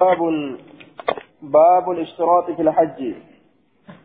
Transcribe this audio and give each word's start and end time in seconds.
باب 0.00 0.18
باب 1.42 1.90
الاشتراط 1.90 2.50
في 2.50 2.62
الحج. 2.62 3.14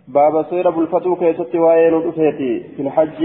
باب 0.08 0.46
سير 0.50 0.68
أبو 0.68 0.82
الفتو 0.82 1.16
كيستي 1.16 1.60
وين 1.60 2.12
في 2.12 2.82
الحج 2.82 3.22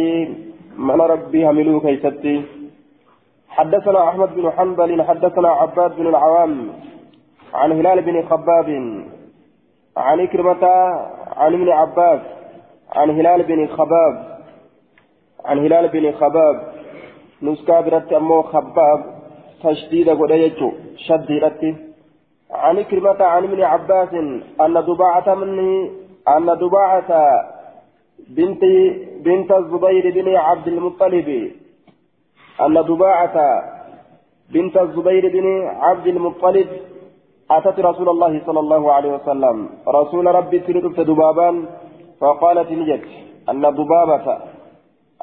من 0.76 1.00
ربي 1.00 1.48
هملو 1.48 1.80
كيستي. 1.80 2.42
حدثنا 3.48 4.08
أحمد 4.08 4.34
بن 4.34 4.50
حنبل 4.50 5.02
حدثنا 5.02 5.48
عباد 5.48 5.96
بن 5.96 6.06
العوام 6.06 6.68
عن 7.54 7.72
هلال 7.72 8.02
بن 8.02 8.28
خباب 8.28 8.68
عن 9.96 10.26
كرمة 10.26 10.64
عن 11.36 11.54
ابن 11.54 11.68
عباس 11.68 12.20
عن 12.92 13.10
هلال 13.10 13.42
بن 13.42 13.66
خباب 13.66 14.38
عن 15.44 15.58
هلال 15.58 15.88
بن 15.88 16.12
خباب. 16.12 16.56
نسكا 17.42 17.80
برت 17.80 18.12
أمو 18.12 18.42
خباب 18.42 19.00
تشديد 19.64 20.08
قديتو 20.08 20.72
شديدتي. 20.96 21.87
عن 22.50 22.82
كرمة 22.82 23.24
عن 23.24 23.44
ابن 23.44 23.62
عباس 23.62 24.14
أن 24.60 24.74
دباعة 24.86 25.34
منه 25.34 25.90
أن 26.28 26.46
دباعة 26.58 27.10
بنت 28.28 28.62
بنت 29.24 29.52
الزبير 29.52 30.10
بن 30.14 30.36
عبد 30.36 30.68
المطلب. 30.68 31.52
أن 32.60 32.74
دباعة 32.74 33.62
بنت 34.50 34.76
الزبير 34.76 35.28
بن 35.28 35.66
عبد 35.66 36.06
المطلب 36.06 36.68
أتت 37.50 37.80
رسول 37.80 38.08
الله 38.08 38.40
صلى 38.46 38.60
الله 38.60 38.92
عليه 38.92 39.12
وسلم. 39.12 39.68
رسول 39.88 40.26
ربي 40.26 40.58
تلدت 40.58 41.00
دبابا 41.00 41.64
فقالت 42.20 42.72
نجت. 42.72 43.04
أن 43.50 43.60
دبابة. 43.60 44.38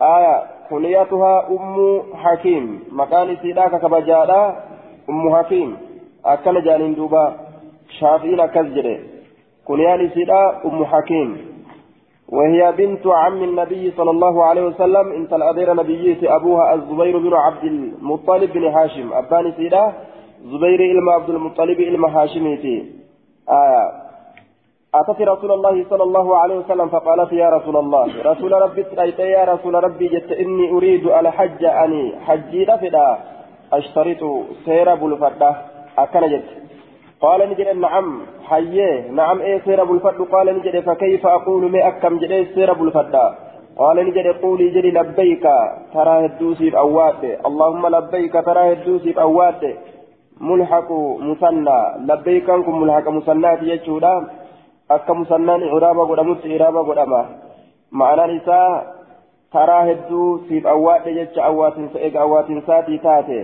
آية 0.02 0.44
كنيتها 0.70 1.48
أم 1.50 2.02
حكيم. 2.14 2.84
مكان 2.92 3.38
سيداك 3.42 3.82
كبجادا 3.82 4.64
أم 5.10 5.36
حكيم. 5.36 5.78
أكل 6.26 6.64
جانين 6.64 6.96
دوبا 6.96 7.36
شافين 8.00 8.46
كزجري 8.46 9.00
كنيان 9.68 10.10
سيدا 10.10 10.42
أم 10.66 10.86
حكيم 10.86 11.30
وهي 12.30 12.72
بنت 12.78 13.08
عم 13.08 13.44
النبي 13.44 13.92
صلى 13.98 14.12
الله 14.12 14.44
عليه 14.44 14.62
وسلم 14.62 15.12
انت 15.12 15.34
الأدير 15.34 15.74
نبيي 15.74 16.18
أبوها 16.36 16.74
الزبير 16.74 17.18
بن 17.18 17.34
عبد 17.34 17.64
المطلب 17.64 18.54
بن 18.54 18.64
هاشم 18.64 19.14
أباني 19.14 19.52
سيدا 19.58 19.94
زبير 20.52 20.80
إلما 20.92 21.12
عبد 21.12 21.30
المطلب 21.30 21.80
إلما 21.80 22.08
هاشميتي 22.24 22.78
أتت 24.96 25.22
رسول 25.22 25.52
الله 25.52 25.86
صلى 25.90 26.04
الله 26.04 26.38
عليه 26.38 26.56
وسلم 26.56 26.88
فقالت 26.90 27.34
يا 27.34 27.50
رسول 27.50 27.78
الله 27.78 28.08
رسول 28.32 28.52
ربي 28.52 28.86
يا 29.20 29.44
رسول 29.54 29.84
ربي 29.84 30.08
جت 30.08 30.32
إني 30.32 30.72
أريد 30.72 31.08
الحج 31.08 31.66
أني 31.66 32.14
حجي 32.26 32.66
دفدا 32.66 33.18
أشترط 33.74 34.22
سير 34.66 34.96
بلفدة 34.96 35.56
أكن 35.98 36.28
جت 36.32 36.46
قال 37.22 37.50
نجد 37.50 37.68
نعم 37.68 38.22
حيه 38.50 39.12
نعم 39.12 39.42
إيه 39.42 39.60
سير 39.66 39.84
بلفد 39.84 40.22
قال 40.22 40.48
نجد 40.58 40.80
فكيف 40.80 41.28
أقول 41.28 41.72
ما 41.72 41.88
أكم 41.88 42.18
جد 42.18 42.48
سير 42.56 42.74
بلفدة 42.74 43.26
قال 43.78 43.98
نجد 44.08 44.28
قولي 44.42 44.70
جري 44.70 44.92
لبيك 44.92 45.46
ترى 45.94 46.26
الدوسي 46.26 46.70
بأوات 46.70 47.24
اللهم 47.48 47.88
لبيك 47.96 48.34
ترى 48.34 48.72
الدوسي 48.72 49.12
بأوات 49.12 49.64
ملحق 50.42 50.92
مثنى 51.30 51.80
لبيك 52.10 52.50
أنكم 52.50 52.82
ملحق 52.82 53.08
مثنى 53.10 53.52
يجودا 53.72 54.16
akka 54.90 55.14
musannaan 55.14 55.66
iraaba 55.66 56.06
godhamutti 56.06 56.54
iraaba 56.54 56.84
godhama. 56.86 57.22
Ma'anaan 57.92 58.38
isaa 58.38 58.84
karaa 59.50 59.86
hedduu 59.90 60.46
siif 60.48 60.66
awwaadhe 60.66 61.14
jecha 61.14 61.46
awwaatinsa 61.46 62.00
eega 62.00 62.22
awwaatinsaatii 62.22 63.00
taate. 63.06 63.40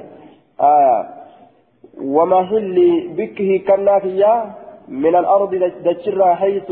ومحل 1.98 2.78
بكه 3.18 3.58
كنافيا 3.68 4.56
من 4.88 5.16
الأرض 5.16 5.56
دجرا 5.86 6.36
حيث 6.36 6.72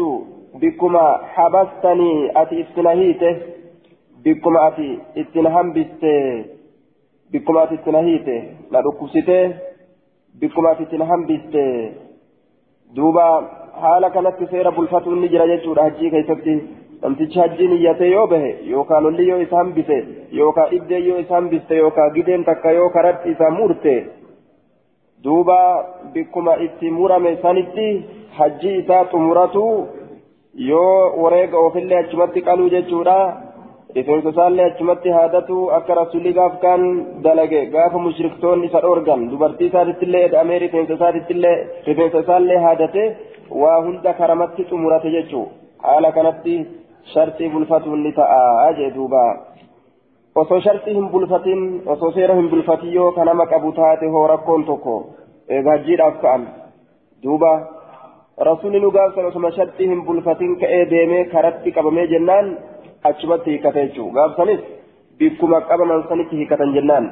بكما 0.61 1.17
حبستني 1.23 2.31
أتي 2.41 2.61
استنهيته 2.61 3.35
بكما 4.25 4.67
أتي 4.67 4.99
استنهم 5.17 5.73
بسته 5.73 6.45
بكما 7.33 7.63
أتي 7.63 7.75
استنهيته 7.75 8.43
لا 8.71 8.79
ركوسته 8.79 9.53
بكما 10.41 10.71
أتي 10.71 10.83
استنهم 10.83 11.21
بسته 11.25 11.91
دوبا 12.95 13.59
kanatti 14.13 14.45
seera 14.51 14.71
bulfatuun 14.71 15.21
ni 15.21 15.29
jira 15.29 15.47
jechuudha 15.47 15.83
hajjii 15.83 16.09
keessatti 16.11 16.53
namtichi 17.01 17.39
hajjii 17.39 17.67
niyyatee 17.67 18.11
yoo 18.11 18.27
bahe 18.27 18.49
yookaan 18.71 19.03
lolli 19.03 19.27
yoo 19.29 19.39
isa 19.41 19.57
hambise 19.57 19.97
yookaan 20.31 20.69
dhibdee 20.71 20.99
yoo 20.99 21.19
isa 21.19 21.35
hambiste 21.35 21.77
yookaan 21.77 22.11
gideen 22.13 22.43
takka 22.43 22.71
yoo 22.71 22.89
karatti 22.89 23.31
isa 23.31 23.49
murte 23.49 23.93
duuba 25.23 25.59
bikkuma 26.13 26.53
itti 26.65 26.91
murame 26.97 27.31
sanitti 27.43 27.87
hajjii 28.37 28.77
isaa 28.81 29.03
xumuratu 29.11 29.63
yoo 30.69 30.95
wareega 31.23 31.57
ofillee 31.67 31.99
achumatti 32.03 32.41
qaluu 32.47 32.69
jechuudha 32.75 33.17
rifeensa 33.97 34.29
isaallee 34.33 34.65
achumatti 34.71 35.09
haadatu 35.17 35.57
akka 35.77 35.95
rasulli 36.01 36.33
gaaf 36.39 36.55
kaan 36.63 36.83
dalage 37.25 37.61
gaafa 37.75 37.99
mushriktoonni 38.07 38.67
isa 38.69 38.81
dhoorgan 38.85 39.27
dubartii 39.31 39.69
isaatittillee 39.71 40.23
eda'amee 40.29 40.59
rifeensa 40.65 40.93
isaatittillee 40.99 41.55
rifeensa 41.87 42.23
isaallee 42.25 42.59
haadate 42.65 43.03
waa 43.61 43.77
hunda 43.85 44.13
karamatti 44.19 44.67
xumurate 44.69 45.09
jechuu 45.17 45.45
haala 45.87 46.11
kanatti 46.17 46.55
sharxii 47.13 47.49
bulfatuun 47.53 48.03
ni 48.05 48.11
ta'a 48.19 48.73
jee 48.79 48.91
duuba 48.97 49.23
osoo 50.35 50.59
sharxii 50.61 50.93
hin 50.93 51.09
bulfatin 51.09 51.81
osoo 51.85 52.11
seera 52.11 52.35
hin 52.35 52.49
bulfatin 52.49 52.93
yoo 52.93 53.11
kanama 53.11 53.45
qabu 53.53 53.71
taate 53.71 54.07
hoo 54.15 54.27
rakkoon 54.27 54.65
tokko 54.65 54.95
eega 55.57 55.71
hajjiidhaaf 55.71 56.21
ka'an 56.21 56.47
duuba 57.23 57.51
rasuulli 58.49 58.79
nu 58.79 58.91
gaafsan 58.97 59.25
osuma 59.31 59.51
sharxii 59.57 59.87
hin 59.93 60.05
bulfatin 60.05 60.59
ka'ee 60.59 60.85
deemee 60.91 61.23
karatti 61.33 61.71
qabamee 61.77 62.07
jennaan 62.13 62.57
achumatti 63.11 63.51
hiikkate 63.51 63.87
jechuu 63.87 64.11
gaafsanis 64.19 64.61
bikkuma 65.19 65.61
qabaman 65.61 66.07
sanitti 66.09 66.35
hiikkatan 66.41 66.73
jennaan 66.79 67.11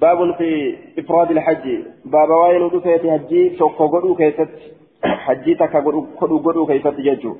باب 0.00 0.34
في 0.38 0.76
إفراد 0.98 1.30
الحج 1.30 1.66
باب 2.04 2.30
وين 2.30 2.62
ودفيت 2.62 3.06
حجي 3.06 3.48
توكو 3.48 3.84
غدو 3.84 4.14
كيست 4.14 4.48
حجي 5.02 5.54
تكا 5.54 5.78
غدو 5.78 6.36
غدو 6.46 6.66
كيست 6.66 6.98
يجو 6.98 7.34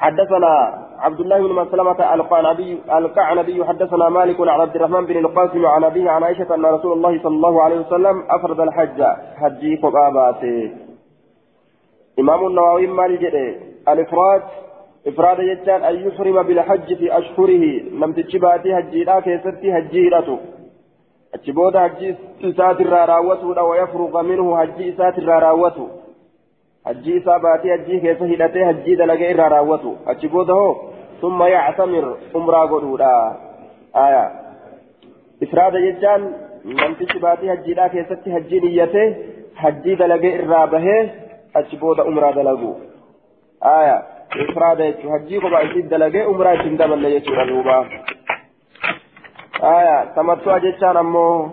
حدثنا 0.00 0.52
عبد 0.98 1.20
الله 1.20 1.38
بن 1.38 1.52
مسلمة 1.54 2.14
القعنبي 2.14 2.80
القعنبي 2.98 3.64
حدثنا 3.64 4.08
مالك 4.08 4.40
عن 4.40 4.60
عبد 4.60 4.76
الرحمن 4.76 5.06
بن 5.06 5.16
القاسم 5.16 5.66
عن 5.66 5.84
أبيه 5.84 6.10
عن 6.10 6.22
عائشة 6.22 6.54
أن 6.54 6.66
رسول 6.66 6.92
الله 6.92 7.22
صلى 7.22 7.36
الله 7.36 7.62
عليه 7.62 7.80
وسلم 7.80 8.24
أفرد 8.30 8.60
الحج 8.60 9.02
حجي 9.36 9.76
فقاباته 9.76 10.72
إمام 12.20 12.46
النووي 12.46 12.86
مال 12.86 13.12
الإفراد 13.88 14.42
إفراد 15.06 15.38
يجان 15.38 15.84
أن 15.84 15.94
يحرم 16.06 16.42
بالحج 16.42 16.94
في 16.94 17.18
أشهره 17.18 17.64
لم 18.02 18.12
تجباتي 18.12 18.76
حجي 18.76 19.04
لا 19.04 19.20
كيستي 19.20 19.74
حجي 19.74 20.08
راتو 20.08 20.36
achi 21.32 21.52
booda 21.52 21.80
hajji 21.80 22.16
isaatirraa 22.40 23.06
raawwatuudha 23.06 23.62
wayafruqa 23.62 24.22
minhu 24.22 24.52
hajji 24.52 24.88
isaatirraa 26.86 27.08
raawwatu 27.08 27.08
hajji 27.08 27.16
isaa 27.16 27.38
baatii 27.38 27.70
hajjii 27.70 28.00
keessa 28.00 28.24
hidhatee 28.26 28.64
hajjii 28.64 28.96
dalagee 28.96 29.30
irraa 29.30 29.48
raawwatu 29.48 29.98
achi 30.06 30.28
booda 30.28 30.52
hoo 30.54 30.92
summa 31.20 31.48
yactamir 31.48 32.04
umraa 32.34 32.66
godhuudha 32.66 33.36
aya 33.92 34.30
ifraada 35.40 35.80
jechaan 35.80 36.34
namtichi 36.64 37.18
baatii 37.18 37.48
hajjiidhaa 37.48 37.88
keessatti 37.88 38.30
hajjii 38.30 38.60
niyyatee 38.60 39.16
hajjii 39.54 39.96
dalagee 39.96 40.34
irraa 40.34 40.66
bahee 40.66 41.10
achi 41.54 41.76
booda 41.76 42.04
umraa 42.04 42.32
dalagu 42.32 42.80
aya 43.60 44.02
ifraada 44.48 44.86
jechuu 44.86 45.10
hajjii 45.10 45.40
kophaa 45.40 45.62
isii 45.62 45.82
dalagee 45.82 46.24
umraa 46.24 46.54
ittiin 46.54 46.78
daballe 46.78 47.10
jechuudha 47.10 47.46
duubaa 47.46 47.86
آية 49.62 50.04
تمتع 50.16 50.58
جتان 50.58 50.96
أمو 50.96 51.48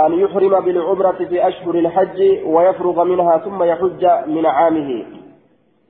أن 0.00 0.12
يحرم 0.12 0.60
بالعمرة 0.60 1.18
في 1.28 1.48
أشهر 1.48 1.74
الحج 1.74 2.18
ويفرغ 2.44 3.04
منها 3.04 3.38
ثم 3.38 3.62
يحج 3.62 4.06
من 4.26 4.46
عامه. 4.46 5.04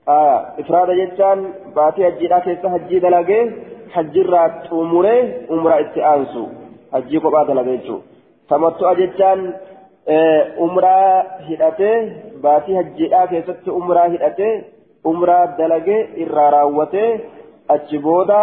آية 0.08 0.36
إفراد 0.60 0.90
جتان 0.90 1.52
باتي 1.76 2.08
الجيرا 2.08 2.38
كيسا 2.38 2.68
حجي 2.70 2.98
دلقي 2.98 3.50
حج 3.90 4.18
الرات 4.18 4.72
أمره 4.72 5.16
أمرا 5.50 5.80
استئانسو. 5.80 6.46
حجي 6.92 7.18
قبا 7.18 7.42
دلقيتو 7.48 7.98
تمتع 8.48 8.92
جتان 8.92 9.54
أمرا 10.60 11.22
هدأته 11.48 12.12
باتي 12.42 12.80
الجيرا 12.80 13.26
كيسا 13.26 13.54
أمرا 13.68 14.06
هدأته 14.06 14.62
أمرا 15.06 15.46
دلقي 15.58 15.98
إرا 16.22 16.50
راوته 16.50 17.20
achi 17.68 17.98
booda 17.98 18.38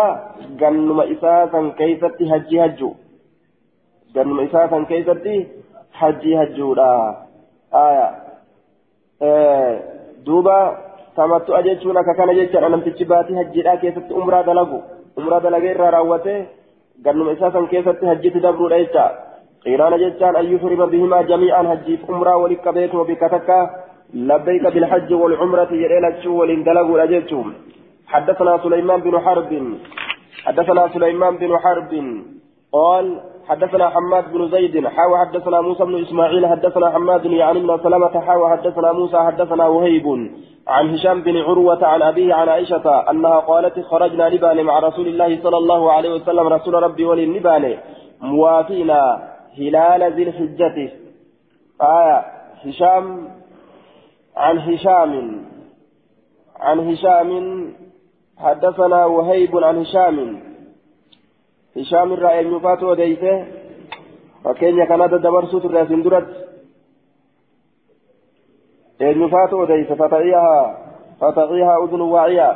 gannuma 0.59 1.05
isaa 1.05 1.47
san 1.51 1.71
keeysatti 1.79 2.29
gannuma 4.13 4.43
isaa 4.43 4.69
san 4.69 4.85
keeysatti 4.85 5.35
hajji 6.01 6.33
hajjuudha 6.33 6.89
aya 7.83 8.07
duuba 10.25 10.57
tamattu'a 11.15 11.63
jechuun 11.63 11.97
akka 11.97 12.13
kana 12.13 12.33
jechaadha 12.33 12.69
namtichi 12.69 13.05
baatii 13.05 13.39
hajjiidhaa 13.41 13.77
keessatti 13.77 14.13
umraa 14.13 14.43
dalagu 14.43 14.83
umraa 15.17 15.39
dalagee 15.39 15.71
irraa 15.71 15.91
raawwate 15.97 16.35
gannuma 17.01 17.35
isaa 17.37 17.51
san 17.51 17.67
keessatti 17.67 18.11
hajjitti 18.11 18.45
dabruudha 18.47 18.83
jecha 18.83 19.09
قيران 19.65 19.93
جتان 19.99 20.35
أن 20.35 20.45
يحرم 20.53 20.85
بهما 20.85 21.21
جميعا 21.21 21.63
هجيف 21.73 22.09
أمرا 22.09 22.35
ولك 22.35 22.67
بيت 22.67 22.95
وبكتك 22.95 23.49
لبيك 24.13 24.63
بالحج 24.73 25.13
والعمرة 25.13 25.71
يريلك 25.83 26.15
شو 26.23 26.31
ولندلقوا 26.41 27.03
أجلتهم 27.03 27.47
حدثنا 28.07 28.53
سليمان 28.63 28.99
بن 29.01 29.19
حرب 29.19 29.51
حدثنا 30.45 30.83
سليمان 30.93 31.33
بن 31.37 31.51
حرب 31.57 31.91
قال 32.71 33.21
حدثنا 33.47 33.89
حماد 33.89 34.31
بن 34.33 34.49
زيد 34.49 34.87
حاوى 34.87 35.19
حدثنا 35.19 35.61
موسى 35.61 35.85
بن 35.85 36.01
إسماعيل 36.01 36.47
حدثنا 36.47 36.89
حماد 36.89 37.25
يعني 37.25 37.59
بن 37.59 37.79
سلمة 37.83 38.19
حاوى 38.19 38.49
حدثنا 38.49 38.91
موسى 38.91 39.17
حدثنا 39.17 39.67
وهيب 39.67 40.07
عن 40.67 40.93
هشام 40.93 41.21
بن 41.21 41.37
عروة 41.37 41.85
عن 41.85 42.01
أبيه 42.01 42.33
عن 42.33 42.49
عائشة 42.49 43.09
أنها 43.11 43.39
قالت 43.39 43.79
خرجنا 43.79 44.29
نبان 44.29 44.63
مع 44.63 44.79
رسول 44.79 45.07
الله 45.07 45.43
صلى 45.43 45.57
الله 45.57 45.91
عليه 45.91 46.13
وسلم 46.13 46.47
رسول 46.47 46.73
ربي 46.73 47.05
وللنبان 47.05 47.77
موافينا 48.21 49.29
هلال 49.57 50.13
ذي 50.13 50.23
الحجة. 50.23 50.91
آية 51.81 52.25
هشام 52.65 53.27
عن 54.37 54.57
هشام 54.57 55.45
عن 56.59 56.79
هشام 56.79 57.29
حدثنا 58.37 59.05
وهيب 59.05 59.57
عن 59.57 59.77
هشام. 59.77 60.48
هشام 61.79 62.13
الرأي 62.13 62.39
المفات 62.39 62.83
وديته 62.83 63.45
فكين 64.43 64.85
كان 64.85 65.01
دبرسوت 65.09 65.65
الرأسين 65.65 66.01
درت 66.03 66.29
المفات 69.01 69.53
وديته 69.53 69.95
فتعيها 69.95 70.57
فتعيها 71.21 71.73
أذن 71.83 72.01
واعية 72.01 72.49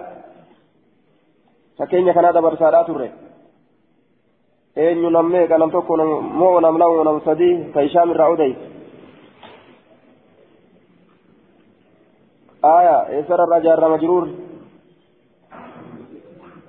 فكين 1.80 2.12
كان 2.12 2.34
دبرسارات 2.34 2.90
الرأي 2.90 3.12
eenyu 4.76 5.10
nammee 5.10 5.48
kanam 5.48 5.72
tokko 5.72 5.98
moo 6.40 6.60
nam 6.62 6.78
lama 6.82 7.04
nam 7.04 7.22
sadii 7.26 7.70
ka 7.74 7.82
ishaam 7.82 8.10
irraa 8.12 8.30
odeyse 8.34 8.66
aya 12.64 12.96
eessararraa 13.16 13.60
jaarra 13.66 13.90
majruur 13.94 14.26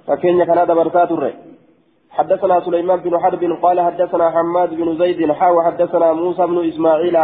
fakkeenya 0.06 0.46
kanaa 0.46 0.66
dabarsaa 0.66 1.06
turre 1.06 1.30
حدثنا 2.14 2.60
سليمان 2.60 3.00
بن 3.00 3.18
حرب 3.18 3.44
قال 3.62 3.80
حدثنا 3.80 4.30
حماد 4.30 4.74
بن 4.74 4.98
زيد 4.98 5.32
حاو 5.32 5.62
حدثنا 5.62 6.12
موسى 6.12 6.46
بن 6.46 6.68
إسماعيل 6.68 7.16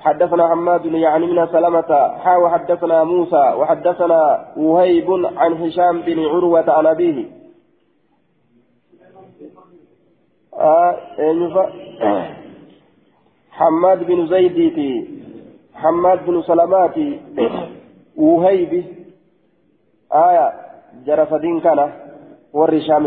حدثنا 0.00 0.48
حماد 0.48 0.84
يعني 0.84 1.26
من 1.26 1.46
سلمة 1.46 2.18
حاو 2.18 2.48
حدثنا 2.48 3.04
موسى 3.04 3.54
وحدثنا 3.58 4.44
وهيب 4.56 5.10
عن 5.36 5.52
هشام 5.52 6.00
بن 6.00 6.24
عروة 6.24 6.70
عن 6.70 6.86
أبيه. 6.86 7.24
آه 10.54 10.96
حماد 13.50 14.06
بن 14.06 14.26
زيد 14.26 14.80
حماد 15.74 16.26
بن 16.26 16.42
سلمات 16.42 16.94
وهيب. 18.16 18.84
آية 20.12 20.52
جرفدين 21.06 21.60
كان 21.60 21.92
والرشام 22.52 23.06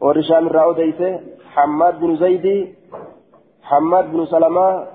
والرشام 0.00 0.46
الرأوديس 0.46 1.00
حماد 1.54 2.00
بن 2.00 2.16
زيد 2.16 2.74
حماد 3.62 4.12
بن 4.12 4.26
سلمة 4.26 4.86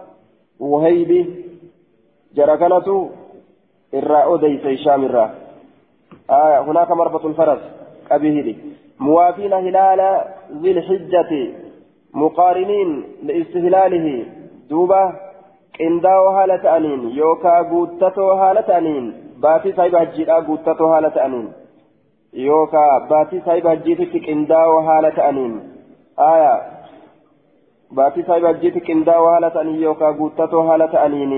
وهيب 0.60 1.12
جركنة 2.36 3.10
الرأوديس 3.94 4.66
هشام 4.66 5.06
الرأ 5.06 5.28
آية 6.30 6.60
هناك 6.62 6.92
مربط 6.92 7.26
الفرس 7.26 7.60
أبيه 8.12 8.56
موافين 9.00 9.54
هلال 9.54 10.02
ذي 10.62 10.72
الحجة 10.72 11.32
مقارنين 12.14 13.04
لاستهلاله. 13.24 14.26
دوبة 14.70 15.04
قنداو 15.80 16.28
هالة 16.30 16.78
أنين 16.78 17.10
يوكا 17.10 17.62
قوتتو 17.70 18.32
هالة 18.32 18.78
أنين. 18.78 19.06
باتي 19.38 19.72
سايب 19.72 19.96
هجيرا 19.96 20.40
قوتتو 20.48 20.86
هالة 20.94 21.26
أنين. 21.26 21.48
يوكا 22.36 23.08
باتي 23.10 23.42
سايب 23.46 23.68
هجيتك 23.68 24.30
قنداو 24.30 24.80
هالة 24.80 25.30
أنين 25.30 25.54
آية 26.20 26.62
باتي 27.92 28.24
سايب 28.24 28.46
هجيتك 28.46 28.88
قنداو 28.92 29.26
هالة 29.28 29.62
أنين 29.62 29.76
يوكا 29.76 30.06
قوتتو 30.06 30.60
هالة 30.62 31.06
أنين 31.06 31.32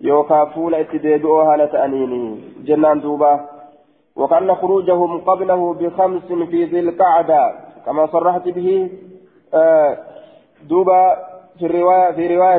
يوكا 0.00 0.44
فول 0.44 0.74
اتديدو 0.74 1.40
هالة 1.40 1.84
أنين 1.84 2.40
جنان 2.66 3.00
دوبة 3.00 3.40
وكان 4.16 4.54
خروجهم 4.54 5.18
قبله 5.20 5.74
بخمس 5.74 6.22
في 6.50 6.64
ذي 6.64 6.80
القعدة 6.80 7.52
كما 7.86 8.06
صرحت 8.06 8.48
به 8.48 8.90
آه 9.54 9.98
دوبا 10.68 11.16
في 11.58 11.66
الرواية 11.66 12.10
في 12.12 12.36
رواية 12.36 12.58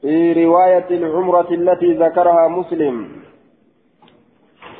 في 0.00 0.44
رواية 0.44 0.86
العمرة 0.90 1.50
التي 1.50 1.92
ذكرها 1.94 2.48
مسلم 2.48 3.21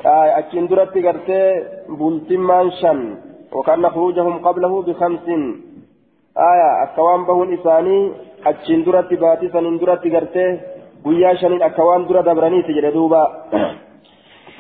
أكين 0.05 0.67
درت 0.67 0.95
قرتي 1.07 1.43
بلتمان 1.99 2.71
شن 2.81 3.01
وكان 3.53 3.85
خروجهم 3.95 4.35
قبله 4.47 4.83
بخمس. 4.83 5.27
آية 6.51 6.71
أكوان 6.85 7.21
بهن 7.29 7.53
إساني 7.55 7.99
أكين 8.47 8.85
درت 8.85 9.11
باتي 9.23 9.49
سنين 9.49 9.79
درت 9.79 10.05
قرتي 10.15 10.47
shaniin 11.03 11.63
akka 11.63 11.83
waan 11.83 12.07
dura 12.07 12.23
dabraniiti 12.23 12.75
jedhe 12.77 12.93
duuba 12.95 13.23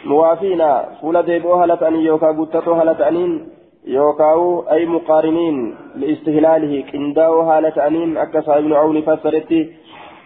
موافينا 0.05 0.99
فولا 1.01 1.21
ديبو 1.21 1.55
هلا 1.55 1.75
تأني 1.75 2.05
يوكا 2.05 2.31
قتتو 2.39 2.73
هلا 2.73 2.93
تأنين 2.93 3.49
يوكاو 3.87 4.67
أي 4.73 4.87
مقارنين 4.87 5.75
لإستهلاله. 5.95 6.85
كنداو 6.91 7.41
هلا 7.41 7.71
تأنين 7.71 8.17
أكسا 8.17 8.59
ابن 8.59 8.73
عون 8.73 9.03
فسرتي 9.03 9.61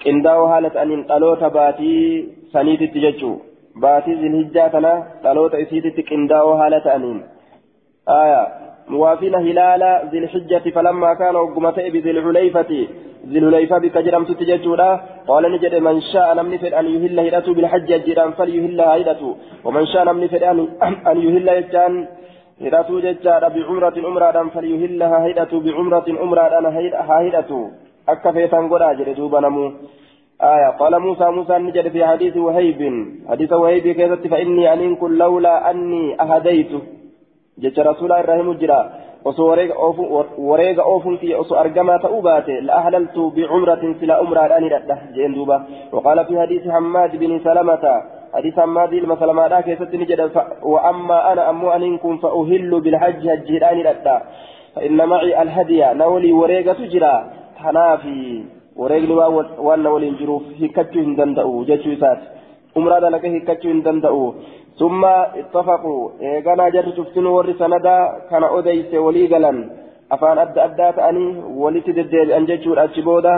كنداو 0.04 0.46
هلا 0.46 0.68
تأنين 0.68 1.02
قالوت 1.02 1.44
باتي 1.44 2.28
سنيت 2.52 2.82
تججو. 2.94 3.32
باتي 3.82 4.12
ذي 4.20 4.26
الهجاتنا 4.26 4.92
قالوت 5.24 5.54
إسيتي 5.54 6.02
كنداو 6.08 6.52
هلا 6.60 6.78
تأنين 6.86 7.18
آية 8.22 8.42
موافين 8.88 9.34
هلال 9.34 9.82
ذي 10.10 10.18
الحجة 10.18 10.64
فلما 10.74 11.14
كان 11.20 11.36
وقمت 11.36 11.76
بذي 11.94 12.10
الحليفة 12.10 12.70
ذي 13.30 13.38
الحليفة 13.38 13.78
بك 13.78 13.96
جرمت 14.06 14.30
تججودا 14.40 14.90
قال 15.28 15.44
نجد 15.52 15.74
من 15.86 16.00
شاء 16.00 16.28
نمني 16.34 16.58
فد 16.58 16.72
أن 16.80 16.86
يهل 16.94 17.18
هيرته 17.24 17.54
بالحج 17.54 17.92
الجيران 17.92 18.30
فليهل 18.38 18.80
هيرته 18.80 19.36
ومن 19.64 19.84
شاء 19.92 20.04
نمني 20.08 20.28
فد 20.32 20.42
أن 21.10 21.16
يهل 21.24 21.48
يجان 21.58 21.92
هيرته 22.60 22.94
ججار 23.00 23.42
بعمرة 23.54 23.96
عمرة 24.06 24.38
فليهلها 24.54 25.18
هيرته 25.24 25.60
بعمرة 25.60 26.06
عمرة 26.20 26.44
هيرته 27.20 27.70
أكا 28.08 28.30
فيتان 28.32 28.64
قدا 28.72 28.92
جد 28.98 29.08
دوبا 29.16 29.40
نمو 29.40 29.66
آية. 30.42 30.68
قال 30.80 30.98
موسى 30.98 31.30
موسى 31.30 31.58
نجد 31.58 31.88
في 31.88 32.06
حديث 32.06 32.36
وهيب. 32.36 32.80
حديث 33.28 33.52
وهيب 33.52 33.86
كذبت 33.96 34.26
فإني 34.26 34.72
أن 34.72 34.96
كن 34.96 35.18
لولا 35.18 35.70
أني 35.70 36.16
rasuulaa 37.56 38.18
irraa 38.20 38.36
himu 38.36 38.54
jira 38.54 38.90
osoo 39.24 39.56
wareega 40.38 40.84
oofuun 40.84 41.18
kiyya 41.18 41.38
osoo 41.38 41.56
argamaa 41.56 41.98
ta'uu 41.98 42.22
baate 42.22 42.60
la'ahlaltu 42.60 43.30
bicumratin 43.30 43.94
sila 44.00 44.20
umraadhaan 44.20 44.64
hidhadha 44.64 44.98
jeen 45.14 45.34
duuba 45.34 45.64
وقال 45.92 46.24
في 46.24 46.40
حديث 46.40 46.68
حماد 46.68 47.16
بن 47.16 47.40
سلمة 47.44 47.84
حديث 48.34 48.58
حماد 48.60 48.90
بن 48.90 49.16
سلمة 49.16 49.60
كيست 49.60 49.94
نجد. 49.94 50.20
وأما 50.62 51.32
أنا 51.32 51.50
أمو 51.50 51.70
أنكم 51.70 52.16
فأهل 52.16 52.80
بالحج 52.80 53.28
هجيران 53.28 53.80
الأدى 53.80 54.18
فإن 54.74 55.08
معي 55.08 55.42
الهدي 55.42 55.84
نولي 55.94 56.32
وريقة 56.32 56.72
تجرى 56.72 57.14
تنافي. 57.62 58.44
وريقني 58.76 59.14
وأن 59.66 59.86
ولي 59.86 60.08
الجروف 60.08 60.42
هكتشو 60.60 61.00
هندندأو 61.00 61.64
جتشو 61.68 61.94
سات 62.02 62.20
umraa 62.76 63.00
dalaga 63.00 63.28
hiikkachuu 63.32 63.70
hin 63.72 63.82
danda'u 63.84 64.34
cuftin 66.96 67.26
warri 67.26 67.54
sanadaa 67.58 68.02
kana 68.30 68.50
odeyse 68.58 68.98
walii 69.06 69.28
galan 69.32 69.58
afaan 70.14 70.38
adda 70.44 70.64
addaa 70.68 70.92
ta'anii 70.98 71.56
walitti 71.62 71.96
deddeebi'an 71.98 72.48
jechuudha 72.50 72.82
achi 72.82 73.06
booda 73.08 73.34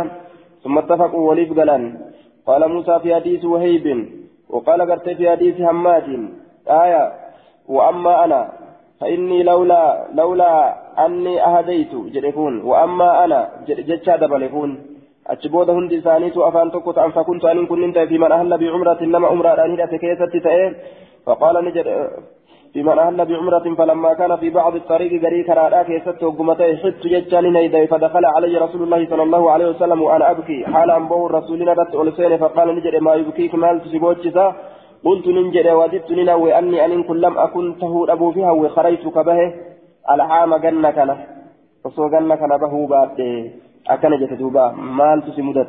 summa 0.63 0.83
ittafaquu 0.83 1.27
waliif 1.29 1.53
galan 1.61 1.85
qaala 2.47 2.73
muusaa 2.75 2.99
fi 3.05 3.15
hadiisi 3.17 3.53
waheybin 3.55 4.01
وقال 4.49 4.91
قرت 4.91 5.09
في 5.09 5.31
حديث 5.31 5.63
حماد 5.63 6.29
آية 6.69 7.13
وأما 7.69 8.25
أنا 8.25 8.53
فإني 9.01 9.43
لولا 9.43 10.07
لولا 10.15 10.53
أني 11.07 11.45
أهديت 11.45 11.95
جدكون 11.95 12.61
وأما 12.61 13.25
أنا 13.25 13.51
جدشا 13.67 14.17
دبلكون 14.17 14.88
أتشبود 15.31 15.71
هندي 15.71 16.01
ثانيت 16.01 16.37
أفان 16.37 16.71
تكوت 16.71 16.99
أن 16.99 17.11
فكنت 17.11 17.45
أن 17.45 17.67
كنت 17.67 17.99
في 17.99 18.19
من 18.19 18.33
أهل 18.33 18.59
بعمرة 18.59 19.03
لما 19.03 19.29
عمرة 19.29 19.65
أن 19.65 19.71
هي 19.81 19.87
كيست 19.87 20.37
تأين 20.45 20.75
فقال 21.27 21.65
نجد 21.65 21.87
في 22.73 22.83
من 22.83 22.99
أهل 22.99 23.25
بعمرة 23.25 23.75
فلما 23.79 24.15
كان 24.15 24.37
في 24.37 24.51
بعض 24.51 24.75
الطريق 24.75 25.25
قري 25.25 25.43
كرادا 25.43 25.83
كيست 25.83 26.23
وقمتي 26.23 26.77
حدت 26.77 27.07
ججان 27.07 27.53
نيدي 27.53 27.87
فدخل 27.87 28.25
علي 28.25 28.59
رسول 28.59 28.83
الله 28.83 29.07
صلى 29.11 29.23
الله 29.23 29.51
عليه 29.51 29.67
وسلم 29.69 30.03
وأنا 30.03 30.31
أبكي 30.31 30.67
حال 30.67 30.91
أنبه 30.91 31.27
الرسول 31.27 31.59
ندت 31.71 31.95
ألسين 31.95 32.37
فقال 32.43 32.69
نجد 32.77 32.95
ما 33.07 33.15
يبكيك 33.15 33.55
مال 33.55 33.81
تسيبوتشسا 33.85 34.47
قلت 35.05 35.27
ننجد 35.27 35.67
وددت 35.67 36.11
ننوي 36.13 36.59
أني 36.59 36.85
أن 36.85 37.03
كن 37.03 37.17
لم 37.17 37.39
أكن 37.39 37.79
تهود 37.81 38.11
أبو 38.11 38.33
فيها 38.33 38.51
وخريت 38.51 39.09
كبه 39.17 39.41
العام 40.11 40.57
جنة 40.57 41.17
وصو 41.85 42.09
جنة 42.09 42.35
كان 42.41 42.53
به 42.63 42.75
بعد 42.87 43.21
أكن 43.89 44.17
جتدوبا 44.21 44.73
مال 44.99 45.23
تسمدت 45.27 45.69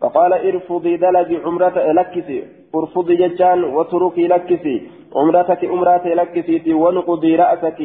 فقال 0.00 0.32
ارفضي 0.32 0.96
دلج 0.96 1.30
عمرة 1.44 1.76
لكسي 1.92 2.44
ارفضي 2.74 3.14
ججان 3.16 3.64
وتركي 3.64 4.26
لكسي 4.26 4.76
عمرتك 5.16 5.64
عمرات 5.64 6.06
لكسي 6.06 6.74
ونقضي 6.74 7.36
رأسك 7.36 7.80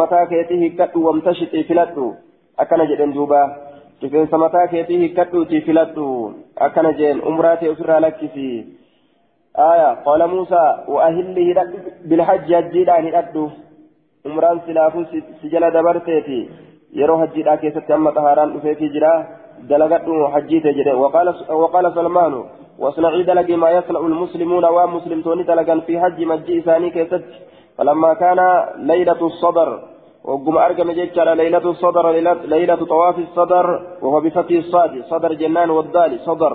mataa 0.00 0.26
keetii 0.26 0.56
hiikkadhu 0.58 1.04
wamtashixii 1.06 1.64
filadhu 1.68 2.04
akkana 2.62 2.86
jedhen 2.90 3.12
duuba 3.16 3.40
rifeensa 4.02 4.38
mataa 4.38 4.66
keetii 4.72 4.98
hiikkadhuutii 5.02 5.60
filadhu 5.66 6.06
akkana 6.66 6.92
jeen 7.00 7.20
umraa 7.30 7.56
ta'e 7.56 7.72
ofirraa 7.72 8.00
lakkisi 8.00 8.46
آية 9.58 9.94
قال 10.06 10.26
موسى 10.26 10.84
وأهله 10.88 11.66
بالحج 12.04 12.54
هجيدان 12.54 13.06
هدأدو 13.06 13.50
عمران 14.26 14.60
سلافو 14.66 15.04
سجل 15.42 15.70
دبرتيتي 15.70 16.48
يرو 16.92 17.14
هجيدا 17.16 17.54
كيست 17.54 17.90
أما 17.90 18.10
طهاران 18.10 18.56
أفيتي 18.56 18.88
جرا 18.88 19.26
دلقته 19.70 20.28
حجيتي 20.28 20.72
جرا 20.72 20.94
وقال 20.94 21.28
وقال 21.50 21.94
سلمان 21.94 22.44
واصنعي 22.78 23.22
دلق 23.22 23.50
ما 23.50 23.70
يصنع 23.70 24.00
المسلمون 24.00 24.64
ومسلم 24.64 25.22
توني 25.22 25.42
دلقا 25.42 25.80
في 25.86 26.00
حج 26.00 26.18
مجي 26.24 26.58
إساني 26.60 26.90
كيست 26.90 27.24
فلما 27.78 28.14
كان 28.14 28.40
ليلة 28.76 29.20
الصدر 29.26 29.68
وقم 30.24 30.56
أرقم 30.58 30.90
جيتشارا 30.92 31.34
ليلة 31.34 31.70
الصدر 31.70 32.10
ليلة 32.44 32.74
طواف 32.74 33.18
الصدر 33.18 33.66
وهو 34.02 34.20
بفتح 34.20 34.50
الصاد 34.50 35.02
صدر 35.10 35.32
جنان 35.32 35.70
والدال 35.70 36.20
صدر 36.20 36.54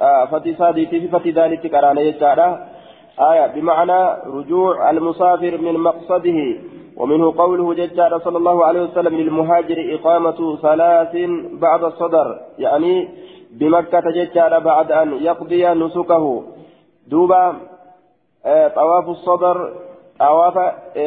آه 0.00 0.24
فتي 0.26 0.54
صادي 0.54 0.86
في 0.86 1.08
فتي 1.08 1.30
ذلك 1.30 1.66
كرانا 1.66 2.02
جيتشارا 2.02 2.48
آية 3.20 3.46
بمعنى 3.46 4.22
رجوع 4.26 4.90
المسافر 4.90 5.58
من 5.58 5.74
مقصده 5.74 6.38
ومنه 7.00 7.26
قوله 7.42 7.74
جيتشارا 7.74 8.18
صلى 8.18 8.38
الله 8.38 8.64
عليه 8.64 8.82
وسلم 8.82 9.14
للمهاجر 9.20 9.78
إقامة 9.94 10.56
ثلاث 10.56 11.14
بعد 11.64 11.82
الصدر 11.84 12.26
يعني 12.58 13.08
بمكة 13.58 14.04
جيتشارا 14.16 14.58
بعد 14.58 14.92
أن 14.92 15.08
يقضي 15.28 15.62
نسكه. 15.82 16.24
دوبا 17.10 17.44
آه 18.46 18.68
طواف 18.68 19.08
الصدر 19.08 19.56
طواف 20.18 20.56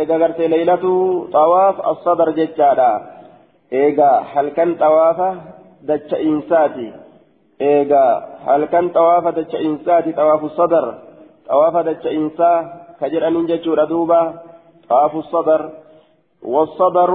غرتي 0.09 0.47
ليلة 0.47 0.85
طواف 1.33 1.88
الصدر 1.88 2.29
جتشادا 2.31 2.91
إيجا 3.73 4.12
هل 4.33 4.50
كان 4.50 4.75
طواف 4.75 5.19
دتش 5.89 6.13
إنساتي؟ 6.13 6.89
إيجا 7.62 8.05
هل 8.47 8.65
كان 8.65 8.89
طواف 8.89 9.27
دتش 9.27 9.55
إنساتي؟ 9.55 10.12
طواف 10.12 10.43
الصدر. 10.43 10.85
طواف 11.50 11.75
دتش 11.88 12.05
إنسا 12.07 12.51
كجر 13.01 13.27
أن 13.27 13.45
جتشور 13.45 13.83
دوبا 13.83 14.21
طواف 14.89 15.15
الصدر. 15.15 15.62
والصدر 16.45 17.12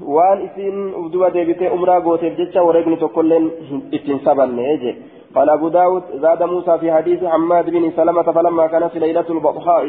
امتان 0.00 0.08
وان 0.08 0.38
اسين 0.46 0.94
ابدوا 0.94 1.28
ديبتي 1.28 1.72
امرا 1.72 1.98
قوتي 1.98 2.30
جتشا 2.30 2.60
وريقني 2.60 2.96
تقولن 2.96 3.50
اتنسبن 3.94 4.58
يجي 4.58 4.96
قال 5.34 5.50
أبو 5.50 5.68
داود 5.68 6.02
زاد 6.14 6.42
موسى 6.42 6.78
في 6.78 6.92
حديث 6.92 7.24
حماد 7.24 7.70
بن 7.70 7.90
سلمة 7.96 8.22
فلما 8.22 8.66
كان 8.66 8.88
في 8.88 8.98
ليلة 8.98 9.24
البطحاء 9.30 9.84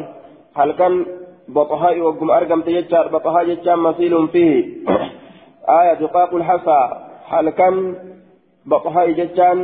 هل 0.56 0.72
كان 0.72 1.06
بطحاء 1.48 2.00
وقم 2.00 2.32
ارقم 2.32 2.62
تجتشا 2.62 3.08
بطحاء 3.08 3.44
جتشا 3.46 3.76
مثيل 3.76 4.28
فيه. 4.28 4.66
آية 5.80 5.94
دقاق 5.94 6.36
الحصى 6.36 7.12
halkan 7.32 7.76
baxahaa 8.70 9.16
jechaan 9.20 9.60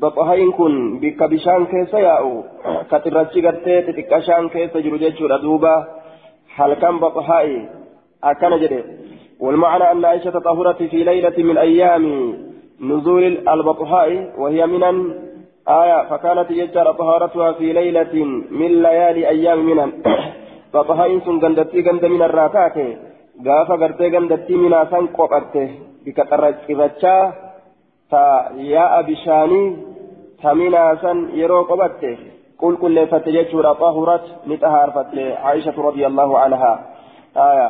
baxahaan 0.00 0.52
kun 0.56 1.00
bikka 1.00 1.28
bishaan 1.28 1.66
keessa 1.72 1.98
yaa'u 2.00 2.44
ka 2.90 2.96
xirrachi 3.04 3.42
gartee 3.46 3.82
xixiqqashaan 3.86 4.48
keessa 4.54 4.80
jiru 4.84 4.98
jechuudha 5.02 5.38
duuba 5.44 5.74
halkan 6.56 7.00
baxahaa 7.04 7.58
akkana 8.30 8.58
jedhe 8.62 8.80
والمعنى 9.40 9.92
أن 9.92 10.04
عائشة 10.04 10.30
طهرت 10.30 10.82
في 10.82 11.04
ليلة 11.04 11.36
من 11.38 11.58
أيام 11.58 12.34
نزول 12.80 13.48
البطحاء 13.48 14.34
وهي 14.38 14.66
من 14.66 14.82
آية 15.68 16.08
فكانت 16.10 16.50
يجعل 16.50 16.94
طهارتها 16.94 17.52
في 17.52 17.72
ليلة 17.72 18.14
من 18.50 18.82
ليالي 18.82 19.28
أيام 19.28 19.58
من 19.66 19.92
بطحاء 20.74 21.18
سن 21.24 21.38
غندتي 21.38 21.80
غند 21.80 22.04
من 22.04 22.22
الراتات 22.22 22.76
غافا 23.46 23.74
غرتي 23.74 24.08
غندتي 24.08 24.54
من 24.56 24.72
أسان 24.74 25.06
قوقته 25.06 25.68
bika 26.06 26.24
xirrachaa 26.66 27.32
ta 28.10 28.24
yaa'a 28.72 29.02
bishaanii 29.02 29.76
ta 30.42 30.54
minaasan 30.54 31.18
yeroo 31.38 31.64
qabatte 31.70 32.10
qulqulleeffatte 32.62 33.34
jechuudha 33.36 33.72
xahurat 33.80 34.28
ni 34.46 34.58
xahaarfatte 34.62 35.24
aishatu 35.50 35.86
radiyallahu 35.88 36.36
anhaa 36.44 36.76
aya 37.46 37.66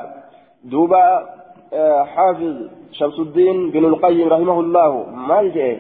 duuba 0.73 1.01
حافظ 2.15 2.55
شمس 2.93 3.19
الدين 3.21 3.71
بن 3.71 3.85
القيم 3.85 4.29
رحمه 4.29 4.61
الله. 4.61 4.91
ما 5.29 5.43
جاء 5.43 5.79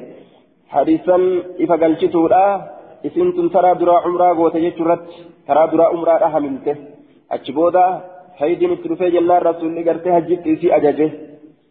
حديثا 0.68 1.16
إذا 1.60 1.74
قلت 1.74 2.14
لا 2.14 2.46
إسنتم 3.06 3.48
ترى 3.48 3.74
درا 3.74 3.96
عمرا 4.04 4.32
قوت 4.32 4.56
جترت 4.56 5.04
ترى 5.48 5.66
درا 5.72 5.84
عمرا 5.84 6.26
أحملته 6.26 6.76
أتشبودا 7.32 8.00
هيدين 8.38 8.72
الترفي 8.72 9.10
جنان 9.10 9.42
رسول 9.42 9.76
لقرته 9.76 10.16
هجت 10.16 10.46
إسي 10.46 10.76
أججه 10.76 11.10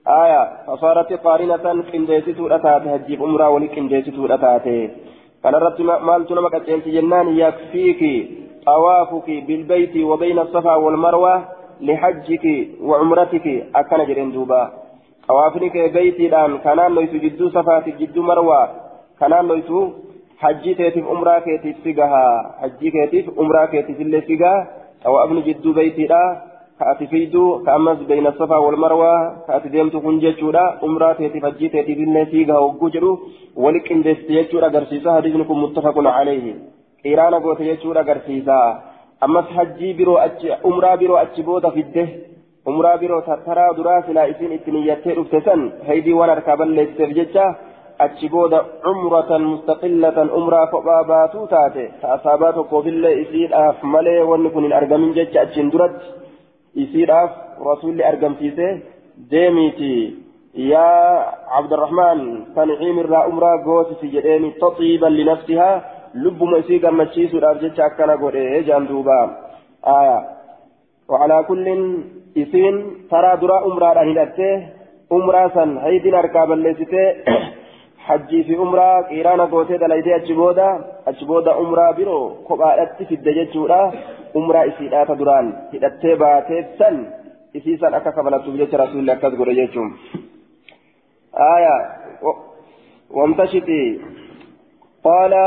آية 0.08 0.44
فصارت 0.68 1.14
قارنة 1.26 1.66
قنديسة 1.94 2.40
أتات 2.56 2.84
هجيب 2.88 3.24
أمرا 3.24 3.48
ولقنديسة 3.48 4.18
أتات 4.36 4.66
كان 5.44 5.56
رت 5.56 5.82
مالت 5.82 6.32
نمك 6.32 6.56
أتينت 6.56 6.88
جنان 6.88 7.28
يكفيك 7.38 8.02
طوافك 8.66 9.28
بالبيت 9.48 9.96
وبين 10.10 10.40
الصفا 10.40 10.76
والمروة. 10.76 11.55
لحجك 11.82 12.46
وعمرتك 12.82 13.48
أكن 13.76 14.06
جرين 14.06 14.32
دوبا. 14.32 14.72
طوافنك 15.28 15.78
بيتي 15.94 16.28
الآن 16.28 16.58
كان 16.58 16.80
ليس 16.96 17.10
جدو 17.10 17.50
صفاتك 17.50 17.96
جدو 17.96 18.22
مروة. 18.22 18.70
كان 19.20 19.34
ليس 19.48 19.70
حجي 20.38 20.74
تيتف 20.74 21.08
أمرا 21.08 21.40
كيتف 21.40 21.76
سيقها 21.84 22.56
حجي 22.62 22.92
كيتف 22.92 23.40
أمرا 23.40 23.66
كيتف 23.66 24.02
اللي 24.02 24.22
سيقها 24.22 24.68
طوافني 25.04 25.42
جدو 25.42 25.74
بيتي 25.74 26.06
الآن 26.06 26.38
كأتي 26.80 27.08
فيدو 27.08 27.64
كأمس 27.64 27.98
بين 27.98 28.28
الصفا 28.28 28.58
والمروة. 28.58 29.36
كنجة 30.04 30.36
جودا. 30.42 30.66
عمرة 30.84 31.14
تيتي 31.14 31.40
فجي 31.40 31.70
تيتي 31.70 31.94
بلني 31.94 32.26
فيها 32.26 32.58
وقجرو 32.58 33.20
ولك 33.56 33.92
إن 33.92 34.02
دستي 34.02 34.44
جودا 34.52 34.68
قرسيسا 34.68 35.16
حديثكم 35.16 35.64
متفق 35.64 35.98
عليه. 35.98 36.56
إيرانا 37.06 37.38
قوتي 37.38 37.78
جودا 39.28 39.46
قرسيسا 39.46 39.46
أمس 39.46 39.46
حجي 39.46 39.94
برو 39.94 40.18
أتش 40.18 40.46
عمرة 40.66 40.96
برو 40.96 41.18
أتش 41.18 41.40
بودا 41.40 41.70
في 41.70 41.80
الده 41.80 42.08
عمرة 42.68 42.96
برو 42.96 43.20
ترى 43.20 43.68
دراسة 43.78 44.12
لا 44.12 44.30
إسين 44.30 44.52
إتنيتي 44.52 45.10
رفتسن 45.10 45.72
هيدي 45.84 46.14
وأنا 46.14 46.34
ركابا 46.34 46.64
ليستفججا 46.64 47.56
achi 48.00 48.30
booda 48.30 48.60
cumratan 48.84 49.44
mustaqillatan 49.44 50.30
umraa 50.30 50.68
kophaa 50.68 51.04
baatuu 51.04 51.48
taate 51.48 51.94
ta 52.02 52.14
asaabaa 52.14 52.54
tokkoofillee 52.54 53.14
isiidhaaf 53.22 53.84
malee 53.84 54.22
wanni 54.24 54.50
kun 54.50 54.64
hin 54.64 54.74
argamin 54.74 55.14
jecha 55.14 55.42
achiin 55.42 55.72
duratti 55.72 56.06
isiidhaaf 56.76 57.32
rasuulli 57.66 58.04
argamsiise 58.04 58.68
deemiiti 59.32 59.92
yaa 60.56 61.38
cabdirahmaan 61.54 62.48
tanciim 62.56 63.00
irraa 63.00 63.28
umraa 63.28 63.58
goosisi 63.58 64.12
jedheeni 64.16 64.52
taxiiban 64.52 65.16
linafsihaa 65.16 65.82
lubbuma 66.24 66.58
isii 66.64 66.80
gammachiisuudhaaf 66.86 67.62
jecha 67.64 67.86
akkana 67.90 68.16
godhe 68.24 68.64
jaan 68.70 68.88
duuba 68.92 69.20
aya 69.98 70.18
وعلى 71.10 71.38
كل 71.50 71.68
إسين 72.38 72.76
ترى 73.12 73.32
درا 73.42 73.58
أمرا 73.70 73.92
هدته 74.10 74.54
أمرا 75.18 75.44
سن 75.56 75.70
هيدين 75.86 76.16
أركاب 76.16 76.50
الليستي 76.52 77.04
hajjii 78.06 78.44
fi 78.48 78.56
umraa 78.64 79.04
qiiraana 79.10 79.46
gootee 79.52 79.80
dalaydee 79.82 80.14
achi 80.16 80.34
booda 80.40 80.66
achi 81.10 81.26
booda 81.30 81.56
umraa 81.62 81.94
biroo 82.00 82.26
kophaadhatti 82.48 83.08
fidde 83.10 83.32
jechuudha 83.38 83.80
umraa 84.40 84.66
isiidhaa 84.72 85.06
ta 85.10 85.16
duraan 85.22 85.48
hidhattee 85.72 86.16
baateef 86.24 86.68
san 86.82 87.00
isii 87.60 87.78
san 87.84 87.98
akka 88.00 88.12
kabalatuuf 88.18 88.60
jecha 88.62 88.82
rasuulli 88.84 89.12
akkas 89.16 89.38
godhe 89.40 89.56
jechuun 89.62 89.90
aya 91.48 91.74
wamtashiti 93.20 93.80
qaala 95.08 95.44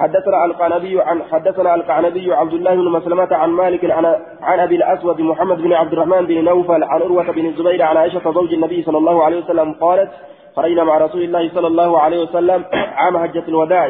حدثنا 0.00 0.44
القعنبي 0.44 1.00
عن 1.00 1.22
حدثنا 1.30 1.74
القعنبي 1.74 2.32
عبد 2.32 2.52
الله 2.52 2.74
بن 2.74 2.88
مسلمة 2.92 3.28
عن 3.32 3.50
مالك 3.50 3.90
عن 3.90 4.04
عن 4.42 4.58
أبي 4.60 4.76
الأسود 4.76 5.20
محمد 5.20 5.58
بن 5.62 5.72
عبد 5.72 5.92
الرحمن 5.92 6.26
بن 6.26 6.44
نوفل 6.44 6.82
عن 6.84 7.00
عروة 7.02 7.30
بن 7.32 7.46
الزبير 7.46 7.82
عن 7.82 7.96
عائشة 7.96 8.32
زوج 8.32 8.52
النبي 8.52 8.82
صلى 8.82 8.98
الله 8.98 9.24
عليه 9.24 9.38
وسلم 9.42 9.72
قالت 9.72 10.10
خرجنا 10.56 10.84
مع 10.84 10.98
رسول 10.98 11.22
الله 11.22 11.50
صلى 11.54 11.66
الله 11.66 12.00
عليه 12.00 12.18
وسلم 12.22 12.64
عام 12.72 13.18
حجة 13.18 13.44
الوداع. 13.48 13.88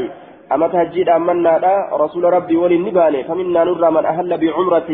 أما 0.52 0.68
تهجيد 0.68 1.08
أمنا 1.08 1.54
رسول 1.92 2.24
ربي 2.24 2.56
وللنبان 2.56 3.22
فمنا 3.22 3.64
نرى 3.64 3.90
من 3.90 4.04
أهل 4.06 4.30
بعمرة. 4.42 4.90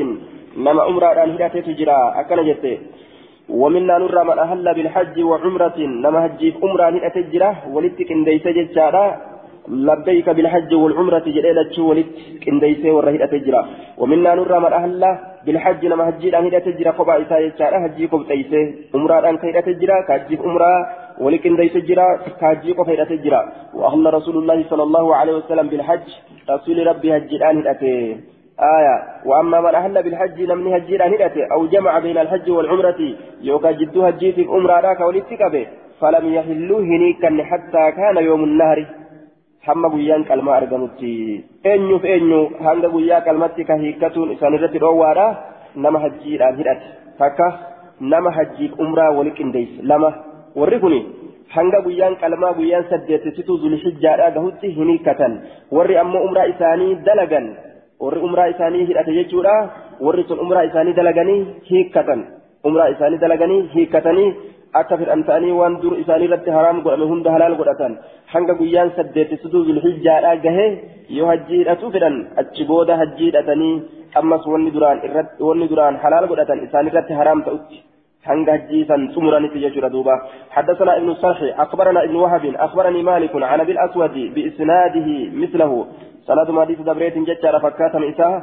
نما 0.57 0.83
عمرة 0.83 1.07
أن 1.25 1.31
هدات 1.35 1.57
تجرى 1.57 1.99
أكن 2.21 2.39
جته 2.49 2.79
ومنا 3.49 3.99
نرى 3.99 4.25
من 4.25 4.39
أهل 4.39 4.75
بالحج 4.75 5.17
وعمرة. 5.23 5.79
نما 5.79 6.27
هجيف 6.27 6.55
عمرة 6.65 6.85
هدات 6.85 7.19
تجرى 7.19 7.51
ولتك 7.75 8.11
إن 8.13 8.25
جتشارا 8.25 9.32
لبيك 9.69 10.31
بالحج 10.31 10.75
والعمرة 10.75 11.25
جلالة 11.27 11.83
ولت 11.83 12.07
إن 12.49 12.61
ديس 12.61 12.85
ورهدات 12.87 13.31
تجرى 13.31 13.63
ومنا 13.99 14.35
نرى 14.35 14.59
من 14.61 14.73
أهل 14.73 15.19
بالحج 15.47 15.87
هجيد 15.87 16.35
أن 16.35 16.45
هدات 16.47 16.65
تجرى 16.69 16.91
قبا 16.91 17.23
إساء 17.23 17.49
جتشارا 17.49 17.87
هجيكم 17.87 18.23
تيسه 18.23 18.75
عمرة 18.95 19.31
أن 19.31 19.37
كيدات 19.39 19.67
تجرى 19.69 19.97
كهجيف 20.09 20.41
عمرة 20.41 20.73
ولكن 21.21 21.57
ليس 21.57 21.77
جرا 21.77 22.07
كاجي 22.41 22.73
قفيدة 22.73 23.11
جرا 23.25 23.53
وأهل 23.75 24.15
رسول 24.15 24.37
الله 24.37 24.65
صلى 24.71 24.83
الله 24.83 25.17
عليه 25.17 25.35
وسلم 25.37 25.67
بالحج 25.69 26.09
رسول 26.51 26.87
ربي 26.87 27.17
هجران 27.17 27.59
هدأته 27.59 28.17
آية. 28.61 28.97
وأما 29.27 29.61
من 29.61 29.75
أهل 29.75 30.03
بالحج 30.03 30.41
لم 30.41 30.69
هجران 30.69 31.13
هدأته 31.15 31.43
أو 31.53 31.67
جمع 31.67 31.99
بين 31.99 32.19
الحج 32.19 32.51
والعمرة 32.51 33.01
يوكا 33.43 33.71
جدو 33.71 34.03
هجيت 34.03 34.39
أمرا 34.39 34.81
راك 34.81 35.01
ولتكبه 35.01 35.67
فلم 36.01 36.35
يحلوا 36.35 36.81
هنيكا 36.81 37.45
حتى 37.51 37.93
كان 37.99 38.17
يوم 38.25 38.45
النهر. 38.45 38.87
Hamma 39.67 39.89
guyyaan 39.95 40.25
qalmaa 40.31 40.57
argamutti 40.61 41.11
eenyuuf 41.73 42.05
eenyu 42.15 42.41
hanga 42.67 42.89
guyyaa 42.95 43.21
qalmatti 43.29 43.63
ka 43.69 43.75
hiikkatuun 43.83 44.33
isaan 44.35 44.57
irratti 44.59 44.83
dhoowwaadha 44.85 45.27
nama 45.85 45.99
hajjiidhaan 46.05 46.57
hidhate 46.61 46.87
takka 47.21 47.47
nama 48.13 48.31
hajjiif 48.39 48.73
umraa 48.85 49.11
wali 49.19 49.33
qindeesse 49.39 49.79
lama 49.91 50.11
warri 50.61 50.79
kun 50.85 50.97
hanga 51.57 51.79
guyyaan 51.87 52.17
qalmaa 52.23 52.53
guyyaan 52.59 52.89
saddeettisituu 52.93 53.57
zulhijjaadhaa 53.65 54.31
gahutti 54.37 54.75
hin 54.79 54.89
hiikkatan 54.93 55.33
warri 55.79 55.97
ammoo 56.05 56.23
umraa 56.29 56.49
isaanii 56.55 56.93
dalagan 57.09 57.47
warri 58.05 58.21
umraa 58.29 58.49
isaanii 58.55 58.85
hidhate 58.91 59.13
jechuudha 59.19 59.55
warri 60.07 60.25
sun 60.31 60.43
umraa 60.47 60.65
isaanii 60.71 60.97
dalaganii 61.01 61.41
hiikkatan 61.71 62.21
umraa 62.71 62.89
isaanii 62.95 63.21
dalaganii 63.25 63.61
hiikkatanii 63.75 64.29
akka 64.81 64.97
fedhan 65.01 65.23
ta'anii 65.29 65.55
waan 65.61 65.75
dur 65.83 65.95
isaanii 66.03 66.29
irratti 66.29 66.57
haraam 66.57 66.83
godhame 66.85 67.07
hunda 67.13 67.35
halaal 67.35 67.57
godhatan 67.61 67.97
hanga 68.35 68.59
guyyaan 68.61 68.93
saddeettisituu 68.99 69.65
zulhijjaadhaa 69.69 70.37
gahe 70.47 70.67
yoo 71.19 71.31
hajjii 71.33 71.63
hidhatu 71.63 71.93
fedhan 71.95 72.17
achi 72.43 72.69
booda 72.71 73.01
hajjii 73.03 73.31
hidhatanii 73.31 73.75
ammas 74.21 74.51
wanni 74.53 74.75
duraan 74.77 75.05
irratti 75.09 75.49
wanni 75.49 75.71
duraan 75.73 76.03
halaal 76.05 76.29
godhatan 76.33 76.65
isaan 76.69 76.93
irratti 76.93 77.19
haraam 77.23 77.43
ta'utti 77.49 77.83
هنجا 78.27 78.57
جيسا 78.71 78.97
سمرا 79.15 79.39
نتيجة 79.45 79.89
دوبا 79.95 80.15
حدثنا 80.51 80.93
ابن 80.97 81.09
الصرح 81.15 81.61
أخبرنا 81.65 82.01
ابن 82.07 82.17
وهب 82.17 82.45
أخبرني 82.67 83.03
مالك 83.03 83.35
عن 83.51 83.61
أبي 83.61 83.73
الأسود 83.73 84.15
بإسناده 84.35 85.09
مثله 85.43 85.73
سند 86.27 86.49
حديث 86.61 86.81
دبريت 86.89 87.17
جتشار 87.29 87.55
فكاتا 87.65 88.01
إساه 88.11 88.43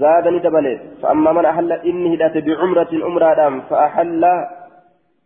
زادني 0.00 0.38
دبلي 0.38 0.74
فأما 1.02 1.30
من 1.32 1.44
أحل 1.44 1.72
إني 1.72 2.14
هدأت 2.14 2.36
بعمرة 2.46 2.92
أمرا 3.08 3.34
دام 3.34 3.54
فأحل 3.70 4.24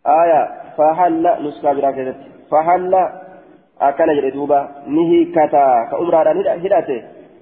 آية 0.06 0.48
فأحل 0.78 1.46
نسكا 1.46 1.72
براكزت 1.72 2.16
فأحل 2.50 2.94
أكن 3.80 4.06
جري 4.06 4.30
دوبا. 4.30 4.68
نهي 4.86 5.24
كتا 5.24 5.88
كأمرا 5.90 6.32
هدأت 6.64 6.90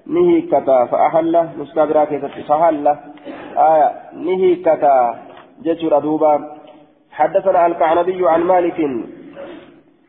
نهي 0.07 0.41
كتا 0.41 0.85
فأحل 0.85 1.47
نسكا 1.59 1.85
براكزت 1.85 2.31
فأحل 2.47 2.87
آية 3.57 3.91
نهي 4.13 4.55
كتا 4.55 5.15
جتر 5.63 5.99
دوبا. 5.99 6.33
حدثنا 7.11 7.65
الكعنبي 7.65 8.29
عن 8.29 8.41
مالك. 8.41 8.79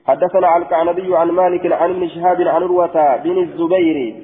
حدثنا 0.06 0.56
الكعنبي 0.56 1.16
عن 1.16 1.30
مالك 1.30 1.72
عن 1.72 1.90
ابن 1.90 2.08
شهاب 2.08 2.40
عن 2.40 2.62
عروة 2.62 3.16
بن 3.16 3.38
الزبير. 3.38 4.14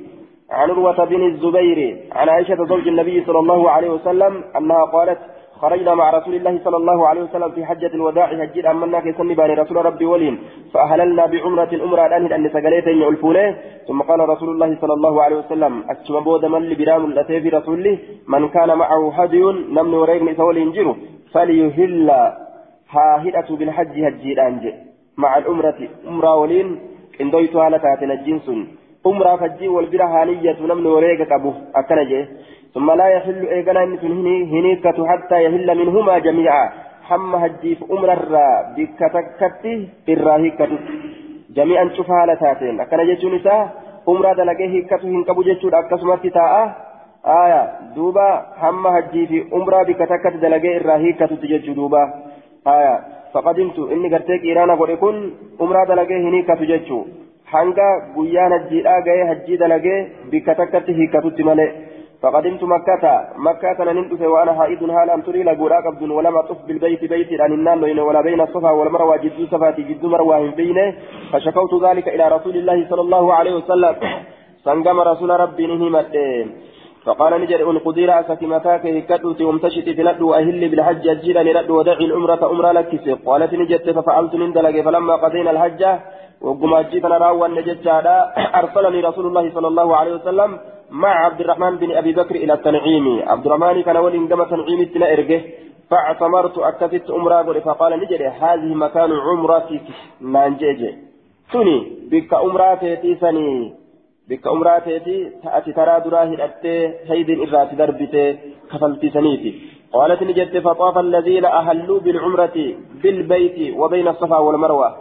عن 0.50 0.70
عروة 0.70 1.04
بن 1.04 1.26
الزبير. 1.26 1.98
عن 2.12 2.28
عائشة 2.28 2.64
زوج 2.64 2.88
النبي 2.88 3.24
صلى 3.24 3.38
الله 3.38 3.70
عليه 3.70 3.90
وسلم 3.90 4.44
أنها 4.56 4.84
قالت 4.84 5.18
خرجنا 5.62 5.94
مع 5.94 6.10
رسول 6.10 6.34
الله 6.34 6.60
صلى 6.64 6.76
الله 6.76 7.08
عليه 7.08 7.22
وسلم 7.22 7.50
في 7.50 7.64
حجة 7.64 7.92
الوداع 7.98 8.26
هجيد 8.42 8.66
أمنا 8.66 9.00
كيسني 9.00 9.34
بان 9.34 9.50
رسول 9.50 9.76
ربي 9.88 10.04
ولين 10.12 10.38
فأهللنا 10.72 11.26
بعمرة 11.26 11.72
أمرا 11.86 12.06
الآن 12.06 12.32
أن 12.32 12.48
سقليتين 12.54 12.98
يعلفونه 13.02 13.56
ثم 13.88 14.02
قال 14.02 14.20
رسول 14.28 14.48
الله 14.54 14.70
صلى 14.82 14.94
الله 14.98 15.22
عليه 15.22 15.36
وسلم 15.36 15.72
أكتم 15.90 16.20
بود 16.26 16.44
من 16.44 16.62
لبرام 16.70 17.04
الأتي 17.04 17.40
في 17.40 17.48
رسوله؟ 17.48 17.98
من 18.28 18.48
كان 18.48 18.70
معه 18.78 19.02
هدي 19.18 19.42
نمن 19.76 19.94
وريغن 19.94 20.34
سولي 20.36 20.60
ينجره 20.60 20.96
فليهل 21.32 22.10
هاهدة 22.90 23.48
بالحج 23.58 23.94
هجيد 24.06 24.38
أنج 24.38 24.64
مع 25.22 25.38
الأمرة 25.38 25.78
أمرا 26.08 26.32
ولين 26.34 26.68
إن 27.20 27.30
دويت 27.30 27.56
على 27.56 27.78
تاتنا 27.78 28.14
الجنس 28.14 28.46
أمرا 29.06 29.36
فجي 29.36 29.68
والبرا 29.68 30.06
هانية 30.14 30.58
نمن 30.70 30.86
وريغ 30.86 31.20
أبو 31.36 31.52
أكنجه. 31.80 32.28
ثم 32.74 32.90
لا 32.90 33.06
يحل 33.06 33.46
إيقنا 33.46 33.82
إن 33.82 34.26
هنيكة 34.52 35.06
حتى 35.06 35.36
يهل 35.44 35.78
منهما 35.78 36.18
جميعا. 36.18 36.68
حم 37.08 37.34
هجيف 37.34 37.78
أمر 37.92 38.12
الرا 38.12 38.48
بكتكتي 38.76 39.88
الراهيكة 40.08 40.68
جميعا 41.56 41.84
شوف 41.96 42.10
هالتاتين 42.10 42.80
أكن 42.80 43.00
جيتشون 43.08 43.34
إسا 43.34 43.56
أمرا 44.08 44.32
دلقه 44.32 44.68
هيكة 44.72 45.02
هنكبو 45.04 45.42
جيتشون 45.42 45.74
أكسمت 45.74 46.26
تاء. 46.26 46.54
آية. 47.26 47.62
دوبا 47.96 48.28
حم 48.60 48.86
هجيف 48.86 49.30
أمرا 49.54 49.82
بكتكت 49.88 50.34
دلقه 50.44 50.76
الراهيكة 50.76 51.26
تجيتشو 51.26 51.72
دوبا. 51.72 52.02
آية. 52.66 52.94
فقدمت 53.32 53.78
إني 53.92 54.08
قرتك 54.12 54.42
إيرانا 54.44 54.74
قول 54.74 54.90
يكون 54.90 55.16
أمرا 55.60 55.84
دلقه 55.84 56.16
هنيكة 56.26 56.54
تجيتشو 56.54 57.00
hanga 57.52 57.86
guyyaan 58.14 58.52
hajjiidhaa 58.52 59.00
ga'ee 59.06 59.28
hajjii 59.28 59.58
dalagee 59.60 59.98
bikka 60.32 60.54
takkatti 60.54 60.96
hiikkatutti 60.98 61.46
فقدمت 62.22 62.62
مكة. 62.64 63.02
مكة 63.36 63.78
ننتف 63.92 64.20
وأنا 64.20 64.52
حائض 64.58 64.82
هالا 64.82 65.22
تري 65.26 65.42
لقولا 65.42 65.76
قبض 65.86 66.02
ولم 66.02 66.36
أطف 66.36 66.58
بالبيت 66.66 67.04
بيت 67.04 67.40
عن 67.40 67.52
النان 67.52 67.98
ولا 67.98 68.20
بين 68.20 68.40
الصفا 68.40 68.70
والمروة 68.70 69.16
جد 69.16 69.38
صفاتي 69.52 69.82
جد 69.82 70.04
مروة 70.06 70.50
بينه. 70.60 70.94
فشكوت 71.32 71.72
ذلك 71.84 72.08
إلى 72.08 72.28
رسول 72.28 72.56
الله 72.56 72.78
صلى 72.90 73.00
الله 73.00 73.34
عليه 73.34 73.54
وسلم. 73.58 73.94
سنقم 74.64 75.00
رسول 75.00 75.30
ربي 75.30 75.66
نهمت 75.66 76.14
فقال 77.04 77.32
نجد 77.42 77.60
أن 77.60 77.78
قدي 77.78 78.04
رأسك 78.06 78.42
متاك 78.42 78.86
هكذا 78.86 79.46
وامتشت 79.46 79.88
في 79.96 80.02
ندو 80.08 80.34
أهل 80.34 80.62
بالحج 80.68 81.08
أجيلا 81.08 81.42
ندو 81.62 81.78
ودعي 81.78 82.04
العمرة 82.08 82.42
أمرا 82.52 82.72
لك 82.72 82.92
قالت 83.26 83.52
نجد 83.60 83.86
ففعلت 83.96 84.34
نندلق 84.34 84.76
فلما 84.86 85.14
قضينا 85.22 85.50
الحج 85.50 85.82
وقم 86.44 86.74
أجيتنا 86.74 87.18
راوا 87.18 87.48
نجد 87.48 87.86
أرسلني 88.60 89.00
رسول 89.08 89.26
الله 89.26 89.44
صلى 89.54 89.68
الله 89.72 89.88
عليه 89.96 90.12
وسلم. 90.18 90.50
مع 90.90 91.08
عبد 91.26 91.40
الرحمن 91.40 91.76
بن 91.76 91.90
أبي 91.92 92.12
بكر 92.12 92.34
إلى 92.34 92.52
التنعيم. 92.52 93.22
عبد 93.28 93.46
الرحمن 93.46 93.82
كان 93.82 93.96
ولي 93.96 94.18
قام 94.18 94.44
تنعيم 94.44 94.82
تلا 94.84 95.12
إرجه 95.12 95.40
فاعتمرت 95.90 96.58
أكفت 96.58 97.10
أمرا 97.10 97.60
فقال 97.60 98.00
نجري 98.00 98.26
هذه 98.26 98.74
مكان 98.74 99.12
عمرتك 99.12 99.82
نانجيجي 100.20 100.96
تني 101.52 101.76
بك 102.10 102.34
أمرا 102.34 102.74
تيتي 102.74 103.14
سني. 103.14 103.74
بك 104.28 104.46
أمرا 104.46 104.78
تيتي 104.78 105.30
تأتي 105.44 105.72
ترى 105.72 106.00
دراه 106.04 106.24
الأتي 106.24 106.76
هيد 107.08 107.30
إرات 107.40 107.74
دربتي 107.74 108.38
كفلتي 108.70 109.10
سنيتي. 109.10 109.50
قالت 109.92 110.22
نجت 110.22 110.56
فطاف 110.56 110.98
الذين 110.98 111.44
أهلوا 111.44 112.00
بالعمرة 112.00 112.56
بالبيت 113.02 113.76
وبين 113.76 114.08
الصفا 114.08 114.38
والمروة. 114.38 114.96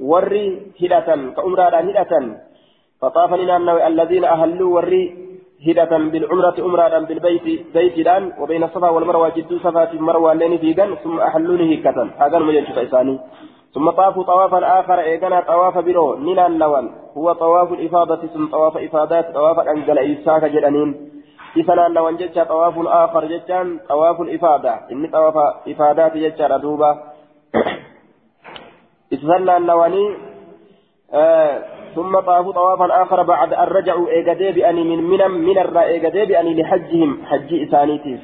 وري 0.00 0.46
هدة 0.82 1.08
كأمرا 1.36 1.80
هدة 1.80 2.12
فطاف 3.00 3.32
لنا 3.34 3.86
الذين 3.86 4.24
أهلوا 4.24 4.74
وري 4.74 5.23
هدة 5.66 5.98
بالعمرة 6.12 6.54
أمرا 6.58 6.98
بالبيت 6.98 7.42
بيت 7.74 7.98
الآن 7.98 8.32
وبين 8.40 8.64
الصفا 8.64 8.88
والمروة 8.88 9.28
جد 9.28 9.52
صفا 9.64 9.92
المروة 9.92 10.32
لين 10.34 10.58
في 10.58 10.72
جن 10.72 10.94
ثم 11.04 11.20
أحلوني 11.20 11.74
هكة 11.74 12.10
هذا 12.18 12.36
المجد 12.36 12.78
إساني. 12.78 13.20
ثم 13.74 13.90
طافوا 13.90 14.24
طوافا 14.24 14.80
آخر. 14.80 14.98
إيقنا 15.00 15.40
طواف 15.40 15.78
برو 15.78 16.18
نينا 16.18 16.46
النوان 16.46 16.86
هو 17.16 17.32
طواف 17.32 17.72
الإفاضة. 17.72 18.26
ثم 18.26 18.46
طواف 18.46 18.76
إفادات. 18.76 19.34
طواف 19.34 19.58
أنجل 19.58 19.98
إيساك 19.98 20.44
جلانين 20.44 21.10
إسنا 21.60 21.86
النوان 21.86 22.16
جتشا 22.16 22.44
طواف 22.44 22.74
آخر 22.86 23.24
جتشان 23.24 23.78
طواف 23.88 24.20
الإفادة. 24.20 24.80
إني 24.92 25.08
طواف 25.08 25.36
إفادات 25.68 26.16
جتشا 26.16 26.46
ردوبة. 26.46 26.90
إسنا 29.14 29.56
النواني 29.56 30.16
آه 31.12 31.73
ثم 31.94 32.20
طافوا 32.20 32.52
طوافا 32.52 33.02
آخر 33.02 33.22
بعد 33.22 33.52
أن 33.52 33.68
رجعوا 33.68 34.08
إيجادي 34.08 34.52
بأني 34.52 34.84
من 34.84 35.04
منم 35.04 35.32
من 35.48 35.58
الرأي 35.58 35.90
إيجادي 35.90 36.24
بأني 36.24 36.62
لحجهم 36.62 37.10
حج 37.26 37.54
إسانيتيس. 37.54 38.20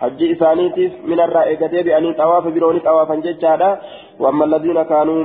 حج 0.00 0.22
إسانيتيس 0.22 0.92
من 1.04 1.20
الرأي 1.20 1.48
إيجادي 1.48 1.82
بأني 1.82 2.12
طواف 2.12 2.44
بروني 2.46 2.80
طوافا 2.80 3.14
ججالا 3.14 3.80
وأما 4.18 4.44
الذين 4.44 4.82
كانوا 4.82 5.24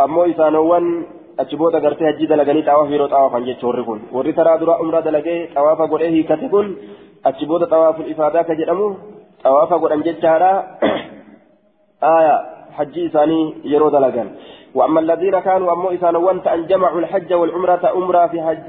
أمو 0.00 0.24
إسانوان 0.24 1.06
أجبوت 1.38 1.74
أغرتي 1.74 2.06
حجي 2.06 2.26
دلغني 2.26 2.62
طواف 2.62 2.88
برو 2.88 3.06
طوافا 3.06 3.38
ججوري 3.38 3.82
كن. 3.82 4.00
وري 4.12 4.32
ترى 4.32 4.58
درا 4.58 4.80
أمرا 4.80 5.00
دلغي 5.00 5.36
طواف 5.56 5.78
قرئه 5.92 6.16
كتكن 6.28 6.66
أجبوت 7.26 7.62
طواف 7.64 8.00
الإفادة 8.00 8.42
كجرمو 8.42 8.88
طواف 9.44 9.70
قرأن 9.82 10.00
ججالا 10.06 10.52
آية 12.16 12.36
حج 12.76 12.94
إساني 12.98 13.40
يرو 13.64 13.88
دلغن. 13.88 14.28
وأما 14.74 15.00
الذين 15.00 15.38
كانوا 15.40 15.72
أمو 15.72 15.88
إسان 15.90 16.16
وانت 16.16 16.46
أن 16.46 16.66
جمعوا 16.66 17.00
الحج 17.00 17.30
والعمرة 17.34 17.92
أمرا 17.94 18.26
في 18.26 18.42
حج 18.42 18.68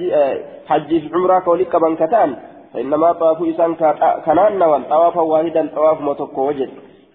حج 0.69 0.89
في 1.01 1.09
عمرة 1.13 1.39
كوليك 1.39 1.75
بنكتان 1.75 2.29
فإنما 2.73 3.11
طافوا 3.11 3.49
إسان 3.49 3.75
كنان 4.25 4.59
نوان 4.59 4.83
طوافا 4.83 5.21
واحدا 5.21 5.69
طواف 5.75 6.01
متوكو 6.01 6.41
وجد 6.47 6.69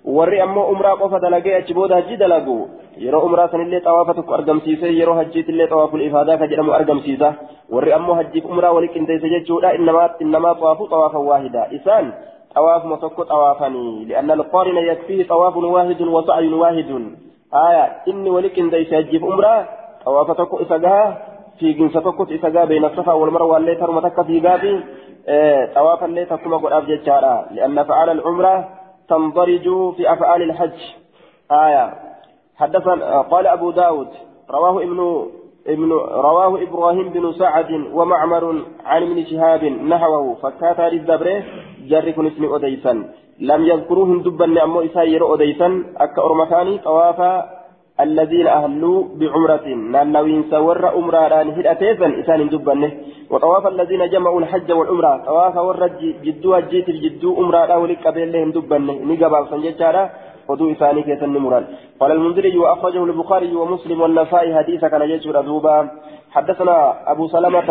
warri 0.07 0.41
ammoo 0.41 0.71
umraa 0.71 0.97
qofa 0.97 1.19
dalagee 1.19 1.55
achi 1.55 1.75
booda 1.75 1.97
hajji 1.99 2.17
dalagu 2.17 2.71
yeroo 3.05 3.27
umraa 3.27 3.49
sanillee 3.49 3.81
xawaafa 3.87 4.15
tokko 4.15 4.35
argamsiise 4.35 4.93
yeroo 4.99 5.15
hajjiitillee 5.19 5.67
xawaaful 5.67 6.05
ifaadaa 6.09 6.37
ka 6.39 6.47
jedhamu 6.47 6.73
argamsiisa 6.79 7.35
warri 7.75 7.93
ammoo 7.93 8.15
hajjiif 8.15 8.45
umraa 8.45 8.71
wali 8.77 8.89
qindeesse 8.89 9.31
jechuudha 9.35 9.75
innamaa 9.75 10.55
xawaafu 10.55 10.87
xawaafa 10.93 11.19
waahida 11.19 11.67
isaan 11.79 12.13
xawaafuma 12.55 12.97
tokko 12.97 13.25
xawaafanii 13.25 14.05
li'anna 14.05 14.39
alqaarina 14.39 14.81
yakfihi 14.81 15.25
xawaafun 15.25 15.65
waahidun 15.75 16.09
wa 16.09 16.23
sa'yun 16.27 16.55
waahidun 16.63 17.05
آية 17.55 17.97
إني 18.09 18.31
ولك 18.31 18.59
إن 18.59 18.71
ديس 18.71 18.93
يجيب 18.93 19.25
أمرا 19.25 19.67
طواف 20.05 20.31
تكو 20.39 20.57
إسقاها 20.63 21.19
في 21.59 21.73
جنس 21.73 21.93
تكو 21.93 22.23
إسقاها 22.25 22.65
بين 22.65 22.85
الصفا 22.85 23.13
والمروة 23.13 23.57
اللي 23.57 23.75
ترمى 23.75 24.01
تكا 24.01 24.23
في 24.23 24.41
قابي 24.41 24.85
طواف 25.75 26.05
اللي 26.05 26.25
تكما 26.25 26.57
قد 26.57 26.73
أبجد 26.73 27.05
جارا 27.05 27.47
لأن 27.51 27.83
فعل 27.85 28.11
العمرة 28.11 28.69
تنضرج 29.09 29.63
في 29.97 30.13
أفعال 30.13 30.43
الحج 30.43 30.81
آية 31.53 31.95
حدثنا 32.57 33.21
قال 33.21 33.47
أبو 33.47 33.71
داود 33.71 34.09
رواه 34.51 34.83
ابن 34.83 35.27
ابن 35.67 35.93
رواه 35.93 36.63
إبراهيم 36.63 37.09
بن 37.09 37.33
سعد 37.33 37.71
ومعمر 37.93 38.63
عن 38.85 39.03
ابن 39.03 39.25
شهاب 39.25 39.65
نحوه 39.65 40.35
فكات 40.35 40.81
الدبره 40.93 41.45
جرك 41.87 42.19
اسم 42.19 42.55
أديسا 42.55 43.05
لم 43.41 43.67
يذكروهم 43.67 44.23
دبا 44.23 44.65
أمو 44.65 44.81
إساير 44.81 45.35
أديسا 45.35 45.85
أكا 45.97 46.23
أرمكاني 46.23 46.79
طوافا 46.79 47.33
الذين 48.01 48.47
أهلوا 48.47 49.05
بعمرة. 49.19 49.67
نانوين 49.69 50.43
سور 50.51 50.97
أمران 50.97 51.49
هدأتيسا 51.51 52.21
إسان 52.21 52.49
دبا 52.49 52.91
وطواف 53.31 53.67
الذين 53.67 54.11
جمعوا 54.11 54.41
الحج 54.41 54.73
والعمرة. 54.73 55.13
طواف 55.27 55.57
ورد 55.57 56.01
جدو 56.25 56.57
الجيت 56.57 56.89
الجدو 56.89 57.41
أمران 57.41 57.71
ولك 57.83 58.05
بينهم 58.09 58.51
دبا 58.57 58.79
نقبا 58.79 59.39
سنجتارا 59.51 60.11
ودو 60.49 60.73
إساني 60.73 61.03
كيسن 61.03 61.29
مران 61.29 61.65
قال 62.01 62.11
المنذري 62.13 62.59
وأخرجه 62.59 63.05
البخاري 63.05 63.57
ومسلم 63.57 64.01
والنسائي 64.01 64.55
حديثا 64.55 64.89
كان 64.89 65.03
يجر 65.03 65.41
دوبا. 65.41 65.77
حدثنا 66.31 66.77
أبو 67.13 67.29
سلمة 67.29 67.71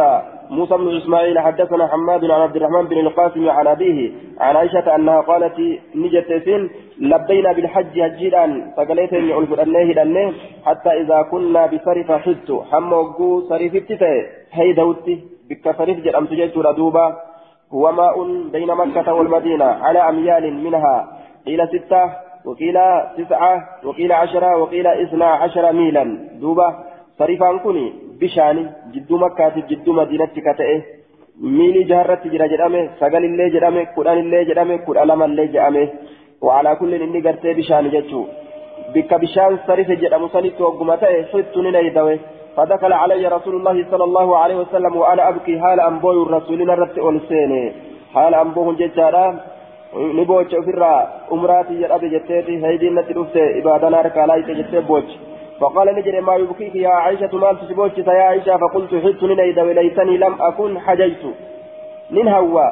موسى 0.50 0.78
بن 0.78 0.98
إسماعيل 0.98 1.40
حدثنا 1.40 1.88
حماد 1.88 2.26
عن 2.26 2.42
عبد 2.42 2.56
الرحمن 2.56 2.84
بن 2.84 2.98
القاسم 2.98 3.50
عن 3.50 3.68
أبيه 3.68 4.12
عن 4.40 4.56
عائشة 4.56 4.96
أنها 4.96 5.22
قالت 5.22 5.60
نجت 5.96 6.44
سن 6.46 6.70
لبينا 7.00 7.52
بالحج 7.54 8.00
هجيرا 8.00 8.46
فقالت 8.78 9.14
إني 9.14 9.38
ألف 9.38 9.60
أنه 9.60 10.34
حتى 10.66 10.90
إذا 10.90 11.22
كنا 11.32 11.66
بصرف 11.66 12.12
حدت 12.12 12.50
حموقو 12.72 13.42
صريف 13.50 13.76
ابتتاء 13.76 14.26
هي 14.52 14.74
دوتي 14.74 15.16
بك 15.50 15.76
صريف 15.78 15.98
جرمت 16.00 16.34
جيت 16.34 16.58
دوبا 16.58 17.16
هو 17.74 17.92
ماء 17.92 18.24
بين 18.52 18.68
مكة 18.68 19.14
والمدينة 19.14 19.66
على 19.66 20.00
أميال 20.00 20.64
منها. 20.64 21.08
إلى 21.48 21.68
ستة 21.68 22.04
وقيل 22.46 22.78
تسعة 23.18 23.62
وقيل 23.84 24.12
عشرة 24.12 24.58
وقيل 24.58 24.88
إثنى 24.88 25.24
عشر 25.24 25.74
ميلا. 25.74 26.18
دوبا. 26.42 26.84
صريفان 27.20 27.60
كوني 27.60 27.86
بشاني 28.22 28.64
جدو 28.94 29.18
مكة 29.18 29.56
جدو 29.70 29.92
مدينة 29.94 30.26
كتئه 30.46 30.82
ميلي 31.58 31.84
جهرت 31.90 32.24
جرى 32.34 32.48
جرامه 32.54 32.82
سقل 33.00 33.24
اللي 33.26 33.50
جرامه 33.56 33.84
قرآن 33.96 34.18
اللي 34.24 34.46
جرامه 34.50 34.76
قرآن 34.88 35.08
لما 35.08 35.26
اللي 35.26 35.48
جرامه 35.54 35.88
وعلى 36.46 36.72
كل 36.80 36.94
إني 36.94 37.20
قرتي 37.26 37.54
بشاني 37.58 37.90
جتشو 37.96 38.22
بك 38.94 39.12
بشان 39.22 39.52
صريف 39.68 39.90
جرام 40.02 40.24
صنيت 40.36 40.62
وقمته 40.62 41.12
صدت 41.32 41.56
نيدوه 41.58 42.20
فدخل 42.56 42.94
علي 43.02 43.28
رسول 43.38 43.56
الله 43.60 43.78
صلى 43.92 44.04
الله 44.10 44.28
عليه 44.42 44.58
وسلم 44.64 44.94
وأنا 45.02 45.30
أبكي 45.30 45.54
حال 45.62 45.80
أنبوي 45.90 46.22
الرسولين 46.26 46.70
رت 46.82 46.98
أولسيني 46.98 47.64
حال 48.14 48.34
ni 49.96 50.26
boocha 50.26 50.60
ofirraa 50.60 51.08
umraatii 51.32 51.78
jedhabe 51.82 52.10
jetteeti 52.10 52.60
haydiin 52.62 52.96
natti 53.00 53.14
dhufte 53.18 53.44
ibaadan 53.60 53.94
harkaa 53.94 54.26
laayite 54.28 54.56
jettee 54.56 54.82
boocha 54.90 55.35
فقال 55.60 55.96
نجري 55.96 56.22
ما 56.22 56.36
يبكيك 56.36 56.76
يا 56.76 56.90
عائشة 56.90 57.38
مال 57.38 57.60
تسبوش 57.60 57.98
يا 57.98 58.24
عائشة؟ 58.24 58.58
فقلت 58.58 58.96
حدت 59.04 59.24
نيدا 59.24 59.64
وليتني 59.64 60.18
لم 60.18 60.42
أكن 60.42 60.80
حجيت. 60.80 61.24
من 62.12 62.28
هوا؟ 62.28 62.68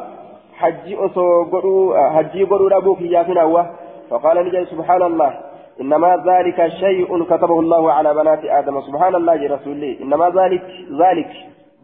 حجي 0.54 1.06
أسو 1.06 1.44
قرو 1.44 1.96
حجي 1.96 2.44
قرو 2.44 2.68
أبوك 2.68 3.02
يا 3.02 3.24
فين 3.24 3.38
هوا؟ 3.38 3.64
فقال 4.10 4.46
نجري 4.46 4.66
سبحان 4.66 5.02
الله 5.02 5.40
إنما 5.82 6.24
ذلك 6.26 6.68
شيء 6.68 7.24
كتبه 7.24 7.60
الله 7.60 7.92
على 7.92 8.14
بنات 8.14 8.46
آدم. 8.46 8.82
سبحان 8.82 9.16
الله 9.16 9.36
يا 9.36 9.56
رسول 9.56 9.74
الله 9.74 9.98
إنما 10.02 10.30
ذلك 10.30 10.64
ذلك 11.02 11.32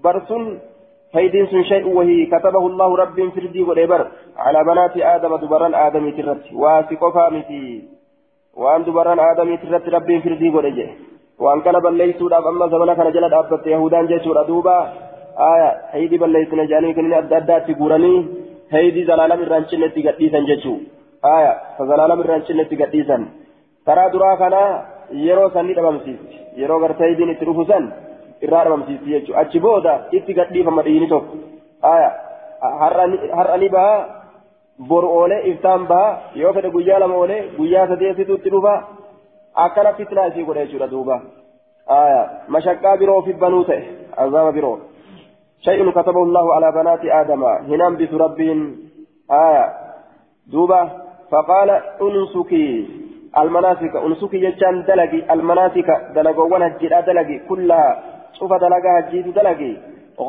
برس 0.04 0.34
فيدين 1.14 1.64
شيء 1.64 1.88
وهي 1.88 2.26
كتبه 2.26 2.68
الله 2.68 2.98
رب 2.98 3.30
فردي 3.36 3.62
وليبر 3.64 4.08
على 4.38 4.64
بنات 4.64 4.98
آدم 4.98 5.36
دبران 5.36 5.74
آدم 5.74 6.10
ترت. 6.12 6.54
واسقفا 6.54 7.44
وأن 8.62 8.82
دبران 8.88 9.20
آدم 9.30 9.50
ترت 9.62 9.86
رب 9.96 10.10
فردي 10.24 10.50
وليجي 10.56 10.88
وأن 11.44 11.60
كان 11.66 11.78
بليسوا 11.86 12.30
داب 12.32 12.48
أما 12.52 12.66
زمنا 12.72 12.94
كان 12.98 13.10
جلد 13.16 13.34
أبت 13.40 13.66
يهودان 13.74 14.06
جيسوا 14.12 14.44
دوبا 14.50 14.78
آية 15.52 15.70
هيدي 15.94 16.18
بليسنا 16.22 16.64
جاني 16.72 16.94
كنين 16.96 17.14
أدى 17.14 17.56
تقورني 17.68 18.14
هيدي 18.74 19.02
زلالة 19.10 19.36
من 19.40 19.48
رانشنة 19.52 19.88
تقديسا 19.96 20.40
جيسوا 20.50 20.78
آية 21.36 21.54
فزلالة 21.78 22.16
من 22.20 22.26
رانشنة 22.32 22.64
تقديسا 22.72 23.18
ترى 23.88 24.06
درا 24.14 24.32
كان 24.42 24.56
يرو 25.28 25.46
سني 25.56 25.74
دبمسيس 25.78 26.20
يرو 26.62 26.78
غرتاي 26.82 27.14
دين 27.20 27.32
irraa 28.42 28.64
dhabamsiisti 28.66 29.12
jechuudha 29.12 29.40
achi 29.42 29.60
booda 29.60 29.94
itti 30.12 30.34
gadhiifama 30.34 30.84
dhiini 30.84 31.08
tokko. 31.08 31.38
Har'a 32.62 33.58
ni 33.58 33.70
baha 33.70 33.96
boru 34.88 35.08
oolee 35.18 35.42
iftaan 35.52 35.88
baha 35.88 36.32
yoo 36.42 36.54
fedhe 36.54 36.70
guyyaa 36.76 37.00
lama 37.00 37.16
oolee 37.16 37.42
guyyaa 37.58 37.88
sadeessitu 37.88 38.40
itti 38.40 38.54
dhufa 38.54 38.76
akkana 39.66 39.94
fitnaa 39.94 40.28
isii 40.32 40.44
godha 40.44 40.66
jechuudha 40.66 40.92
duuba. 40.92 41.22
Mashaqqaa 42.48 42.98
biroo 42.98 43.22
fi 43.22 43.34
banuu 43.34 43.64
ta'e 43.64 43.84
azaaba 44.18 44.52
biroo. 44.52 44.80
كتبه 45.92 46.24
الله 46.24 46.56
على 46.56 46.72
بنات 46.72 47.06
آدم 47.06 47.44
هنام 47.44 47.98
بس 47.98 48.14
ربهم 48.14 48.60
آية 49.32 49.66
دوبة 50.52 50.82
فقال 51.32 51.70
انسكي 52.02 52.88
المناسك 53.38 53.96
انسكي 53.96 54.38
يجان 54.46 54.84
دلقي 54.88 55.34
المناسك 55.34 55.90
دلقوا 56.16 56.50
ونهجر 56.54 56.94
دلقي 57.10 57.40
كلها 57.50 58.04
شوف 58.40 58.54
دلقا 58.54 59.00
هجيت 59.00 59.28
دلقي 59.28 59.74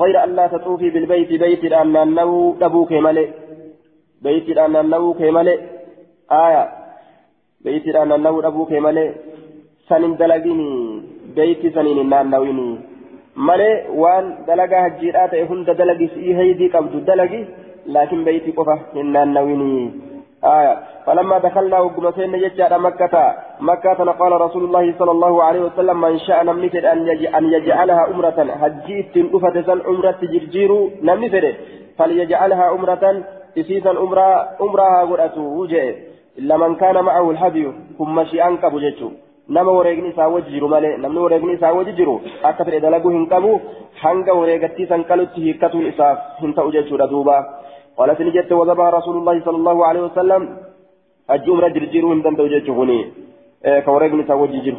غير 0.01 0.25
أن 0.25 0.51
تطوفي 0.53 0.91
بالبيت 0.91 1.31
بيت 1.43 1.73
أن 1.73 1.97
النو 1.97 2.57
أبوك 2.63 2.93
ملئ 2.93 3.29
بيت 4.23 4.59
أن 4.59 4.77
النو 4.77 5.15
كملئ 5.15 5.59
آية 6.45 6.65
بيت 7.65 7.87
أن 8.03 8.13
النو 8.13 8.41
أبوك 8.41 8.73
ملئ 8.87 9.09
سنين 9.89 10.17
دلقيني 10.21 10.71
بيت 11.37 11.63
سنين 11.75 11.99
نانويني 12.13 12.69
ملئ 13.49 13.75
وان 14.01 14.25
دلقا 14.49 14.79
هجيرات 14.87 15.35
هند 15.51 15.69
دلقي 15.81 16.07
سيهيدي 16.15 16.67
قبض 16.75 16.95
دلقي 17.11 17.43
لكن 17.97 18.19
بيت 18.25 18.47
قفة 18.59 18.77
نانويني 19.15 19.77
آية 20.45 20.75
فلما 21.07 21.39
دخلنا 21.39 21.79
سيدنا 22.17 22.39
يجعل 22.39 22.73
مكة 22.81 23.35
مكة 23.61 23.99
قال 24.21 24.33
رسول 24.41 24.65
الله 24.65 24.95
صلى 24.99 25.11
الله 25.11 25.43
عليه 25.43 25.61
وسلم 25.61 26.01
من 26.01 26.19
شاء 26.19 26.45
نمنفد 26.45 26.85
أن 27.39 27.45
يجعلها 27.57 28.03
أمرة 28.11 28.39
هجيت 28.63 29.15
سن 29.67 29.81
أمرة 29.93 30.11
تجرجير 30.23 30.71
نمنفد 31.03 31.55
فليجعلها 31.99 32.71
أمرة 32.77 33.05
تسيسا 33.57 33.91
أمرا 33.91 34.29
أمرها 34.61 35.01
قرأته 35.11 35.41
وجه 35.41 35.97
إلا 36.39 36.57
من 36.57 36.75
كان 36.77 37.05
معه 37.05 37.31
الهدي 37.31 37.65
هم 38.01 38.25
شيئا 38.25 38.51
كبجته 38.63 39.11
nama 39.51 39.73
wareegni 39.73 40.09
isaa 40.09 40.29
wajji 40.29 40.51
jiru 40.55 40.69
malee 40.69 40.97
namni 40.97 41.19
wareegni 41.19 41.53
isaa 41.53 41.73
wajji 41.73 41.93
jiru 41.93 42.21
akka 42.43 42.65
fedhe 42.65 42.81
dalaguu 42.81 43.11
hin 43.11 43.25
qabu 43.27 43.61
hanga 44.03 44.37
wareegattii 44.41 44.87
san 44.87 45.03
qalutti 45.09 45.41
hiikkatuun 45.47 45.89
isaaf 45.89 46.19
hin 46.43 46.55
ta'u 46.55 46.71
jechuudha 46.77 47.11
duuba 47.15 47.39
قالت 47.99 48.21
نجت 48.21 48.53
وذبح 48.53 48.87
رسول 48.99 49.17
الله 49.17 49.37
صلى 49.45 49.57
الله 49.57 49.87
عليه 49.87 50.03
وسلم 50.09 50.43
أمرا 51.31 51.69
جرجيرو 51.69 52.13
هندن 52.13 52.37
توجيتشو 52.37 52.73
هني 52.83 52.99
إيه 53.65 53.81
كوريقني 53.81 54.25
سوجي 54.29 54.61
جيرو 54.65 54.79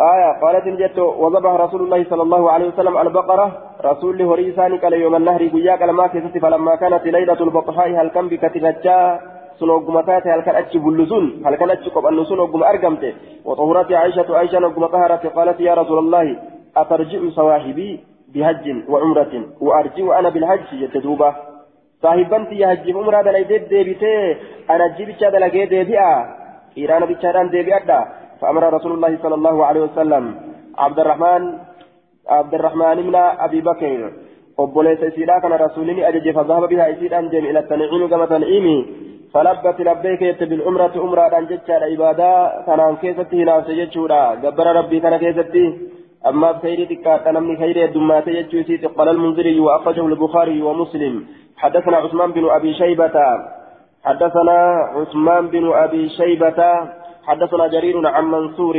آية 0.00 0.40
قالت 0.42 0.66
نجت 0.66 0.98
وذبح 0.98 1.50
رسول 1.50 1.82
الله 1.82 2.04
صلى 2.10 2.22
الله 2.22 2.50
عليه 2.50 2.68
وسلم 2.68 2.98
البقرة 2.98 3.46
رسول 3.84 4.10
الله 4.20 4.34
هريساني 4.34 4.76
قال 4.78 4.92
يوم 4.92 5.16
النهر 5.16 5.46
قياك 5.48 5.82
لما 5.82 6.06
كيست 6.06 6.38
فلما 6.38 6.74
كانت 6.76 7.04
ليلة 7.04 7.40
البطحاء 7.40 7.88
هل 8.00 8.08
كم 8.08 8.28
بكتنجا 8.28 9.20
سنوغما 9.60 10.02
تاتي 10.02 10.28
هل 10.30 10.40
كان 10.40 10.56
أتش 10.56 10.76
بلزون؟ 10.76 11.42
هل 11.46 11.54
كان 11.54 11.70
أتش 11.70 11.88
قبل 11.88 12.26
سنوغما 12.26 12.70
أرقمت 12.70 13.14
وطهرت 13.44 13.92
عائشة 13.92 14.36
عائشة 14.36 14.58
نوغما 14.58 14.86
طهرت 14.86 15.26
قالت 15.26 15.60
يا 15.60 15.74
رسول 15.74 15.98
الله 15.98 16.36
أترجع 16.76 17.18
صواحبي 17.30 18.00
بهج 18.34 18.64
وعمرة 18.88 19.34
وأرجع 19.60 20.18
أنا 20.18 20.28
بالحج 20.28 20.72
يتدوبه 20.72 21.34
صاحبان 22.02 22.48
تي 22.48 22.64
هجي 22.64 22.92
عمرة 22.92 23.22
دلائد 23.22 23.68
ديبتي 23.68 24.36
أنا 24.70 24.86
جيبتشا 24.96 25.30
دلائد 25.30 25.68
ديبئة 25.68 26.10
إيران 26.78 27.02
بتشاران 27.06 27.50
ديبئة 27.50 28.06
فأمر 28.40 28.62
رسول 28.74 28.92
الله 28.92 29.18
صلى 29.22 29.34
الله 29.34 29.66
عليه 29.66 29.80
وسلم 29.80 30.24
عبد 30.78 30.98
الرحمن 30.98 31.42
عبد 32.28 32.54
الرحمن 32.54 32.96
من 33.06 33.14
أبي 33.16 33.60
بكر 33.60 34.10
obboleessa 34.58 35.06
isiidhaa 35.06 35.40
kana 35.40 35.56
rasuulini 35.56 36.04
ajaje 36.04 36.32
fadhahaba 36.32 36.66
bihaa 36.66 36.88
isiidhaan 36.94 37.30
deeme 37.30 37.50
ila 37.50 37.62
tanciimi 37.62 38.08
gama 38.08 38.26
tanciimi 38.26 38.76
فلبت 39.32 39.80
لبيك 39.80 40.22
يت 40.22 40.42
بالعمرة 40.42 40.94
عمرة 40.96 41.34
عن 41.36 41.46
جتشا 41.46 41.84
عبادة 41.92 42.64
كان 42.66 42.80
عن 42.80 42.96
كيستي 42.96 43.42
هناس 43.42 43.66
جتشورا 43.78 44.34
جبر 44.34 44.66
ربي 44.76 45.00
كان 45.00 45.16
كيستي. 45.16 45.64
أما 46.26 46.52
بخير 46.52 46.78
تكات 46.90 47.28
نمني 47.28 47.56
خير 47.56 47.76
الدمات 47.84 48.26
يجوسي 48.28 48.76
قال 48.96 49.08
المنذري 49.08 49.60
وأخرجه 49.60 50.06
البخاري 50.06 50.62
ومسلم. 50.62 51.14
حدثنا 51.56 51.96
عثمان 51.96 52.32
بن 52.32 52.44
أبي 52.56 52.74
شيبة. 52.74 53.16
حدثنا 54.04 54.58
عثمان 54.96 55.44
بن 55.48 55.64
أبي 55.84 56.08
شيبة. 56.08 56.60
حدثنا 57.28 57.66
جرير 57.74 57.96
عن 58.06 58.24
منصور. 58.24 58.76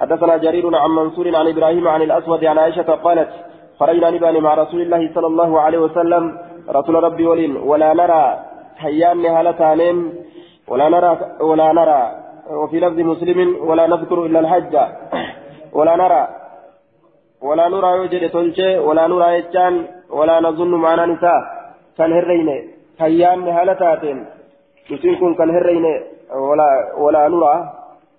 حدثنا 0.00 0.34
جرير 0.44 0.64
عن 0.82 0.90
منصور 0.90 1.26
عن 1.38 1.46
إبراهيم 1.52 1.88
عن 1.88 2.02
الأسود 2.02 2.44
عن 2.44 2.58
عائشة 2.58 2.90
قالت 3.06 3.30
خرجنا 3.78 4.10
نبان 4.10 4.36
مع 4.46 4.52
رسول 4.62 4.80
الله 4.80 5.02
صلى 5.14 5.28
الله 5.32 5.50
عليه 5.60 5.78
وسلم. 5.86 6.24
رسول 6.78 6.94
ربي 7.06 7.24
ولين. 7.26 7.52
ولا 7.70 7.90
نرى 8.00 8.24
حيان 8.82 9.24
هالتانين 9.26 9.96
ولا 10.70 10.86
نرى 10.94 11.12
ولا 11.48 11.68
نرى 11.78 12.02
وفي 12.60 12.76
لفظ 12.80 12.98
مسلم 13.12 13.38
ولا 13.68 13.84
نذكر 13.92 14.18
إلا 14.26 14.38
الحج 14.40 14.74
ولا 15.72 15.94
نرى 16.02 16.22
ولا 17.42 17.66
نرى 17.74 17.90
يوجد 17.98 18.22
تلشي 18.30 18.78
ولا 18.78 19.04
نرى 19.12 19.28
يجان. 19.38 19.74
ولا 20.10 20.36
نظن 20.46 20.72
معنا 20.84 21.06
نساء. 21.06 21.42
كان 21.98 22.12
هرينه 22.12 22.58
حيان 23.00 23.48
هالتاتين 23.56 24.18
نسيكون 24.90 25.32
كان 25.38 25.50
هرينه 25.56 25.94
ولا 26.98 27.28
نرى 27.28 27.54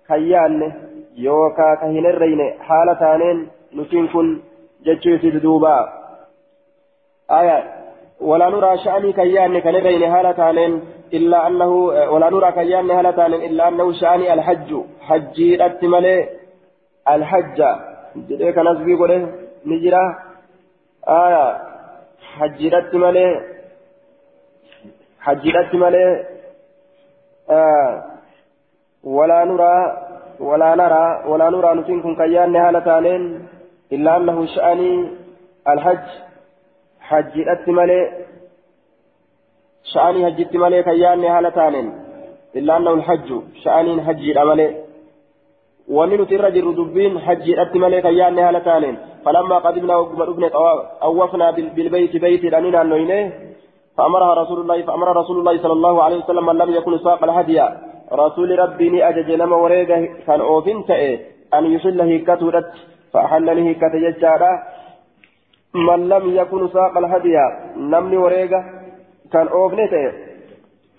حيان 0.08 0.72
يوكا 1.16 1.74
كهين 1.80 2.06
هرينه 2.06 2.48
حالتانين 2.60 3.48
نسيكون 3.74 4.42
جتشيسي 4.84 5.30
دوبا 5.30 5.76
آية 7.30 7.58
ولا 8.20 8.48
نرى 8.50 8.78
شأني 8.84 9.12
كيان 9.12 9.58
كان 9.58 9.74
هرينه 9.74 10.12
حالتانين 10.14 10.72
إلا 11.12 11.46
أنه 11.46 11.72
ولا 12.12 12.30
نرى 12.30 12.52
كيان 12.52 12.90
هالتانين 12.90 13.42
إلا 13.48 13.68
أنه 13.68 13.92
شأني 13.92 14.32
الحج. 14.32 14.70
حجي 15.00 15.66
أتملي 15.66 16.28
الحج. 17.08 17.60
jedhee 18.28 18.52
kanas 18.52 18.78
bii 18.86 18.96
godhe 19.00 19.16
ni 19.64 19.76
jira 19.82 20.02
aya 21.18 21.44
hajjiidhatti 22.36 22.96
malee 25.82 26.10
kun 32.02 32.16
kan 32.16 32.32
yaanne 32.32 32.58
haala 32.58 32.80
taaneen 32.80 33.24
illaa 33.90 34.16
annahu 34.20 34.46
sha'anii 34.54 34.98
alhajj 35.72 36.06
hajjiidhatti 37.10 37.72
malee 37.78 38.04
sha'anii 39.92 40.22
hajjitti 40.22 40.62
malee 40.64 40.82
kan 40.82 40.98
yaanne 41.04 41.28
haala 41.28 41.50
taaneen 41.58 41.92
illaa 42.54 42.76
annahu 42.76 42.96
alhajju 43.00 43.42
sha'aniin 43.64 44.00
hajjiidha 44.00 44.44
malee 44.44 44.70
wanni 45.96 46.16
nuti 46.16 46.34
irra 46.34 46.50
jirru 46.50 46.76
dubbiin 46.80 47.18
hajjiidhatti 47.26 47.78
malee 47.84 48.02
kan 48.02 48.16
yaanne 48.20 48.42
haala 48.42 48.60
taaneen 48.68 48.98
falammaa 49.24 49.60
qadimnaa 49.60 49.98
wagguma 50.02 50.26
dhufne 50.26 50.50
awwafnaa 51.08 51.52
bilbeyti 51.52 52.22
beyti 52.24 52.52
dhani 52.54 52.70
naannoyne 52.70 53.18
فأمرها 53.96 54.34
رسول 54.34 54.60
الله 54.60 54.82
فأمر 54.82 55.16
رسول 55.16 55.38
الله 55.38 55.62
صلى 55.62 55.72
الله 55.72 56.02
عليه 56.02 56.16
وسلم 56.16 56.46
من 56.46 56.56
لم 56.56 56.70
يكن 56.70 56.98
ساق 56.98 57.24
الهدي. 57.24 57.60
رسول 58.12 58.58
ربي 58.58 58.90
ني 58.90 59.08
أجج 59.08 59.32
نما 59.40 59.56
وريغا 59.56 60.08
كان 60.26 60.40
أوفين 60.40 60.84
تأي 60.86 61.20
أن 61.54 61.64
يحل 61.66 62.00
هيكته 62.00 62.50
رت. 62.50 62.72
فأحل 63.12 63.46
له 63.46 63.62
هيكته 63.68 63.98
ججارا 64.04 64.52
من 65.74 66.08
لم 66.08 66.24
يكن 66.40 66.68
ساق 66.68 66.98
الهدي 66.98 67.36
نمني 67.76 68.16
وريغا 68.16 68.60
كان 69.32 69.46
أوفين 69.48 69.90
تأي. 69.90 70.12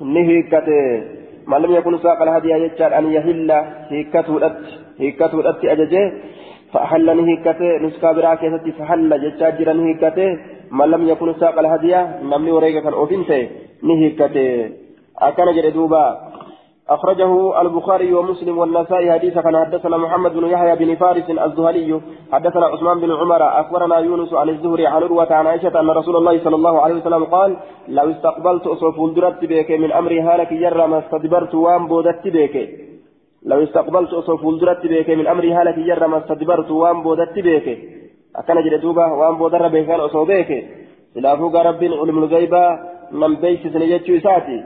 نهيكته 0.02 1.04
من 1.48 1.58
لم 1.62 1.72
يكن 1.72 1.98
ساق 1.98 2.22
الهدي 2.22 2.50
يجعل 2.50 2.94
أن 2.94 3.06
يهل 3.12 3.52
هيكته 3.92 4.40
رت. 4.40 4.66
هيكته 5.00 5.42
رت 5.42 5.66
أججه. 5.66 6.14
فأحل 6.74 7.08
نهيكته 7.18 7.78
نسكا 7.84 8.12
براكة 8.12 8.58
فحل. 8.80 9.10
ججاجرا 9.24 9.74
نهيكته 9.74 10.30
من 10.78 10.88
لم 10.94 11.02
يكن 11.12 11.30
ساق 11.40 11.56
الهدي 11.60 11.94
نمني 12.32 12.52
وريقا 12.52 12.80
كان 12.86 12.94
أوفنته 12.94 13.42
نهيكته 13.88 14.70
أكان 15.28 15.48
جردوبا 15.58 16.06
أخرجه 16.90 17.62
البخاري 17.62 18.14
ومسلم 18.14 18.58
والنسائي 18.58 19.12
حديثا 19.12 19.42
كان 19.42 19.56
حدثنا 19.66 19.98
محمد 19.98 20.32
بن 20.34 20.46
يحيى 20.54 20.76
بن 20.76 20.96
فارس 20.96 21.28
الزهري 21.30 22.02
حدثنا 22.32 22.66
عثمان 22.66 23.00
بن 23.00 23.12
عمر 23.12 23.42
أخبرنا 23.62 23.98
يونس 23.98 24.34
عن 24.34 24.50
الزهري 24.50 24.88
عن 24.88 25.04
عروة 25.04 25.34
عن 25.34 25.48
عائشة 25.48 25.80
أن 25.80 25.90
رسول 26.00 26.16
الله 26.16 26.36
صلى 26.44 26.56
الله 26.56 26.76
عليه 26.82 26.96
وسلم 26.96 27.24
قال 27.24 27.58
لو 27.88 28.12
استقبلت 28.12 28.68
أصوف 28.68 28.96
الدرت 29.10 29.42
بك 29.52 29.72
من 29.72 29.92
أمري 29.92 30.20
هالك 30.22 30.52
يرى 30.52 30.88
ما 30.88 31.00
استدبرت 31.00 31.56
وان 31.56 31.88
بودت 31.88 32.28
بك 32.36 32.56
لو 33.46 33.64
استقبلت 33.64 34.14
أصوف 34.14 34.42
الدرت 34.54 34.86
بك 34.86 35.10
من 35.10 35.28
أمري 35.28 35.54
هالك 35.54 35.78
يرى 35.78 36.08
ما 36.08 36.18
استدبرت 36.18 36.72
وان 36.72 36.98
بودت 37.04 37.36
بك 37.48 37.68
akkana 38.40 38.64
jedhe 38.66 38.82
duuba 38.86 39.08
waan 39.20 39.38
boodarra 39.42 39.70
beekan 39.76 40.06
osoo 40.08 40.26
beeke 40.32 40.58
silaafuu 41.14 41.50
gaa 41.56 41.64
rabbiin 41.70 42.00
ulmul 42.04 42.28
gaybaa 42.36 42.70
beeksisne 43.42 43.88
jechuu 43.94 44.16
isaati 44.22 44.58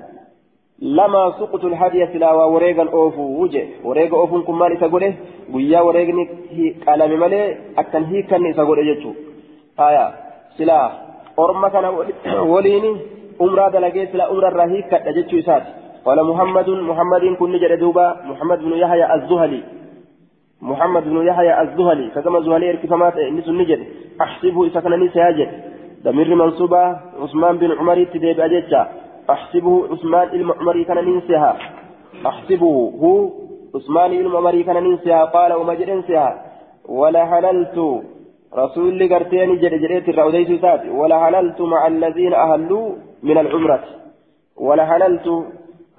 lama 0.99 1.23
suqutul 1.39 1.75
hadiya 1.82 2.08
silaa 2.13 2.36
waa 2.39 2.51
wareegan 2.56 2.89
oofuu 2.93 3.47
je 3.53 3.63
wareega 3.84 4.17
oofuun 4.17 4.43
kun 4.43 4.58
maal 4.62 4.73
isa 4.77 4.89
godhe 4.93 5.10
guyyaa 5.53 5.84
wareegni 5.88 6.25
qalame 6.86 7.17
malee 7.23 7.58
akkan 7.82 8.06
hiikanni 8.12 8.53
isa 8.56 8.65
godhe 8.69 8.86
jechuu 8.89 9.15
haya 9.82 10.06
silaa 10.58 10.86
orma 11.45 11.69
kana 11.69 11.91
waliin 12.53 12.86
umraa 13.45 13.69
dalagee 13.75 14.08
silaa 14.12 14.32
umrarraa 14.36 14.71
hiikadha 14.75 15.17
jechuu 15.19 15.43
isaati 15.45 15.77
قال 16.08 16.23
محمد 16.23 16.69
محمد 16.69 17.23
كن 17.39 17.53
جد 17.62 17.80
دوبا 17.80 18.08
محمد 18.30 18.60
بن 18.60 18.73
يحيى 18.84 19.06
الزهلي 19.15 19.62
محمد 20.62 21.04
بن 21.04 21.28
يحيى 21.28 21.62
الزهلي 21.62 22.10
كما 22.10 22.39
زهلي 22.39 22.70
اركفمات 22.70 23.17
نس 23.17 23.48
النجد 23.48 23.80
احسبه 24.22 24.65
اذا 24.65 24.80
كان 24.80 25.00
نس 25.04 25.15
ياجد 25.15 25.50
ضمير 26.04 26.36
منصوبة 26.36 26.84
عثمان 27.22 27.58
بن 27.58 27.72
عمر 27.72 28.04
تديب 28.04 28.39
اجتشا 28.39 28.88
احسبه 29.30 29.88
عثمان 29.91 30.28
المعمري 30.34 30.84
كان 30.84 30.98
ننسها 31.06 31.58
احسبه 32.26 32.74
هو 33.02 33.30
عثمان 33.76 34.12
المعمري 34.12 34.63
كان 34.63 34.84
ننسها 34.84 35.24
قال 35.26 35.54
وما 35.54 35.74
جد 35.74 35.89
انسها 35.89 36.46
ولا 36.86 37.26
حللت 37.26 37.78
رسول 38.58 39.13
قرتين 39.13 39.58
جد 39.58 39.74
جريت 39.84 40.10
الروديس 40.10 40.62
سات 40.62 40.82
ولا 41.00 41.26
حللت 41.26 41.62
مع 41.62 41.88
الذين 41.88 42.34
أهلوا 42.34 42.96
من 43.24 43.38
العمرة 43.38 43.84
ولا 44.58 44.86
حللت 44.86 45.28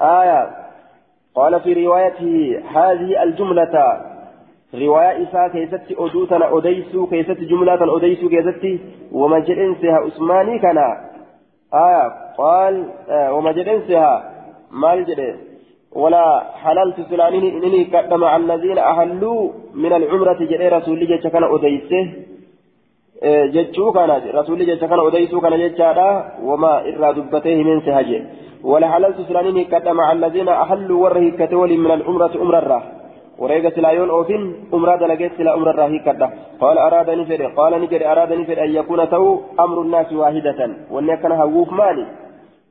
آية 0.00 0.50
قال 1.34 1.60
في 1.60 1.86
روايته 1.86 2.62
هذه 2.74 3.22
الجملة 3.22 4.07
رواية 4.74 5.22
إساء 5.22 5.48
كيست 5.48 5.86
أدوتنا 5.98 6.58
أديسو 6.58 7.06
كيست 7.06 7.40
جملة 7.50 7.96
أديسو 7.96 8.28
كيست 8.28 8.80
وما 9.12 9.38
جرنسها 9.38 10.06
أسماني 10.06 10.58
كان 10.58 10.78
آية 11.74 12.04
قال 12.38 12.74
آه 13.08 13.32
وما 13.32 13.52
جرنسها 13.52 14.32
مال 14.70 15.04
جرين 15.04 15.36
ولا 15.92 16.24
حللت 16.62 17.00
سلانين 17.10 17.44
إنني 17.56 17.84
قدم 17.84 18.24
على 18.24 18.42
الذين 18.44 18.78
أهلوا 18.78 19.50
من 19.74 19.92
العمرة 19.92 20.38
جري 20.50 20.68
رسول 20.68 21.02
الله 21.02 21.16
كان 21.16 21.44
أديسه 21.44 22.06
jechuu 23.54 23.92
kana 23.92 24.20
rasuulli 24.32 24.66
jecha 24.66 24.88
kana 24.88 25.02
odeysuu 25.02 25.40
kana 25.40 25.58
jechaadha 25.58 26.32
wama 26.42 26.82
irraa 26.86 27.12
dubbatee 27.12 27.56
himeense 27.56 27.90
haje 27.90 28.22
wala 28.62 28.88
halaltu 28.88 29.24
silaanin 29.24 29.58
hikkadha 29.58 29.94
maca 29.94 30.10
alladiina 30.10 30.60
ahalluu 30.60 31.02
warra 31.02 31.20
hikkate 31.20 31.54
waliin 31.56 31.80
min 31.80 31.90
alcumrati 31.90 32.38
umrarraa 32.38 32.82
silaa 33.74 33.92
yoon 33.92 34.10
oofin 34.10 34.68
umraa 34.72 34.96
dalageet 34.98 35.36
silaa 35.36 35.56
umrarraa 35.56 35.88
hikkadha 35.88 36.30
qaala 36.60 36.86
araadani 36.86 37.26
fedhe 37.26 37.50
qaala 37.58 37.78
ni 37.78 37.90
jedhe 37.92 38.06
araadani 38.12 38.46
fedhe 38.46 38.62
an 38.62 38.72
yakuuna 38.78 39.06
ta'uu 39.06 39.34
amru 39.64 39.84
nnaasi 39.84 40.16
waahidatan 40.16 40.76
wanni 40.90 41.12
akkana 41.12 41.36
hawwuuf 41.36 41.70
maali 41.70 42.06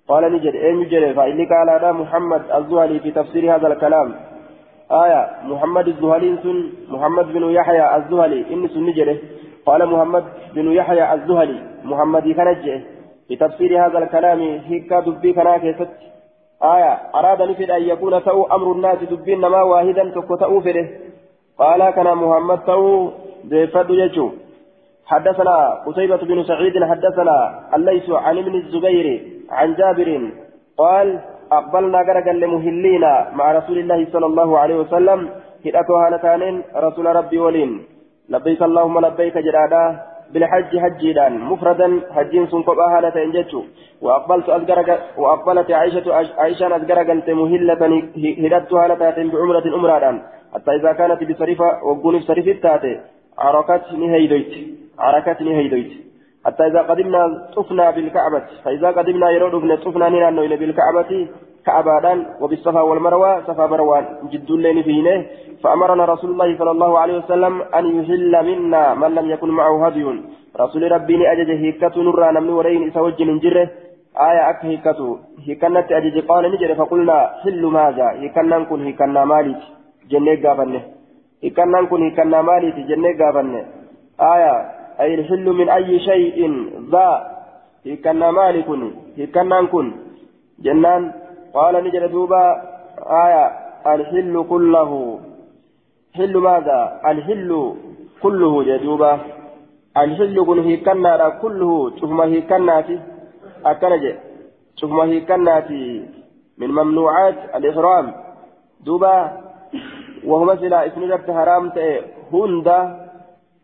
قال 0.08 0.23
نجد 0.34 0.56
أين 0.56 0.82
يجري 0.82 1.13
فإني 1.13 1.45
قال 1.45 1.69
هذا 1.69 1.91
محمد 1.91 2.41
الزهلي 2.56 2.99
في 2.99 3.12
تفسير 3.12 3.56
هذا 3.56 3.67
الكلام 3.67 4.15
آية 4.91 5.21
محمد 5.43 5.88
الزهلي 5.88 6.38
سن 6.43 6.58
محمد 6.89 7.34
بن 7.34 7.43
يحيى 7.58 7.95
الزهلي 7.97 8.39
إن 8.53 8.67
سن 8.67 8.86
نجري 8.86 9.19
قال 9.65 9.82
محمد 9.93 10.23
بن 10.56 10.71
يحيى 10.71 11.13
الزهلي 11.13 11.60
محمد 11.84 12.23
كنجه 12.38 12.82
في 13.27 13.36
تفسير 13.36 13.86
هذا 13.86 13.97
الكلام 13.99 14.39
هيكا 14.69 14.99
دبي 14.99 15.34
كنا 15.34 15.58
كيست 15.58 15.91
آية 16.63 16.93
أراد 17.15 17.41
نفد 17.41 17.70
أن 17.72 17.82
يكون 17.82 18.24
تو 18.24 18.43
أمر 18.43 18.72
الناس 18.72 18.98
دبين 19.12 19.39
ما 19.39 19.62
واحدا 19.62 20.04
تكو 20.15 20.36
تأو 20.36 20.62
قال 21.58 21.89
كان 21.89 22.10
محمد 22.17 22.60
تو 22.65 23.12
زيفد 23.50 23.89
يجو. 23.89 24.30
حدثنا 25.06 25.58
قتيبة 25.86 26.22
بن 26.30 26.43
سعيد 26.43 26.84
حدثنا 26.84 27.38
الليث 27.76 28.10
عن 28.10 28.38
ابن 28.38 28.56
الزبير 28.56 29.08
عن 29.52 29.76
جابر 29.76 30.10
قال 30.78 31.20
أقبلنا 31.52 32.00
قرقا 32.08 32.34
لمهلينا 32.34 33.28
مع 33.34 33.52
رسول 33.52 33.78
الله 33.78 34.00
صلى 34.13 34.26
الله 34.26 34.60
عليه 34.60 34.76
وسلم. 34.76 35.30
هدأتها 35.65 36.10
نتانين 36.10 36.56
رسول 36.76 37.06
ربي 37.15 37.38
ولين. 37.39 37.72
لبيك 38.30 38.62
اللهم 38.63 39.00
لبيك 39.06 39.38
جرادا 39.38 39.84
بالحج 40.33 40.71
حجيدان 40.83 41.33
مفردا 41.39 42.01
حجين 42.15 42.47
سن 42.47 42.61
قبا 42.61 42.85
هالة 42.93 43.15
وأقبلت 44.01 44.49
أذكرك 44.49 44.89
وأقبلت 45.17 45.71
عائشة 45.71 46.13
عائشة 46.37 46.75
أذكرك 46.75 47.09
أنت 47.09 47.29
مهلة 47.29 47.81
هدت 48.55 48.73
هالة 48.73 49.29
بعمرة 49.31 49.65
أمرادا 49.75 50.11
حتى 50.53 50.71
إذا 50.71 50.91
كانت 50.93 51.23
بصريفة 51.23 51.83
وقون 51.83 52.17
بصريف 52.19 52.47
التاتي 52.47 52.99
عركت 53.37 53.93
نهيدويت. 53.93 54.53
عركت 54.99 55.41
نهيدويت. 55.41 55.91
حتى 56.45 56.63
إذا 56.67 56.81
قدمنا 56.81 57.21
طفنا 57.55 57.91
بالكعبة 57.91 58.43
فإذا 58.63 58.89
قدمنا 58.91 59.29
يرود 59.31 59.53
طفنا 59.85 60.09
نينا 60.09 60.55
بالكعبة 60.55 61.27
كعبادان 61.67 62.19
وبالصفا 62.41 62.82
والمروة 62.82 63.32
صفا 63.47 63.65
مروان 63.71 64.06
جد 64.32 64.49
الليل 64.58 64.77
فينه. 64.88 65.17
فأمرنا 65.63 66.03
رسول 66.13 66.30
الله 66.32 66.49
صلى 66.60 66.71
الله 66.71 66.91
عليه 66.99 67.15
وسلم 67.21 67.53
أن 67.77 67.86
يحل 67.97 68.34
منا 68.49 68.84
من 69.01 69.12
لم 69.17 69.25
يكن 69.34 69.49
معه 69.60 69.75
هدي. 69.86 70.06
رسول 70.63 70.91
ربي 70.91 71.32
أجج 71.32 71.49
هيكة 71.63 71.95
نرى 72.08 72.27
نمن 72.36 72.49
ورين 72.49 72.82
إسوج 72.88 73.19
من 73.30 73.39
جره 73.43 73.69
آية 74.30 74.49
أك 74.49 74.65
هيكة 74.65 74.99
هيكنت 75.45 75.88
أجج 75.91 76.15
قال 76.30 76.43
نجري 76.51 76.75
فقلنا 76.75 77.17
حل 77.43 77.63
ماذا؟ 77.65 78.08
هيكنا 78.21 78.58
نكون 78.58 78.80
هيكنا 78.86 79.25
مالك. 79.25 79.62
جنة 80.12 80.34
قابنه 80.43 80.82
هيكنا 81.43 81.82
نكون 81.82 82.01
هيكنا 82.03 82.41
مالك. 82.41 82.75
جنة 82.89 83.10
قابنه 83.19 83.62
آية. 84.34 84.53
أي 85.01 85.12
الحل 85.15 85.45
من 85.60 85.67
أي 85.69 85.99
شيء؟ 85.99 86.39
ذا. 86.91 87.10
هيكنا 87.86 88.27
مالك. 88.32 88.69
هيكنا 89.17 89.62
نكون 89.62 89.88
جنان 90.65 91.03
قال 91.58 91.76
نجد 91.86 92.04
دوبا 92.12 92.43
آية 93.26 93.46
الحل 93.93 94.36
كله. 94.52 94.91
حل 96.17 96.34
ماذا؟ 96.48 96.80
الحل 97.12 97.52
كله 98.24 98.54
جدوبا 98.63 99.12
الحل 100.04 100.38
كن 100.48 100.60
هي 100.67 100.78
كنا 100.78 101.30
كله 101.41 101.72
ما 102.17 102.26
هي 102.32 102.41
كناتي 102.41 102.96
أكنج 103.65 104.04
ما 104.98 105.04
هي 105.10 105.17
كناتي 105.30 105.84
من 106.60 106.70
ممنوعات 106.78 107.38
الإحرام. 107.56 108.08
دوبا 108.86 109.15
وهو 110.30 110.43
مثلا 110.52 110.88
اسم 110.88 111.02
ربت 111.12 111.30
حرام 111.38 111.63
هندا 112.34 112.80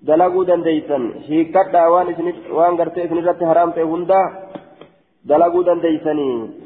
dalaguu 0.08 0.44
dandeeysan 0.48 1.04
hiikkadhaa 1.28 1.90
waan 1.92 2.10
waan 2.58 2.76
gartee 2.80 3.04
isin 3.06 3.20
irratti 3.22 3.46
haraam 3.50 3.70
ta'e 3.76 3.86
hunda 3.92 4.18
dalaguu 5.32 5.62
dandeeysanii 5.68 6.63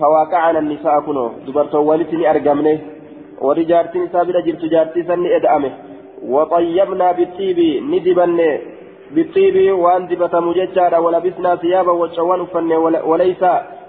فواقعنا 0.00 0.58
النساء 0.58 1.00
كنو. 1.06 1.26
دبرتو 1.46 1.80
ولتني 1.88 2.30
أرقمني. 2.30 2.74
ورجارتي 3.44 3.98
نساء 3.98 4.24
بلا 4.24 4.40
جرت 4.46 4.64
جارتي 4.72 5.00
سني 5.08 5.28
إدأمه 5.36 5.72
وطيبنا 6.32 7.08
بالطيب. 7.16 7.58
ندبن 7.92 8.38
بالطيب. 9.14 9.56
وأن 9.82 10.02
دبت 10.10 10.34
مججارا 10.46 10.98
ولبسنا 11.04 11.50
ثيابا 11.62 11.92
وشوان 12.00 12.40
فن 12.52 12.72
وليس 13.10 13.42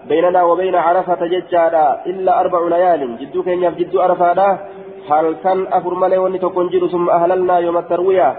بيننا 0.10 0.42
وبين 0.50 0.76
عرفة 0.76 1.22
ججارا 1.34 1.86
إلا 2.12 2.32
أربع 2.42 2.62
ليال. 2.74 3.02
جدو 3.20 3.40
كين 3.44 3.64
جدو 3.80 3.98
عرفة 4.06 4.40
هل 5.10 5.26
كان 5.44 5.60
أفر 5.78 5.94
ملي 6.02 6.18
وني 6.24 6.38
تكون 6.46 6.68
ثم 6.94 7.10
أهللنا 7.10 7.56
يوم 7.66 7.78
التروية. 7.84 8.30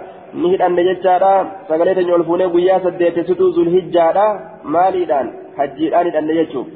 نهد 0.42 0.60
أن 0.68 0.76
ججارا 0.88 1.34
سقلت 1.68 1.98
نعلفوني 2.08 2.46
قيا 2.54 2.76
سديت 2.84 3.16
ستو 3.28 3.46
ذو 3.54 3.62
الهجارا 3.66 4.26
ماليدان. 4.74 5.26
حجيران 5.58 6.06
أن 6.06 6.28
يجوب 6.40 6.66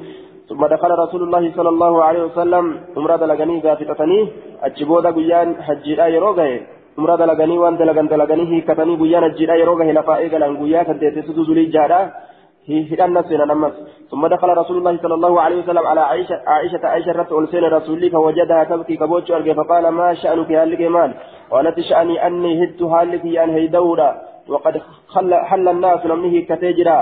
ثم 0.49 0.65
دخل 0.65 0.91
رسول 1.03 1.21
الله 1.23 1.51
صلى 1.57 1.69
الله 1.69 1.93
عليه 2.03 2.23
وسلم 2.23 2.65
عمرة 2.97 3.15
دلغني 3.15 3.55
غافتتني 3.65 4.19
أجبودا 4.63 5.11
قيان 5.17 5.47
حجيرا 5.67 6.05
يروغه. 6.15 6.49
عمرة 6.97 7.15
دلغني 7.15 7.57
وان 7.57 7.77
دلغن 7.77 8.07
دلغني 8.07 8.43
هيكتني 8.51 8.93
قيان 9.01 9.23
حجيرا 9.31 9.55
يروغه 9.63 9.87
لفائق 9.97 10.31
لأن 10.37 10.57
قيا 10.61 10.83
سديت 10.87 11.15
ستو 11.27 11.41
ذو 11.47 11.53
الهجارا 11.53 11.99
هدان 12.91 13.09
نفسنا 13.17 13.45
نمس. 13.51 13.75
ثم 14.11 14.23
دخل 14.27 14.49
رسول 14.61 14.77
الله 14.77 14.93
صلى 15.03 15.15
الله 15.19 15.33
عليه 15.41 15.57
وسلم 15.61 15.85
على 15.91 16.01
عائشة 16.01 16.35
عائشة 16.53 16.83
عائشة 16.91 17.11
رت 17.19 17.31
ألسين 17.31 17.63
رسولي 17.77 18.07
فوجدها 18.09 18.63
تبكي 18.69 18.95
كبوتش 19.01 19.31
أرجع 19.31 19.53
فقال 19.59 19.85
ما 19.99 20.13
شأنك 20.21 20.51
هالك 20.51 20.81
مال 20.95 21.11
قالت 21.51 21.77
شأني 21.79 22.15
أني 22.27 22.51
هدت 22.63 22.81
هالك 22.93 23.23
أن 23.43 23.49
هي 23.57 23.67
دورة 23.67 24.09
وقد 24.51 24.75
حل 25.49 25.67
الناس 25.67 26.01
لمنه 26.05 26.35
كتجرا. 26.49 26.99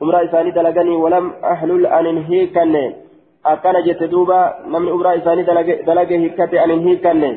Umraa 0.00 0.24
isaanii 0.28 0.56
dalaganii 0.58 1.02
walam 1.04 1.32
ahlul 1.52 1.86
anin 1.98 2.24
hiikanne 2.28 2.82
akkana 3.52 3.82
jette 3.86 4.10
duuba 4.14 4.40
namni 4.74 4.90
umraa 4.96 5.14
isaanii 5.20 5.46
dalage 5.86 6.18
hiikkate 6.18 6.60
anin 6.64 6.84
hiikanne 6.88 7.30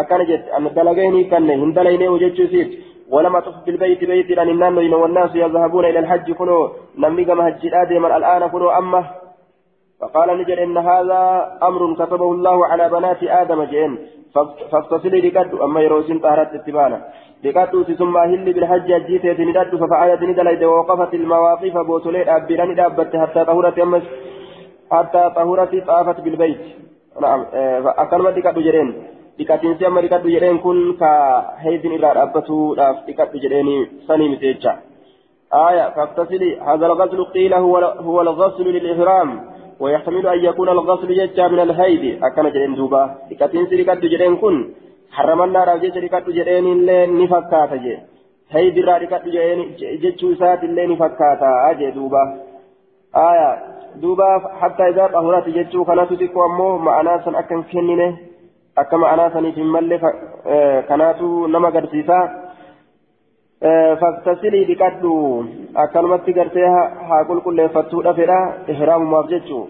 akkana 0.00 0.24
jette 0.30 0.56
an 0.58 0.70
dalage 0.74 1.02
hin 1.06 1.20
hiikanne 1.20 1.60
hin 1.64 1.74
dalaynee 1.80 2.16
jechuu 2.24 2.48
isiit 2.48 2.80
ولم 3.12 3.36
أطف 3.36 3.54
بالبيت 3.66 4.04
بيت 4.04 4.38
أن 4.38 4.48
النان 4.48 4.94
والناس 4.94 5.34
يذهبون 5.34 5.84
إلى 5.84 5.98
الحج 5.98 6.32
كنوا 6.32 6.68
نمني 6.98 7.24
كما 7.24 7.48
هج 7.48 7.74
آدم 7.82 8.06
الآن 8.06 8.46
كنوا 8.46 8.78
أمه 8.78 9.04
فقال 10.00 10.38
نجد 10.38 10.58
إن 10.58 10.76
هذا 10.78 11.20
أمر 11.62 11.94
كتبه 11.94 12.32
الله 12.32 12.66
على 12.66 12.88
بنات 12.88 13.22
آدم 13.22 13.64
جئن 13.64 13.98
فاغتسلي 14.70 15.20
لقد 15.20 15.54
أما 15.54 15.80
يروسين 15.80 16.18
طهرت 16.18 16.54
اتبانا 16.54 16.98
لقد 17.44 17.92
ثم 17.98 18.16
أهل 18.16 18.52
بالحج 18.52 18.88
أجيت 18.92 19.24
ندد 19.40 19.76
ففعلت 19.76 20.22
ندلت 20.22 20.62
ووقفت 20.62 21.14
المواقف 21.14 21.74
بوتولي 21.88 22.22
أبيران 22.36 22.74
دابت 22.74 23.16
حتى 23.16 23.44
طهرت 23.44 23.78
أمس 23.78 24.02
حتى 24.90 25.22
طهرت 25.36 25.72
طافت 25.86 26.20
بالبيت. 26.20 26.60
نعم 27.20 27.40
أكلمة 28.02 28.30
لقد 28.30 28.58
جرين. 28.58 28.90
amma 29.40 30.02
dhiqadhu 30.02 30.28
jedheen 30.30 30.58
kun 30.64 30.78
ka 31.00 31.10
heezin 31.64 31.92
irraa 31.96 32.14
dhaabbatuudhaaf 32.14 32.96
dhiqadhu 33.06 33.40
jedheeni 33.44 33.76
sanii 34.06 34.28
miti 34.28 34.46
jecha 34.54 34.74
آية 35.52 35.88
فاغتسلي 35.96 36.60
هذا 36.60 36.86
الغسل 36.86 37.24
قيل 37.24 37.54
هو 37.54 37.76
هو 37.76 38.20
الغسل 38.20 38.64
للإحرام. 38.64 39.51
ويحتمل 39.80 40.26
أن 40.26 40.44
يكون 40.44 40.68
الغسل 40.68 41.08
ججا 41.14 41.48
من 41.48 41.60
الهيد. 41.60 42.24
أكن 42.24 42.50
جرين 42.50 42.74
دوبا. 42.74 43.02
لكتين 43.30 43.66
سرقات 43.66 43.98
جرين 43.98 44.36
كن. 44.36 44.56
حرمنا 45.10 45.64
راجع 45.64 45.88
سرقات 45.94 46.30
جرين 46.30 46.66
اللي 46.72 47.06
نفكاتا 47.06 47.76
جي. 47.76 47.98
هيد 48.50 48.78
را 48.78 48.98
رقات 48.98 49.24
جرين 49.28 49.60
ججو 50.02 50.34
سات 50.34 50.64
اللي 50.64 50.86
نفكاتا. 50.86 51.70
أجي 51.70 51.90
دوبا. 51.90 52.22
آية. 53.16 53.50
دوبا 54.02 54.28
حتى 54.60 54.82
إذا 54.88 55.06
طهرت 55.06 55.48
ججو 55.48 55.84
كانت 55.84 56.12
تكو 56.12 56.44
أمو 56.46 56.78
معنا 56.78 57.22
سن 57.24 57.34
أكن 57.34 57.62
كنينه 57.62 58.32
akka 58.72 58.96
ma'anaa 58.96 59.30
saniif 59.32 59.56
hin 59.60 59.68
malle 59.68 60.00
kanaatu 60.88 61.46
nama 61.48 61.68
agarsiisa 61.68 62.16
فاغتسلي 63.62 64.64
بكدو 64.64 65.44
أكلمت 65.76 66.26
قرتيها 66.38 66.82
هاقول 67.10 67.40
كل 67.46 67.68
فتوة 67.68 68.12
فلا 68.12 68.40
إحرام 68.72 69.10
مافجتشو 69.10 69.60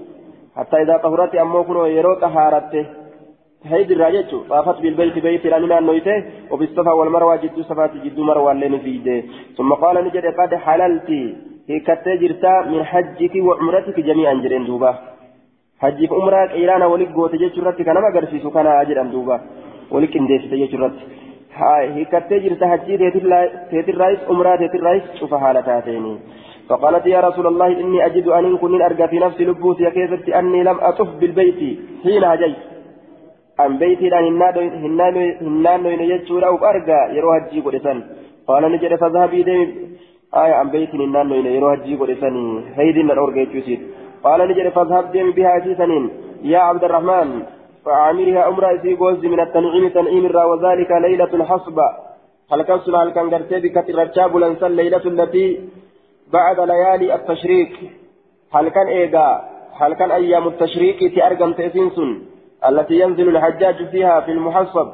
حتى 0.56 0.76
إذا 0.82 0.96
طهرت 1.04 1.34
أمو 1.34 1.84
يرو 1.96 2.14
طهارته 2.14 2.84
هيد 3.64 3.90
الراجتشو 3.90 4.38
طافت 4.50 4.78
بالبيت 4.82 5.16
بيت 5.24 5.44
لأننا 5.46 5.80
نويته 5.80 6.16
وبالصفا 6.50 6.92
والمروة 6.98 7.36
جد 7.42 7.56
صفات 7.68 7.92
جد 8.04 8.18
مروة 8.28 8.52
لين 8.52 8.78
فيده 8.84 9.22
ثم 9.56 9.70
قال 9.82 9.96
نجد 10.06 10.26
قد 10.38 10.52
حللت 10.64 11.10
هي 11.68 11.78
كتجرتا 11.86 12.54
من 12.72 12.80
حجك 12.90 13.34
وعمرتك 13.46 14.00
جميعا 14.08 14.34
جرين 14.42 14.64
دوبا 14.68 14.92
حجك 15.82 16.12
عمرك 16.18 16.50
إيرانا 16.58 16.86
ولك 16.92 17.10
قوت 17.16 17.34
جيشرتك 17.42 17.88
أنا 17.88 18.00
ما 18.04 18.10
قرسيسو 18.14 18.50
كان 18.54 18.66
أجرا 18.66 19.02
دوبا 19.14 19.36
ولك 19.94 20.14
انديس 20.20 20.42
جيشرتك 20.50 21.21
هي 21.56 22.04
كتجرتا 22.04 22.66
حجي 22.66 22.96
تيتر 23.70 24.02
عمرة 24.28 24.56
تيتر 24.56 25.00
شوف 25.20 25.34
حالتاتين 25.34 26.18
فقالت 26.68 27.06
يا 27.06 27.20
رسول 27.20 27.46
الله 27.46 27.66
إني 27.66 28.06
أجد 28.06 28.28
أن 28.28 28.56
كن 28.56 28.82
أرجى 28.82 29.08
في 29.08 29.18
نفسي 29.18 29.44
لبوسي 29.44 29.90
كيفت 29.90 30.28
أني 30.28 30.62
لم 30.62 30.78
أطف 30.80 31.08
بالبيت 31.20 31.60
حين 32.02 32.24
هجيت 32.24 32.56
أن 33.60 33.78
بيتي 33.78 34.08
لأن 34.08 34.42
هنان 34.84 35.86
يجور 36.00 36.46
أو 36.46 36.56
أرجى 36.56 37.16
يروح 37.16 37.34
هجي 37.36 37.60
قرسان 37.60 38.02
قال 38.48 38.72
نجد 38.72 38.94
فذهبي 38.94 39.42
دي 39.42 39.58
آية 40.42 40.60
أن 40.62 40.68
بيتي 40.70 40.96
هنان 40.96 41.30
يروح 41.30 41.72
هجي 41.72 41.96
قرسان 41.96 42.64
هيدي 42.76 43.02
من 43.02 43.18
أرجى 43.18 43.40
يجوسيد 43.40 43.80
قال 44.24 44.48
نجد 44.48 44.68
فذهب 44.68 45.12
دي 45.12 45.22
بها 45.22 45.60
سيسنين 45.64 46.10
يا 46.42 46.58
عبد 46.58 46.84
الرحمن 46.84 47.28
فعامرها 47.84 48.48
أمرا 48.48 48.78
في 48.78 48.96
قوز 48.96 49.24
من 49.24 49.40
التنعيم 49.40 49.88
تنعيم 49.88 50.26
الرا 50.26 50.44
وذلك 50.44 50.90
ليلة 50.90 51.44
حصبة 51.44 51.88
هل 52.52 52.62
كان 52.62 52.78
هل 52.94 53.10
كان 53.10 53.34
قرتي 53.34 53.60
بكتر 53.60 53.94
الرجاب 53.94 54.36
لنسل 54.36 54.72
ليلة 54.72 55.04
التي 55.06 55.68
بعد 56.32 56.60
ليالي 56.60 57.14
التشريك. 57.14 57.72
هل 58.52 58.68
كان 58.68 58.86
إيجا 58.86 59.44
هل 59.72 59.94
كان 59.94 60.10
أيام 60.10 60.48
التشريك 60.48 61.14
تأرقم 61.14 61.52
تأسينسون 61.52 62.26
التي 62.68 62.94
ينزل 63.00 63.28
الحجاج 63.28 63.88
فيها 63.92 64.20
في 64.20 64.30
المحصب؟ 64.30 64.88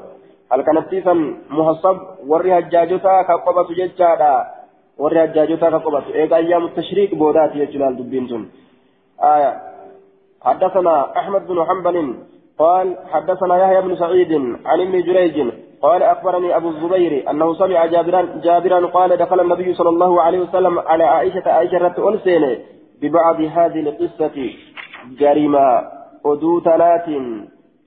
هل 0.53 0.63
كانت 0.63 0.89
تيسا 0.91 1.15
محصب؟ 1.51 1.97
وري 2.27 2.55
حجاجتا 2.55 3.23
كقبة 3.23 3.69
ججادا. 3.75 4.35
وري 4.99 5.21
حجاجتا 5.21 5.71
كقبة. 5.71 6.15
إيجا 6.15 6.37
أيام 6.37 6.65
التشريك 6.65 7.15
بودات 7.15 7.57
يجلال 7.57 7.97
دبينسون 7.97 8.51
آية. 9.23 9.53
حدثنا 10.43 11.19
أحمد 11.19 11.47
بن 11.47 11.65
حنبل 11.65 12.15
قال 12.59 12.97
حدثنا 13.13 13.57
يحيى 13.63 13.81
بن 13.83 13.97
سعيد 13.97 14.33
عن 14.67 14.81
ابن 14.81 15.03
جريج 15.03 15.37
قال 15.83 16.03
أخبرني 16.03 16.57
أبو 16.57 16.69
الزبير 16.69 17.31
أنه 17.31 17.55
سمع 17.55 17.87
جابرا 17.87 18.41
جابرا 18.45 18.87
قال 18.87 19.17
دخل 19.17 19.41
النبي 19.41 19.75
صلى 19.75 19.89
الله 19.89 20.23
عليه 20.23 20.39
وسلم 20.39 20.79
على 20.79 21.05
عائشة 21.05 21.51
عائشة 21.51 21.79
رت 21.79 21.99
أنسين 21.99 22.59
ببعض 23.03 23.41
هذه 23.41 23.81
القصة 23.81 24.51
جريمة 25.21 25.83
أدو 26.27 26.61
ثلاث 26.61 27.09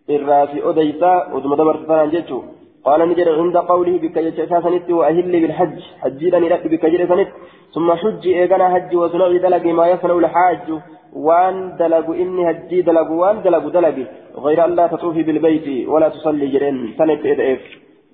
الرافي 0.09 0.69
أديسا 0.69 1.34
ودم 1.34 1.55
دبر 1.55 1.78
فرانجتو 1.88 2.41
قال 2.86 3.09
نجد 3.09 3.27
عند 3.27 3.57
قوله 3.57 3.97
بك 3.97 4.17
يتساسنت 4.17 4.89
وأهل 4.91 5.32
بالحج. 5.41 5.79
حجيلا 6.01 6.38
لك 6.38 6.67
بك 6.67 6.86
جرسنت 6.86 7.29
ثم 7.75 7.91
حج 7.91 8.27
إيقنا 8.27 8.69
حج 8.73 8.95
وصنع 8.95 9.27
دلق 9.45 9.65
ما 9.65 9.88
يصنع 9.88 10.17
الحاج. 10.17 10.67
وان 11.13 11.75
دلق 11.79 12.07
إني 12.09 12.41
هجي 12.49 12.82
دلق 12.82 13.09
وان 13.11 13.41
دلق 13.41 13.67
دلق. 13.67 13.97
غير 14.45 14.65
أن 14.65 14.75
لا 14.75 14.88
تطوفي 14.88 15.23
بالبيت 15.23 15.88
ولا 15.88 16.09
تصلي 16.09 16.47
جرين. 16.47 16.93
سنة 16.97 17.21
إدعف 17.25 17.63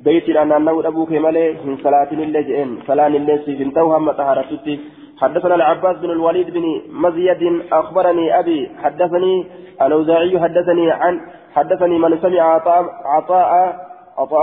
بيت 0.05 0.29
لأن 0.29 0.51
أنه 0.51 0.87
أبوك 0.87 1.11
ملي 1.11 1.55
من 1.65 1.77
صلاة 1.77 2.11
الله 2.11 2.41
جئن 2.41 2.69
صلاة 2.87 3.07
الله 3.07 3.37
سيفن 3.45 3.73
توهم 3.73 4.11
طهارتي 4.11 4.79
حدثنا 5.21 5.55
العباس 5.55 5.97
بن 5.97 6.11
الوليد 6.11 6.49
بن 6.49 6.65
مزيد 7.03 7.41
أخبرني 7.71 8.39
أبي. 8.39 8.69
حدثني 8.83 9.33
الأوزاعي. 9.81 10.39
حدثني 10.39 10.91
عن 10.91 11.15
حدثني 11.55 11.97
من 11.99 12.17
سمع 12.21 12.41
عطاء 12.41 12.83
عطاء 13.05 13.86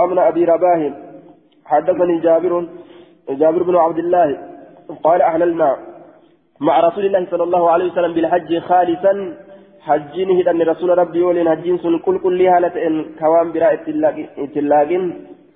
من 0.09 0.19
أبي 0.19 0.45
رباه 0.45 0.91
حدثني 1.65 2.19
جابر 2.19 2.65
جابر 3.29 3.63
بن 3.63 3.75
عبد 3.75 3.97
الله. 3.97 4.37
قال 5.03 5.21
أهللنا 5.21 5.77
مع 6.59 6.79
رسول 6.79 7.05
الله 7.05 7.27
صلى 7.31 7.43
الله 7.43 7.69
عليه 7.69 7.85
وسلم 7.91 8.13
بالحج 8.13 8.59
خالصا. 8.59 9.33
حجين 9.81 10.29
هدى 10.39 10.63
رسول 10.63 10.97
ربي 10.97 11.21
ولين 11.21 11.49
حجين 11.49 11.77
سن 11.77 11.99
كل 11.99 12.19
كل 12.19 12.41
هالة 12.41 12.87
إن 12.87 13.05
كوان 13.19 13.51
براء 13.51 13.73
اتلاقين. 14.37 15.03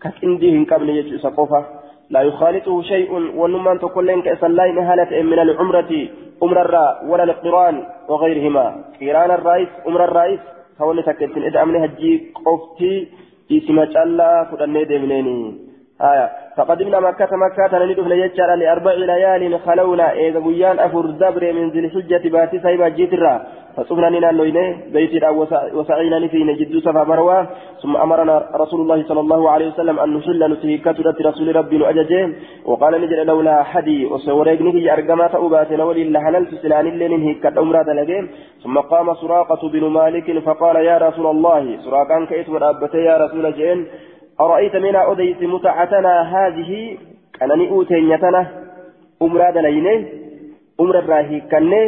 كتنديهن 0.01 0.65
قبل 0.65 0.89
يجو 0.89 1.17
سقوفا 1.17 1.65
لا 2.09 2.22
يخالطه 2.22 2.82
شيء. 2.82 3.11
ونمان 3.39 3.80
تقولين 3.80 4.22
كأسلاين 4.22 4.78
هالة 4.78 5.22
من 5.24 5.39
العمرة. 5.39 5.91
عمر 6.41 6.61
الراء 6.61 7.05
ولا 7.09 7.24
القرآن 7.24 7.76
وغيرهما. 8.09 8.65
قران 9.01 9.32
الرئيس 9.32 9.70
عمر 9.86 10.03
الرئيس. 10.03 10.39
كون 10.78 11.03
تكتن 11.03 11.43
إدعى 11.43 11.65
من 11.65 11.76
هجي 11.76 12.34
قفتي 12.45 13.07
اسم 13.50 13.78
الله 13.84 14.43
فدني 14.50 14.84
دمنيني 14.86 15.68
آية. 16.02 16.30
فقدمنا 16.58 17.00
مكة 17.00 17.30
مكة 17.32 17.86
ندخل 17.86 18.12
يجعل 18.12 18.60
لأربع 18.60 18.93
ليال 18.93 19.60
خلونا. 19.60 20.14
إذا 20.14 20.39
بيان 20.39 20.80
أفر 20.80 21.06
دبر 21.06 21.54
من 21.54 21.70
ذي 21.70 21.80
الحجة 21.80 22.30
باتي 22.30 22.60
سايبا 22.60 22.88
جيترا. 22.89 23.41
فصبنا 23.78 24.10
لنا 24.10 24.30
اللوينة 24.30 24.78
بيت 24.93 25.24
وسعينا 25.74 26.28
في 26.28 26.43
نجد 26.43 26.80
سفا 26.80 27.04
مروى 27.04 27.47
ثم 27.82 27.95
أمرنا 27.97 28.50
رسول 28.56 28.82
الله 28.82 29.04
صلى 29.04 29.20
الله 29.20 29.50
عليه 29.50 29.68
وسلم 29.68 30.00
أن 30.00 30.18
نسل 30.18 30.52
نسيكة 30.52 30.95
رسول 31.22 31.56
ربي 31.56 31.89
أججه 31.89 32.30
وقال 32.66 33.02
نجل 33.02 33.26
لولا 33.26 33.64
حدي. 33.64 34.06
وسوريقني 34.06 34.72
في 34.72 34.93
أرقما 34.93 35.30
أباتنا 35.45 35.84
ولله 35.84 36.20
حللت 36.20 36.56
سلان 36.56 36.88
اللين 36.88 37.22
هيكة 37.28 37.60
أمرا 37.60 37.84
دلقين 37.84 38.30
ثم 38.64 38.78
قام 38.78 39.14
سراقة 39.14 39.70
بن 39.70 39.84
مالك 39.86 40.39
فقال 40.39 40.76
يا 40.76 40.97
رسول 40.97 41.28
الله. 41.28 41.78
سراقان 41.86 42.26
كيت 42.26 42.50
ورابتي 42.50 42.97
يا 42.97 43.18
رسول 43.18 43.54
جين 43.54 43.88
أرأيت 44.42 44.76
من 44.76 44.96
أديس 44.96 45.38
متعتنا 45.42 46.14
هذه 46.22 46.98
كانني 47.40 47.70
أوتينيتنا 47.70 48.42
أمرا 49.22 49.52
دلينه 49.52 50.06
أمرا 50.82 51.00
راهي 51.00 51.40
كنه 51.52 51.84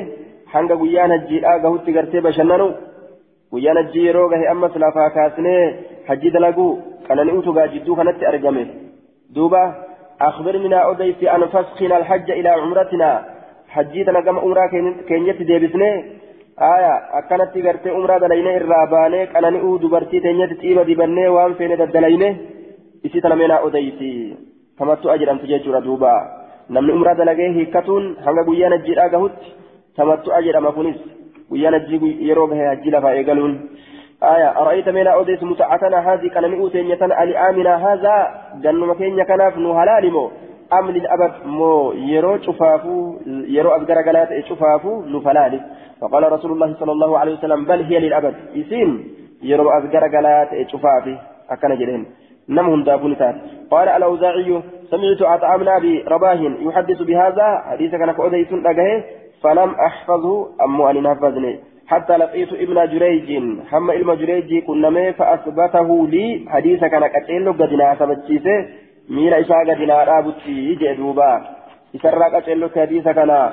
hanga 0.54 0.76
guyyaan 0.76 1.12
hajjiidhaa 1.16 1.60
gahutti 1.64 1.94
gartee 1.96 2.22
bashannanu 2.22 2.66
guyyaan 3.52 3.78
hajjii 3.80 4.02
yeroo 4.08 4.28
gahe 4.34 4.50
ammas 4.54 4.74
lafaa 4.84 5.10
kaasnee 5.18 5.62
hajji 6.08 6.32
dalaguu 6.36 6.72
qanani'utu 7.08 7.54
gaa 7.58 7.68
jidduu 7.76 7.96
kanatti 7.96 8.28
argame 8.32 8.66
duuba 9.36 9.64
أخبرنا 10.22 10.78
أوديس 10.78 11.24
أن 11.24 11.48
فسخنا 11.48 11.98
الحج 11.98 12.32
إلى 12.32 12.50
عمرتنا 12.50 13.26
حجيتنا 13.70 14.22
كما 14.22 14.40
عمرة 14.40 14.66
كينيت 15.08 15.42
ديبسني 15.42 16.21
آية 16.60 16.94
أكنت 17.20 17.58
غرتي 17.66 17.90
عمرة 17.90 18.18
دليني 18.18 18.58
الراباني 18.58 19.26
كانني 19.26 19.60
أو 19.62 19.78
دبرتي 19.78 20.20
تينيت 20.20 20.54
تيبا 20.62 20.84
ديبني 20.84 21.28
وان 21.28 21.54
فين 21.54 21.78
دليني 21.78 22.38
إسي 23.06 23.22
تلمينا 23.22 23.54
أوديسي 23.54 24.36
كما 24.80 24.96
تؤجر 24.96 25.32
أن 25.32 25.40
تجيجر 25.42 25.80
دوبا 25.80 26.14
نمني 26.70 26.92
عمرة 26.92 27.14
دلقيه 27.14 27.52
هيكتون 27.58 28.04
هنگا 28.26 28.42
قيانا 28.48 28.76
جيرا 28.76 29.08
قهوت 29.08 29.38
تمتع 29.98 30.40
جرم 30.40 30.70
كنس 30.70 31.00
ويانا 31.52 31.78
جيب 31.78 32.04
يروبه 32.04 32.72
أجل 32.72 33.02
فايقلون 33.02 33.54
آية 34.24 34.50
أرأيت 34.62 34.90
من 34.90 35.08
أوديس 35.08 35.44
متعتنا 35.44 36.14
هذه 36.14 36.28
كان 36.28 36.52
نؤتين 36.52 36.90
يتن 36.92 37.12
ألي 37.12 37.38
آمنا 37.38 37.74
هذا 37.86 38.16
جنو 38.64 38.86
مكين 38.86 39.20
يكناف 39.20 39.58
نو 39.58 39.72
أم 40.74 40.92
للأبد 40.92 41.32
مو 41.46 41.92
يرو 41.92 42.38
شفافو 42.38 43.16
يرو 43.28 43.70
أبقر 43.76 43.98
قلات 44.08 44.46
شفافو 44.50 45.02
نفلالي 45.02 45.60
فقال 46.02 46.32
رسول 46.32 46.52
الله 46.52 46.76
صلى 46.80 46.92
الله 46.92 47.20
عليه 47.20 47.34
وسلم 47.34 47.66
بل 47.66 47.82
هي 47.84 48.00
للأبد 48.00 48.36
يسين 48.56 48.90
يرو 49.44 49.70
أبقر 49.70 50.04
قلات 50.18 50.68
شفافي 50.72 51.18
أكن 51.50 51.76
جلين 51.76 52.06
نمهم 52.50 52.84
دابون 52.84 53.16
قال 53.72 53.88
الأوزاعي 53.90 54.62
سمعت 54.92 55.22
أطعمنا 55.22 55.80
برباه 55.80 56.42
يحدث 56.68 57.02
بهذا 57.02 57.64
حديث 57.70 57.92
كان 57.92 58.10
أوديس 58.10 58.52
لقاه 58.54 59.04
فلم 59.44 59.70
أحفظه 59.88 60.48
أم 60.66 60.82
أن 60.82 61.04
نفذني 61.04 61.60
حتى 61.88 62.18
لقيت 62.18 62.54
ابن 62.54 62.88
جريج 62.94 63.38
هم 63.72 63.92
علم 63.92 64.14
جريج 64.14 64.64
كنا 64.64 65.12
فأثبته 65.12 66.08
لي 66.08 66.46
حديث 66.48 66.80
كان 66.80 67.08
كتيل 67.08 67.46
قد 69.12 69.18
ناسبتشيسه 69.18 69.18
ميل 69.18 69.34
إشاء 69.34 69.76
قد 69.76 69.82
نارابتشي 69.82 70.76
جدوبا 70.76 71.42
إسرى 71.96 72.42
كتيل 72.42 72.70
حديث 72.76 73.08
كان 73.08 73.50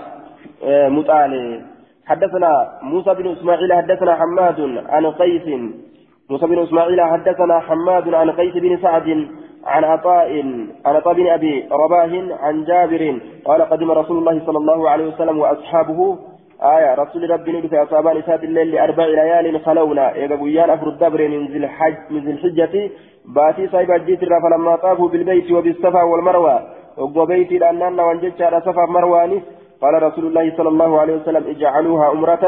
مطالي 0.89 1.61
حدثنا 2.07 2.69
موسى 2.83 3.15
بن 3.15 3.33
إسماعيل 3.33 3.73
حدثنا 3.73 4.15
حماد 4.15 4.85
عن 4.89 5.07
قيس 5.07 5.43
موسى 6.31 6.47
بن 6.47 6.59
إسماعيل 6.63 7.01
حدثنا 7.01 7.61
حماد 7.61 8.15
عن 8.15 8.31
قيس 8.31 8.55
بن 8.55 8.79
سعد 8.83 9.29
عن 9.67 9.85
عطاء 9.85 10.31
عن 10.87 10.97
عطاء 10.97 11.15
بن 11.15 11.27
ابي 11.27 11.69
رباه 11.73 12.37
عن 12.43 12.65
جابر 12.65 13.19
قال 13.45 13.63
قدم 13.63 13.91
رسول 13.91 14.19
الله 14.19 14.47
صلى 14.47 14.59
الله 14.59 14.91
عليه 14.91 15.07
وسلم 15.07 15.39
واصحابه 15.39 16.19
آية 16.63 16.95
رسول 16.95 17.31
ربي 17.31 17.53
نبي 17.53 17.69
في 17.69 17.83
أصحاب 17.83 18.07
نساء 18.09 18.45
الليل 18.45 18.71
لأربع 18.71 19.07
ليال 19.07 19.61
خلونا. 19.61 20.15
إذا 20.25 20.35
أفر 20.75 20.89
الدبر 20.89 21.29
من 21.29 21.47
ذي 21.47 21.59
الحج 21.59 21.97
من 22.11 22.21
ذي 22.25 22.31
الحجة. 22.31 22.91
باتي 23.25 23.69
صاحب 23.69 23.91
الجيتر 23.91 24.29
فلما 24.43 24.77
طافوا 24.77 25.09
بالبيت 25.09 25.53
وبالصفا 25.53 26.03
والمروة. 26.03 26.57
وقوى 26.99 27.27
بيتي 27.27 27.59
لأننا 27.59 28.03
وانجتش 28.03 28.43
على 28.43 28.61
صفا 28.61 28.85
مرواني 28.87 29.43
قال 29.83 30.03
رسول 30.03 30.27
الله 30.27 30.57
صلى 30.57 30.69
الله 30.69 31.01
عليه 31.01 31.15
وسلم 31.17 31.45
اجعلوها 31.47 32.13
أمرة 32.13 32.45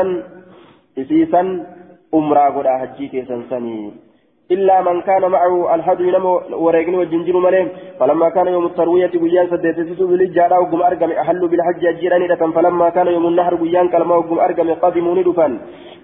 إسيسا 0.99 1.67
أمرا 2.15 2.47
قد 2.49 2.67
أهجيك 2.67 3.25
سنسني. 3.29 4.10
إلا 4.55 4.83
من 4.83 5.01
كان 5.01 5.31
معه 5.31 5.75
الحد 5.75 6.03
نمو 6.03 6.41
وريقن 6.65 6.95
والجنجر 6.95 7.37
مليم. 7.47 7.69
فلما 8.01 8.29
كان 8.29 8.47
يوم 8.47 8.67
التروية 8.67 9.13
بيان 9.23 9.47
سدت 9.51 9.79
سسو 9.89 10.07
بالجارة 10.07 10.61
وقم 10.61 10.83
أرقم 10.83 11.11
أحلوا 11.23 11.49
بالحج 11.49 11.83
أجيراني 11.87 12.27
لكن 12.27 12.51
فلما 12.53 12.89
كان 12.97 13.07
يوم 13.07 13.27
النحر 13.27 13.55
بيان 13.55 13.89
كلمة 13.89 14.15
وقم 14.17 14.39
أرقم 14.39 14.69
قدموا 14.83 15.15
ندفن 15.15 15.53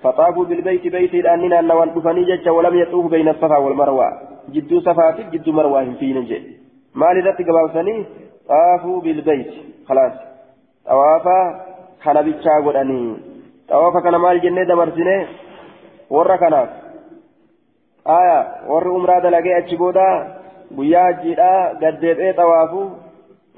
فطافوا 0.02 0.44
بالبيت 0.44 0.84
بيت 0.94 1.14
الأننا 1.14 1.60
نوان 1.60 1.88
دفني 1.94 2.24
جج 2.24 2.48
ولم 2.48 2.74
يطوف 2.82 3.04
بين 3.10 3.28
الصفا 3.28 3.56
والمروة. 3.56 4.08
جدو 4.54 4.80
صفات 4.80 5.16
جدو 5.32 5.52
مروة 5.52 5.84
في 6.00 6.12
نجي 6.16 6.38
ما 6.94 7.06
لذات 7.14 7.38
قباوسني 7.48 7.96
طافوا 8.48 9.00
بالبيت. 9.00 9.50
خلاص. 9.88 10.14
طوافا 10.86 11.38
خنبتشا 12.04 12.54
قدني 12.66 13.16
طوافا 13.68 14.00
كان 14.00 14.16
مال 14.16 14.40
جنة 14.40 14.62
دمرسنه 14.70 15.26
ورا 16.10 16.36
كناف 16.36 16.68
aya 18.06 18.38
warri 18.70 18.90
umraa 18.98 19.20
dalagee 19.20 19.54
achi 19.58 19.76
booda 19.76 20.06
guyyaa 20.76 21.04
hajjiidhaa 21.08 21.74
gad 21.82 22.00
deebi'ee 22.00 22.32
xawaafu 22.38 22.82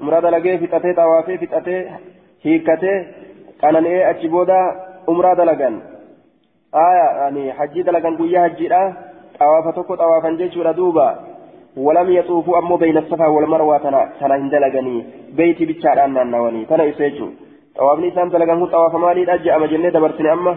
umraa 0.01 0.21
dalagee 0.21 0.57
fixatee 0.57 0.93
xawaafee 0.99 1.37
fixatee 1.37 1.81
hiikkatee 2.45 2.97
qanani'ee 3.61 4.03
achi 4.11 4.29
booda 4.35 4.59
umraa 5.13 5.35
dalagan 5.41 5.81
aya 6.85 7.55
hajjii 7.59 7.87
dalagan 7.89 8.19
guyyaa 8.21 8.45
hajjiidhaa 8.47 8.87
xawaafa 9.39 9.75
tokko 9.79 9.99
xawaafan 10.03 10.39
jechuudha 10.43 10.77
duuba 10.81 11.07
ولم 11.77 12.09
يطوفوا 12.09 12.59
أمو 12.59 12.75
بين 12.75 12.97
الصفا 12.97 13.27
والمروة 13.27 13.77
تنا 13.77 14.01
تنا 14.19 14.35
هندلغني 14.35 15.05
بيتي 15.37 15.65
بيتشاران 15.65 16.13
نانواني 16.13 16.65
تنا 16.65 16.83
يسيجو 16.83 17.27
طوافني 17.75 18.11
سام 18.15 18.29
تلغنه 18.29 18.65
طواف 18.67 18.95
مالي 18.95 19.33
أجي 19.33 19.55
أما 19.55 19.67
جنة 19.67 19.89
دبرتني 19.89 20.33
أما 20.33 20.53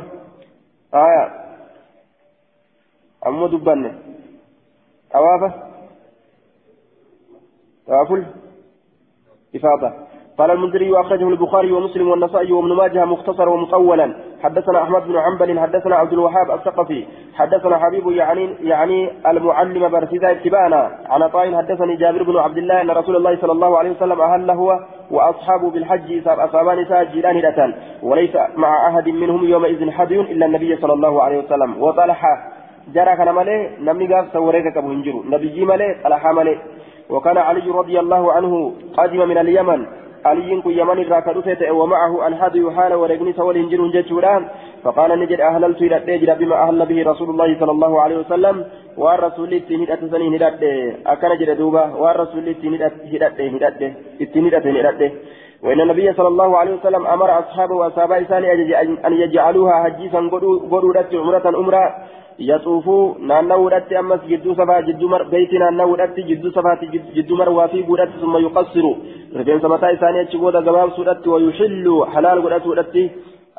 آية 0.95 1.41
أمو 3.27 3.47
دبانة 3.47 3.95
طوافة. 5.12 5.53
طواف 7.87 8.25
الإفاضة 9.55 9.93
قال 10.39 10.51
المنذري 10.51 10.93
وأخرجه 10.93 11.29
البخاري 11.29 11.73
ومسلم 11.73 12.09
والنسائي 12.09 12.53
وابن 12.53 12.73
ماجه 12.73 13.05
مختصرا 13.05 13.51
ومطولا. 13.51 14.14
حدثنا 14.43 14.83
أحمد 14.83 15.03
بن 15.03 15.20
حنبل 15.20 15.61
حدثنا 15.61 15.97
عبد 15.97 16.12
الوهاب 16.12 16.51
الثقفي. 16.51 17.07
حدثنا 17.35 17.79
حبيب 17.79 18.11
يعني 18.11 18.45
يعني 18.61 19.11
المعلم 19.31 19.89
برسيدا 19.89 20.31
اتباعنا 20.31 20.99
عن 21.07 21.29
طائن 21.29 21.57
حدثني 21.57 21.97
جابر 21.97 22.23
بن 22.23 22.37
عبد 22.37 22.57
الله 22.57 22.81
أن 22.81 22.91
رسول 22.91 23.16
الله 23.16 23.37
صلى 23.41 23.53
الله 23.53 23.79
عليه 23.79 23.91
وسلم 23.91 24.20
أهل 24.20 24.51
هو 24.51 24.79
وأصحابه 25.11 25.70
بالحج 25.70 26.29
أصابان 26.29 26.85
ساجدان 26.89 27.37
هدة 27.37 27.75
وليس 28.03 28.37
مع 28.57 28.89
أحد 28.89 29.09
منهم 29.09 29.45
يومئذ 29.45 29.91
حد 29.91 30.12
إلا 30.12 30.47
النبي 30.47 30.77
صلى 30.77 30.93
الله 30.93 31.23
عليه 31.23 31.39
وسلم. 31.45 31.83
وطلحه. 31.83 32.53
جرى 32.95 33.16
كان 33.16 33.30
مالي 33.30 33.57
نمني 33.80 34.07
قاف 34.14 34.33
سوريك 34.33 34.66
كبو 34.74 34.89
هنجرو 34.91 35.24
نبي 35.33 35.64
مالي 35.64 35.89
طلحه 36.05 36.33
مالي 36.33 36.59
وكان 37.11 37.39
علي 37.39 37.70
رضي 37.70 38.01
الله 38.01 38.33
عنه 38.33 38.72
قادم 38.97 39.28
من 39.28 39.39
اليمن. 39.39 39.87
علي 40.24 40.61
كن 40.61 40.70
يمن 40.70 40.99
الراكدوسة 40.99 41.72
ومعه 41.72 42.12
الهدي 42.28 42.70
حال 42.76 42.93
ورقني 42.95 43.33
سوال 43.33 43.57
هنجر 43.59 43.80
جتشوران 43.95 44.43
فقال 44.85 45.20
نجد 45.20 45.41
أهللت 45.41 45.83
إلى 45.83 45.97
الدجر 45.97 46.35
بما 46.35 46.57
أهل 46.62 46.87
به 46.87 46.99
رسول 47.11 47.30
الله 47.30 47.51
صلى 47.61 47.72
الله 47.76 47.93
عليه 48.03 48.16
وسلم. 48.22 48.64
والرسول 48.97 49.53
التنيد 49.55 49.91
أتسني 49.91 50.37
هدد 50.37 50.62
أكن 51.07 51.33
جد 51.41 51.51
دوبة 51.59 51.85
والرسول 52.03 52.49
التنيد 52.49 52.83
التنيد 54.20 54.55
هدد 54.55 55.12
وإن 55.62 55.80
النبي 55.80 56.12
صلى 56.12 56.28
الله 56.28 56.56
عليه 56.58 56.72
وسلم 56.74 57.06
أمر 57.06 57.38
أصحابه 57.38 57.74
وأصحاب 57.74 58.12
إسان 58.12 58.44
أن 59.06 59.12
يجعلوها 59.12 59.74
حجيسا 59.84 60.20
قدودت 60.72 61.14
عمرة 61.14 61.46
أمرا 61.62 61.84
يطوفوا 62.38 63.14
نانوudhatti 63.28 63.96
ammas 63.96 64.22
jidduu 64.28 64.54
safaa 64.54 64.82
jidduu 64.82 65.08
mar 65.08 65.24
beeyti 65.32 65.58
naannawuudhatti 65.58 66.22
jidduu 66.30 66.50
safaati 66.50 66.88
jidduu 67.16 67.36
marwaa 67.36 67.68
fi 67.68 67.82
guudhatti 67.82 68.20
summa 68.20 68.38
yuqassiru 68.38 68.92
rifeensa 69.38 69.68
mataa 69.68 69.92
isaanii 69.96 70.24
achi 70.24 70.38
booda 70.38 70.62
gabaabsuudhatti 70.68 71.28
wayuxillu 71.28 72.00
halaal 72.14 72.42
godhatuudhatti 72.42 73.04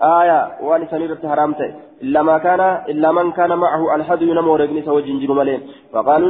آية. 0.04 0.40
وأن 0.62 0.88
حرام 1.24 1.54
تي 1.54 1.74
إلا 2.04 2.22
ما 2.22 2.38
كان 2.38 2.62
إلا 2.90 3.12
من 3.12 3.32
كان 3.32 3.52
معه 3.58 3.96
الحد 3.96 4.22
ينمو 4.22 4.54
ورقني 4.54 4.82
سوى 4.82 5.02
جنجر 5.02 5.34
ملين 5.34 5.62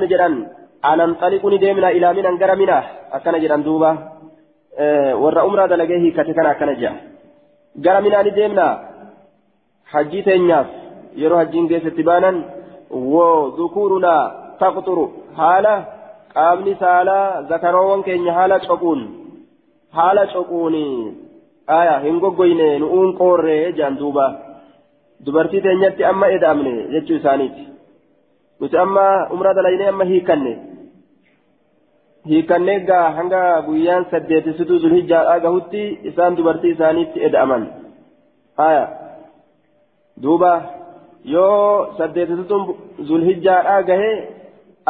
نجرا 0.04 0.30
أنا 0.86 1.04
انطلق 1.04 1.46
ندمنا 1.46 1.90
إلى 1.90 2.14
من 2.14 2.26
أنقر 2.26 2.56
منه. 2.56 2.84
أكن 3.14 3.36
جرا 3.42 3.56
دوبا. 3.56 3.92
أه 4.78 5.16
ور 5.16 5.46
أمرا 5.46 5.66
دلقيه 5.68 6.12
كتكنا 6.12 6.52
أكن 6.52 6.74
جا 6.82 6.92
قر 7.86 8.02
منا 8.02 8.22
ندمنا 8.22 8.68
حجي 9.86 10.22
تنياف 10.22 10.68
yeroo 11.22 11.38
hajjiin 11.38 11.68
keessatti 11.70 12.04
baanan 12.04 12.38
وذكورنا 12.90 14.16
تقطر 14.60 15.10
حالة 15.38 15.76
qaamni 16.34 16.74
saalaa 16.80 17.42
zakaroowwan 17.50 18.04
keenya 18.04 18.34
haala 18.34 18.58
coquun 18.60 19.02
haala 19.98 20.24
coquuni 20.34 20.86
aya 21.80 22.00
hin 22.06 22.18
goggoyne 22.24 22.80
nu'uun 22.84 23.12
qoorree 23.20 23.60
jedhan 23.78 24.00
duuba 24.00 24.26
dubartii 25.26 25.62
teenyatti 25.66 26.08
amma 26.12 26.28
eda'amne 26.38 26.74
jechuu 26.94 27.20
isaaniiti 27.20 27.64
nuti 28.60 28.78
amma 28.86 29.06
umraa 29.36 29.54
dalaynee 29.58 29.90
amma 29.94 30.10
hiikanne 30.12 30.54
hiikanne 32.30 32.76
gaa 32.90 33.12
hanga 33.18 33.42
guyyaan 33.68 34.06
saddeetisituu 34.12 34.80
zulhijjaadhaa 34.84 35.40
gahutti 35.46 35.82
isaan 36.10 36.38
dubartii 36.38 36.72
isaaniitti 36.76 37.24
eda'aman 37.28 37.64
aya 38.68 38.86
duuba 40.24 40.52
yoo 41.34 41.94
saddeetituun 41.98 42.64
zulhijjaadhaa 43.10 43.82
gahee 43.90 44.16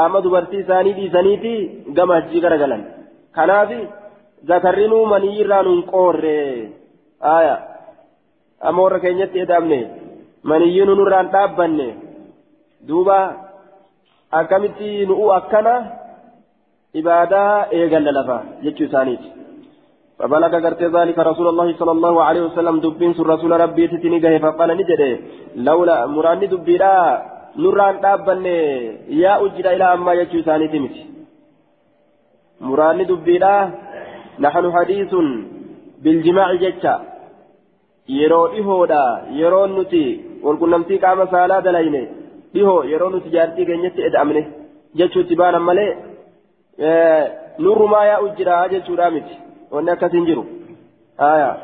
amma 0.04 0.24
dubartii 0.26 0.60
isaanii 0.66 0.94
dhiisaniiti 1.00 1.54
gama 2.00 2.20
hajjii 2.20 2.44
garagalan 2.46 2.84
kanaaf 3.38 3.72
zakarrinuu 4.52 5.06
manii 5.14 5.36
irraa 5.44 5.64
nuun 5.68 5.84
qoorre 5.92 6.38
aya 7.36 7.56
amma 8.68 8.82
warra 8.86 9.00
keenyatti 9.06 9.44
eda'amne 9.46 9.80
maniyyii 10.52 10.86
nu 10.88 10.96
nurraan 11.02 11.34
dhaabbanne 11.36 11.88
duuba 12.88 13.18
akkamitti 14.40 15.06
nu'u 15.10 15.30
akkana 15.40 15.76
ibaadaa 17.02 17.54
eegalla 17.80 18.12
lafa 18.18 18.38
jechuu 18.66 18.90
isaaniiti 18.90 19.30
فبلغ 20.20 20.54
قرت 20.66 20.82
ذلك 20.98 21.18
رسول 21.32 21.48
الله 21.52 21.68
صلى 21.80 21.94
الله 21.98 22.16
عليه 22.28 22.42
وسلم 22.48 22.76
دبين 22.86 23.12
سر 23.18 23.28
رسول 23.34 23.52
ربي 23.64 23.84
تتني 23.92 24.40
فقال 24.46 24.70
نجده 24.80 25.12
لولا 25.68 25.98
مراني 26.16 26.48
دبيرا 26.54 26.96
نوران 27.64 27.96
دابن 28.04 28.46
يا 29.24 29.34
أجد 29.46 29.66
إلى 29.76 29.86
أما 29.96 30.14
يجو 30.20 30.40
ثاني 30.48 30.68
تمت 30.74 30.96
مراني 32.68 33.04
دبيرا 33.12 33.56
نحن 34.46 34.66
حديث 34.76 35.12
بالجماع 36.04 36.50
جتا 36.64 36.96
yeroo 38.20 38.48
dhihoodha 38.54 39.02
yeroon 39.40 39.72
nuti 39.78 40.04
walqunnamtii 40.46 40.98
qaama 41.04 41.26
saalaa 41.34 41.62
dalayne 41.68 42.02
dhihoo 42.54 42.82
yeroo 42.92 43.10
nuti 43.14 43.30
jaartii 43.36 43.68
keenyatti 43.70 44.06
eda'amne 44.08 44.42
jechuutti 45.00 45.40
baanan 45.42 45.64
malee 45.70 45.92
nurrumaa 47.60 48.06
yaa'u 48.06 48.36
jira 48.38 48.68
jechuudha 48.70 49.12
miti. 49.12 49.38
Wanni 49.72 49.92
akkasin 49.92 50.26
jiru. 50.26 50.46
آية 51.20 51.58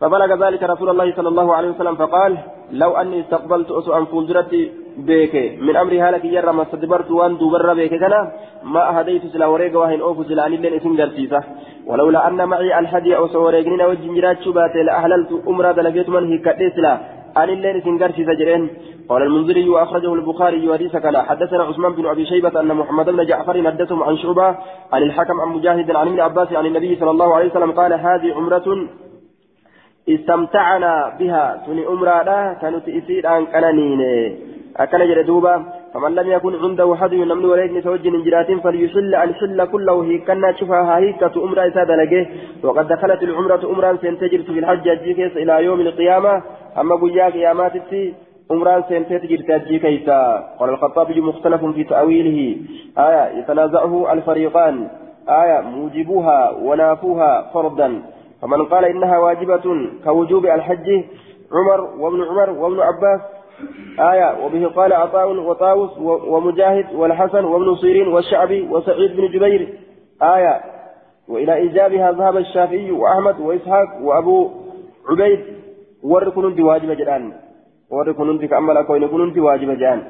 فبلغ 0.00 0.46
ذلك 0.46 0.62
رسول 0.62 0.88
الله 0.88 1.16
صلى 1.16 1.28
الله 1.28 1.54
عليه 1.54 1.68
وسلم 1.68 1.94
فقال 1.94 2.38
لو 2.72 2.96
أني 2.96 3.20
استقبلت 3.20 3.70
أسوء 3.70 4.04
فولدرت 4.04 4.70
بيك 4.96 5.34
من 5.60 5.76
أمري 5.76 6.00
هالك 6.00 6.24
يرى 6.24 6.52
ما 6.52 6.62
استدبرت 6.62 7.10
وأن 7.10 7.38
دوبر 7.38 7.74
بيك 7.74 7.94
كنا 7.94 8.32
ما 8.62 8.98
أهديت 8.98 9.26
سلا 9.32 9.46
وريق 9.46 9.78
واهن 9.78 10.00
أوف 10.00 10.26
سلا 10.26 10.46
أن 10.46 10.52
لين 10.52 10.74
اسم 10.74 10.96
جرسيسة 10.96 11.40
ولولا 11.86 12.28
أن 12.28 12.48
معي 12.48 12.78
الحدي 12.78 13.16
أو 13.16 13.28
سوريقنين 13.28 13.82
وجنجرات 13.82 14.42
شبات 14.44 14.74
لأهللت 14.86 15.30
أمرا 15.48 15.72
دلقيت 15.72 16.08
من 16.08 16.24
هي 16.30 16.38
كدسلا 16.38 16.92
أن 17.36 17.48
الليل 17.48 17.82
سنجرسي 17.82 18.24
سجرين 18.24 18.62
قال 19.08 19.22
المنذري 19.22 19.68
وأخرجه 19.68 20.14
البخاري 20.14 20.72
حديث 20.72 20.96
كلا 20.96 21.22
حدثنا 21.22 21.62
عثمان 21.62 21.92
بن 21.92 22.06
أبي 22.06 22.26
شيبة 22.26 22.60
أن 22.60 22.74
محمد 22.74 23.10
بن 23.10 23.26
جعفر 23.26 23.62
حدثهم 23.66 24.02
عن 24.02 24.16
شعبة 24.16 24.46
عن 24.92 25.02
الحكم 25.02 25.40
عن 25.40 25.48
مجاهد 25.48 25.90
عن 25.90 26.08
ابن 26.08 26.20
عباس 26.20 26.52
عن 26.52 26.66
النبي 26.66 26.96
صلى 26.96 27.10
الله 27.10 27.34
عليه 27.34 27.50
وسلم 27.50 27.72
قال 27.72 27.92
هذه 27.92 28.34
عمرة 28.34 28.88
استمتعنا 30.08 31.16
بها. 31.18 31.62
تني 31.66 31.88
أمرا 31.88 32.52
كانت 32.52 32.88
إسير 32.88 33.26
عن 33.26 33.46
كنانين. 33.46 34.00
أكن 34.76 34.98
جردوبا 34.98 35.64
فمن 35.94 36.14
لم 36.14 36.30
يكن 36.30 36.54
عنده 36.64 36.96
حد 36.96 37.12
ينمن 37.12 37.44
وليك 37.44 37.84
توجه 37.84 38.08
نجرات 38.10 38.50
فليحل 38.64 39.14
الحل 39.14 39.64
كله. 39.64 40.04
هي 40.04 40.18
كنا 40.18 40.52
شفاها. 40.52 40.98
هي 40.98 41.12
كتؤمر 41.12 41.68
إساد 41.68 41.90
لقيه 41.90 42.26
وقد 42.62 42.88
دخلت 42.88 43.22
العمرة 43.22 43.62
أمرا 43.72 43.96
سينتجر 43.96 44.42
في 44.42 44.58
الحج 44.58 44.88
إلى 45.36 45.64
يوم 45.64 45.80
القيامة. 45.80 46.42
أما 46.80 46.94
قيا 47.02 47.28
قيامات 47.28 47.72
عمران 48.50 48.82
سينتهي 48.88 49.18
تجري 49.18 49.42
تأجي 49.42 49.78
كيسا 49.78 50.54
قال 50.58 50.70
الخطابي 50.70 51.20
مختلف 51.20 51.64
في 51.64 51.84
تأويله. 51.84 52.56
آية 52.98 53.38
يتنازعه 53.38 54.12
الفريقان. 54.12 54.88
آية 55.28 55.60
موجبوها 55.60 56.50
ونافوها 56.50 57.50
فرضا. 57.54 58.02
فمن 58.42 58.64
قال 58.64 58.84
إنها 58.84 59.18
واجبة 59.18 59.90
كوجوب 60.04 60.46
الحج 60.46 61.04
عمر 61.52 61.80
وابن 61.98 62.22
عمر 62.22 62.50
وابن 62.50 62.80
عباس. 62.80 63.20
آية 64.00 64.44
وبه 64.44 64.66
قال 64.66 64.92
عطاء 64.92 65.36
وطاوس 65.36 65.98
ومجاهد 66.28 66.94
والحسن 66.94 67.44
وابن 67.44 67.76
سيرين 67.76 68.08
والشعبي 68.08 68.68
وسعيد 68.70 69.16
بن 69.16 69.28
جبير. 69.28 69.68
آية 70.22 70.60
وإلى 71.28 71.54
إيجابها 71.54 72.12
ذهب 72.12 72.36
الشافعي 72.36 72.90
وأحمد 72.90 73.40
وإسحاق 73.40 73.88
وأبو 74.02 74.50
عبيد. 75.10 75.40
وركن 76.02 76.54
جدان 77.90 77.98
وركن 77.98 78.46
كأمل 78.46 78.82
كون 78.82 79.06
كنت 79.06 79.38
واجب 79.38 79.70
جدان 79.70 80.02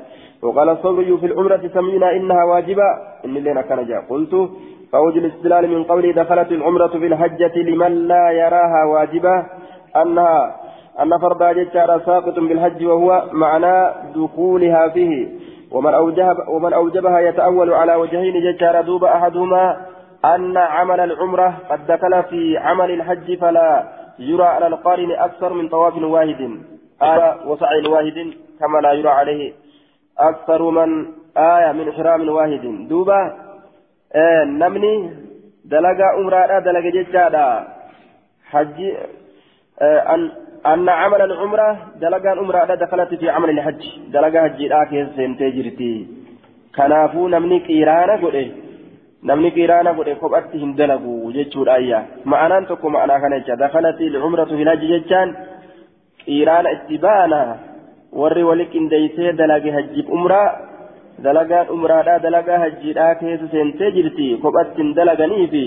وقال 0.42 0.68
الصبري 0.68 1.18
في 1.18 1.26
العمرة 1.26 1.70
سمينا 1.74 2.12
إنها 2.12 2.44
واجبة 2.44 2.82
إن 3.24 3.34
لنا 3.34 3.62
كان 3.62 3.86
جاء 3.86 4.04
قلت 4.10 4.50
فوجه 4.92 5.18
الاستدلال 5.18 5.68
من 5.70 5.84
قولي 5.84 6.12
دخلت 6.12 6.52
العمرة 6.52 6.88
في 6.88 7.06
الحجة 7.06 7.56
لمن 7.58 7.92
لا 8.08 8.30
يراها 8.30 8.84
واجبة 8.84 9.46
أنها 9.96 10.56
أن 11.02 11.18
فرضها 11.18 11.52
جدار 11.52 12.00
ساقط 12.06 12.38
بالحج 12.38 12.84
وهو 12.84 13.24
معنى 13.32 13.92
دخولها 14.14 14.88
فيه 14.88 15.28
ومن 15.72 15.94
أوجب 15.94 16.36
ومن 16.48 16.72
أوجبها 16.72 17.20
يتأول 17.20 17.72
على 17.74 17.94
وجهين 17.94 18.34
جدار 18.52 18.82
دوب 18.82 19.04
أحدهما 19.04 19.76
أن 20.24 20.56
عمل 20.56 21.00
العمرة 21.00 21.58
قد 21.70 21.86
دخل 21.86 22.22
في 22.22 22.58
عمل 22.58 22.90
الحج 22.90 23.38
فلا 23.38 23.84
يرى 24.18 24.44
على 24.44 24.66
القارن 24.66 25.10
أكثر 25.10 25.52
من 25.52 25.68
طواف 25.68 25.96
واحد 26.02 26.75
آية 27.02 27.36
وسعي 27.46 27.86
واحد 27.88 28.18
كما 28.60 28.78
لا 28.82 28.92
يرى 28.92 29.08
عليه 29.08 29.52
أكثر 30.18 30.70
من 30.70 31.06
آية 31.36 31.72
من 31.72 31.88
إحرام 31.88 32.28
واحد 32.28 32.64
دوبا 32.88 33.20
آه 34.14 34.44
نمني 34.44 35.10
دلقا 35.64 36.04
عمرة 36.16 36.58
دلقا 36.58 36.90
جدار 36.90 37.66
حج 38.50 38.78
آه 39.80 40.14
أن 40.14 40.30
أن 40.66 40.88
عمل 40.88 41.20
العمرة 41.22 41.78
دلقا 42.00 42.28
عمرة 42.28 42.74
دخلت 42.74 43.14
في 43.14 43.30
عمل 43.30 43.50
الحج. 43.50 43.82
دلقا 44.08 44.42
حج 44.42 44.72
آكي 44.72 45.06
سنتي 45.16 45.50
جرتي. 45.50 46.06
كنافو 46.76 47.28
نمني 47.28 47.60
كيرانا 47.60 48.14
قد 48.22 48.36
نمني 49.24 49.50
كيرانا 49.50 49.90
قد 49.90 50.08
كبأت 50.08 50.56
هندلقو 50.56 51.30
جتشور 51.30 51.74
آية 51.74 52.06
معنى 52.24 52.66
تكو 52.66 52.88
معنى 52.88 53.14
كان 53.20 53.58
دخلت 53.58 54.00
العمرة 54.00 54.44
في 54.44 54.62
الحج 54.62 54.82
جتشان 54.92 55.28
كيرانا 56.26 56.70
اتبانا 56.72 57.42
warri 58.20 58.42
wali 58.48 58.64
qindeeysee 58.72 59.32
dalage 59.40 59.70
hajjiif 59.76 60.06
umraa 60.16 60.48
dalagaan 61.24 61.72
umraadhaa 61.74 62.22
dalagaa 62.26 62.58
hajjiidhaa 62.62 63.14
keessa 63.20 63.48
seentee 63.54 63.90
jirti 63.96 64.28
kophattiin 64.44 64.94
dalaganii 64.98 65.46
fi 65.54 65.62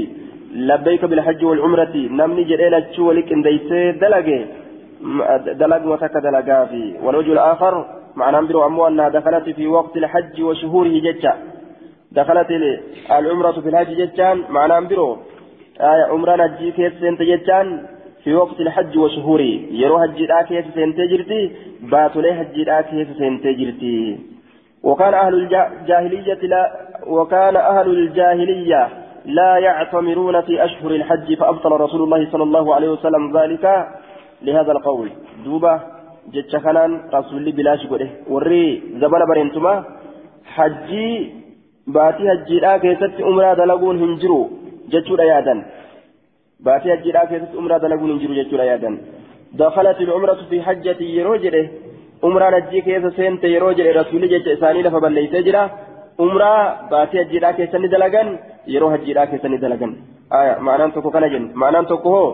labbayka 0.70 1.12
bilhajji 1.12 1.50
walcumrati 1.50 2.02
namni 2.22 2.48
jedhee 2.52 2.72
lachuu 2.76 3.08
wali 3.10 3.28
qindeeysee 3.30 3.86
dalage 4.04 4.40
دلق 5.62 5.86
وتك 5.86 6.18
دلقا 6.18 6.66
في 6.66 6.96
والوجه 7.04 7.32
الآخر 7.34 7.74
معنى 8.16 8.48
برو 8.48 8.66
أمو 8.66 8.88
أنها 8.88 9.10
دخلت 9.10 9.50
في 9.50 9.68
وقت 9.68 9.98
الحج 9.98 10.42
وشهوره 10.42 10.96
ججا 11.06 11.34
دخلت 12.12 12.48
العمرة 13.12 13.52
في 13.52 13.70
الحج 13.70 13.92
ججان 14.02 14.44
معنى 14.50 14.88
برو 14.88 15.18
آية 15.82 16.04
عمرة 16.12 16.36
نجي 16.36 16.72
كيس 16.72 16.94
سنت 17.02 17.22
ججان 17.22 17.68
في 18.24 18.36
وقت 18.36 18.60
الحج 18.62 18.98
وشهوره. 18.98 19.54
يرو 19.72 20.00
حج 20.00 20.20
كيس 20.48 20.66
سنت 20.76 20.98
جرتي؟ 21.12 21.52
باتولي 21.92 22.34
حج 22.34 22.58
كيس 22.90 23.08
سنت 23.18 23.48
جرتي. 23.48 24.18
وكان 24.84 25.14
أهل 25.14 25.34
الجاهلية 25.34 26.42
لا 26.54 26.64
وكان 27.08 27.56
أهل 27.56 27.90
الجاهلية 27.90 28.88
لا 29.26 29.58
يعتمرون 29.58 30.42
في 30.42 30.66
أشهر 30.66 30.92
الحج 30.92 31.34
فأبطل 31.34 31.72
رسول 31.72 32.02
الله 32.04 32.32
صلى 32.32 32.44
الله 32.44 32.76
عليه 32.76 32.90
وسلم 32.90 33.38
ذلك 33.38 33.66
لهذا 34.42 34.72
القول. 34.72 35.10
دوبا 35.46 35.74
جتش 36.34 36.56
خنان 36.56 36.92
رسول 37.14 37.52
بلاش 37.52 37.88
قده 37.88 38.10
وري 38.30 38.84
زبل 39.02 39.22
برينتما 39.30 39.84
حجي 40.56 41.34
باتي 41.88 42.24
حجي 42.30 42.60
لا 42.60 42.78
كيست 42.78 43.16
عمرة 43.22 43.54
دلقون 43.54 43.96
هنجرو. 44.04 44.50
جتشو 44.92 45.16
ريادا 45.16 45.56
باتي 46.66 46.88
حجي 46.94 47.12
لا 47.12 47.26
كيست 47.30 47.52
عمرة 47.60 47.78
دلقون 47.84 48.12
هنجرو 48.12 48.34
جتشو 48.40 48.56
ريادا 48.62 48.92
دخلت 49.62 50.00
العمرة 50.06 50.40
في 50.50 50.58
حجة 50.66 51.00
يروجره 51.18 51.66
عمرة 52.26 52.48
نجي 52.56 52.80
كيس 52.86 53.06
سنت 53.18 53.44
يروجره 53.56 53.92
رسول 54.00 54.24
جتش 54.32 54.48
إساني 54.56 54.82
لفا 54.86 55.00
بليسي 55.04 55.42
جرا 55.48 55.64
عمرة 56.24 56.52
باتي 56.92 57.18
حجي 57.22 57.40
لا 57.44 57.50
كيسني 57.58 57.88
دلقان 57.94 58.28
يرو 58.74 58.88
حجي 58.94 59.12
لا 59.18 59.24
كيسني 59.30 59.58
دلقان 59.64 59.92
آية 60.40 60.54
معناه 60.68 60.88
تكو 60.96 61.10
كنجن 61.16 61.44
معناه 61.62 61.82
تكو 61.92 62.10
هو 62.16 62.26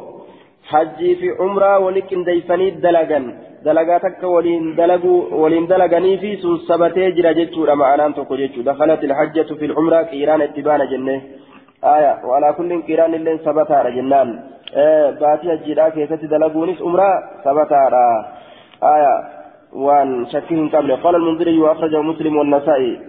hajjii 0.72 1.16
fi 1.16 1.28
umraa 1.46 1.80
wali 1.80 2.02
qindeeysanii 2.10 2.72
dalagan 2.86 3.26
dalagaa 3.66 4.00
takka 4.06 4.28
waliin 4.36 4.64
dalagu 4.80 5.12
waliin 5.42 5.68
dalaganii 5.72 6.18
fi 6.24 6.32
sun 6.44 6.56
sabatee 6.68 7.10
jira 7.18 7.34
jechuudha 7.40 7.76
ma'anaan 7.82 8.16
tokko 8.20 8.38
jechuudha 8.42 8.72
dakhalat 8.72 9.04
ilhajjatu 9.08 9.58
fi 9.60 9.70
umraa 9.82 10.04
qiiraan 10.14 10.46
itti 10.48 10.66
baana 10.68 10.90
aya 11.82 12.12
walaa 12.30 12.54
kullin 12.54 12.84
qiiraan 12.88 13.14
illeen 13.14 13.40
sabataadha 13.44 13.92
jennaan 13.98 14.30
baatii 15.22 15.50
hajjiidhaa 15.50 15.92
keessatti 15.92 16.28
dalaguunis 16.28 16.82
umraa 16.82 17.16
sabataadha 17.44 18.06
aya 18.94 19.14
waan 19.86 20.26
shakkii 20.32 20.58
hin 20.62 20.70
qabne 20.70 20.98
qala 21.04 21.18
almunziriy 21.18 21.60
وأخرجه 21.60 22.02
مسلم 22.02 22.38
والنسائي. 22.38 23.00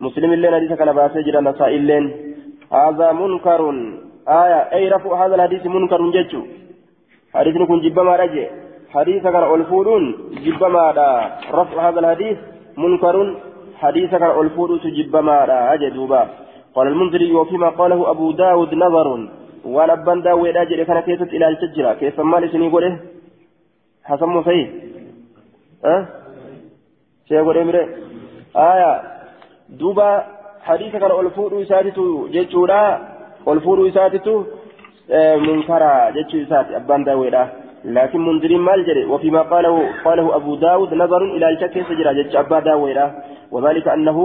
مسلم 0.00 0.30
اللين 0.32 0.54
حديث 0.54 0.72
كان 0.72 0.92
باسي 0.92 1.22
جرى 1.22 1.38
النسائي 1.38 1.76
اللين 1.76 2.04
هذا 2.72 3.12
منكر. 3.12 3.60
آية 4.28 4.60
أي 4.76 4.88
رفع 4.88 5.10
هذا 5.26 5.34
الحديث 5.34 5.66
منكر 5.66 6.00
جيتشو 6.14 6.42
حديث 7.34 7.54
كن 7.68 7.80
جبما 7.80 8.16
رجع. 8.16 8.46
حديث 8.94 9.22
كان 9.22 9.44
ألفودون 9.54 10.04
جبما 10.44 10.84
رفع 11.58 11.76
هذا 11.88 12.00
الحديث 12.00 12.36
منكر. 12.76 13.16
حديث 13.82 14.10
كان 14.10 14.32
ألفودون 14.40 14.78
جبما 14.98 15.36
رجع 15.72 15.88
دوبا. 15.96 16.22
قال 16.76 16.86
المنذري 16.88 17.32
وفيما 17.32 17.68
قاله 17.68 18.10
أبو 18.10 18.26
داود 18.32 18.74
نظر 18.74 19.08
وأنا 19.64 19.92
أبان 19.92 20.22
داود 20.22 20.56
أجل 20.56 20.82
كان 20.82 21.00
كيست 21.00 21.30
إلى 21.36 21.48
الشجرة 21.48 21.92
كيف 22.00 22.20
ما 22.20 22.36
لسني 22.36 22.66
يقوله 22.66 22.92
حسن 24.04 24.26
مصيح 24.26 24.68
أه 25.84 26.02
شيء 27.28 27.38
يقول 27.38 27.58
إمري 27.58 27.82
آية. 28.56 28.92
دوبا 29.68 30.08
حديث 30.68 30.92
كان 30.92 31.10
ألفودون 31.20 31.64
ساتتو 31.64 32.28
جيتشورا 32.34 32.82
ألفودون 33.48 33.90
ساتتو 33.96 34.34
منكرا 35.46 35.92
جتشو 36.16 36.36
إسات 36.42 36.66
أبان 36.78 37.04
داويدا 37.04 37.42
لكن 37.84 38.20
منذرين 38.26 38.60
مال 38.60 38.80
جري 38.86 39.04
وفيما 39.12 39.42
قاله 39.52 39.74
قاله 40.04 40.26
أبو 40.36 40.52
داود 40.66 40.94
نظر 40.94 41.22
إلى 41.36 41.46
الشك 41.50 41.74
سجرا 41.88 42.12
جتش 42.18 42.36
أبا 42.36 42.58
داويدا 42.60 43.06
وذلك 43.54 43.88
أنه 43.88 44.18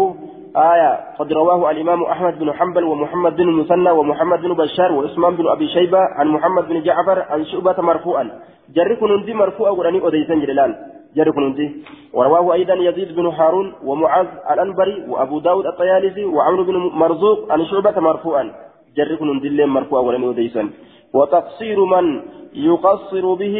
آية 0.56 1.16
قد 1.20 1.34
رواه 1.34 1.72
الإمام 1.72 2.04
أحمد 2.04 2.40
بن 2.40 2.54
حنبل 2.54 2.84
ومحمد 2.84 3.36
بن 3.36 3.50
المثنى 3.50 3.92
ومحمد 3.92 4.42
بن 4.42 4.54
بشار 4.54 4.92
وعثمان 4.92 5.36
بن 5.36 5.48
أبي 5.48 5.68
شيبة 5.68 6.00
عن 6.00 6.28
محمد 6.28 6.68
بن 6.68 6.84
جعفر 6.84 7.22
عن 7.30 7.46
شعبة 7.46 7.82
مرفوعا. 7.82 8.30
جرك 8.76 9.04
نندي 9.04 9.34
مرفوعا 9.34 9.72
وراني 9.72 10.08
أديسان 10.08 10.40
جلال 10.42 10.76
جرك 11.16 11.38
نندي 11.38 11.84
ورواه 12.14 12.54
أيضا 12.54 12.74
يزيد 12.74 13.16
بن 13.16 13.26
هارون 13.26 13.74
ومعاذ 13.84 14.28
الأنبري 14.52 15.06
وأبو 15.08 15.40
داود 15.40 15.66
الطيالسي 15.66 16.26
وعمرو 16.26 16.64
بن 16.64 16.76
مرزوق 16.76 17.52
عن 17.52 17.66
شعبة 17.66 18.00
مرفوعا. 18.00 18.52
جري 18.98 19.16
كن 19.16 19.40
دلين 19.40 19.70
مرفوع 19.70 20.00
ولن 20.00 20.24
يديسا 20.24 20.70
وتقصير 21.14 21.86
من 21.86 22.22
يقصر 22.54 23.34
به 23.34 23.58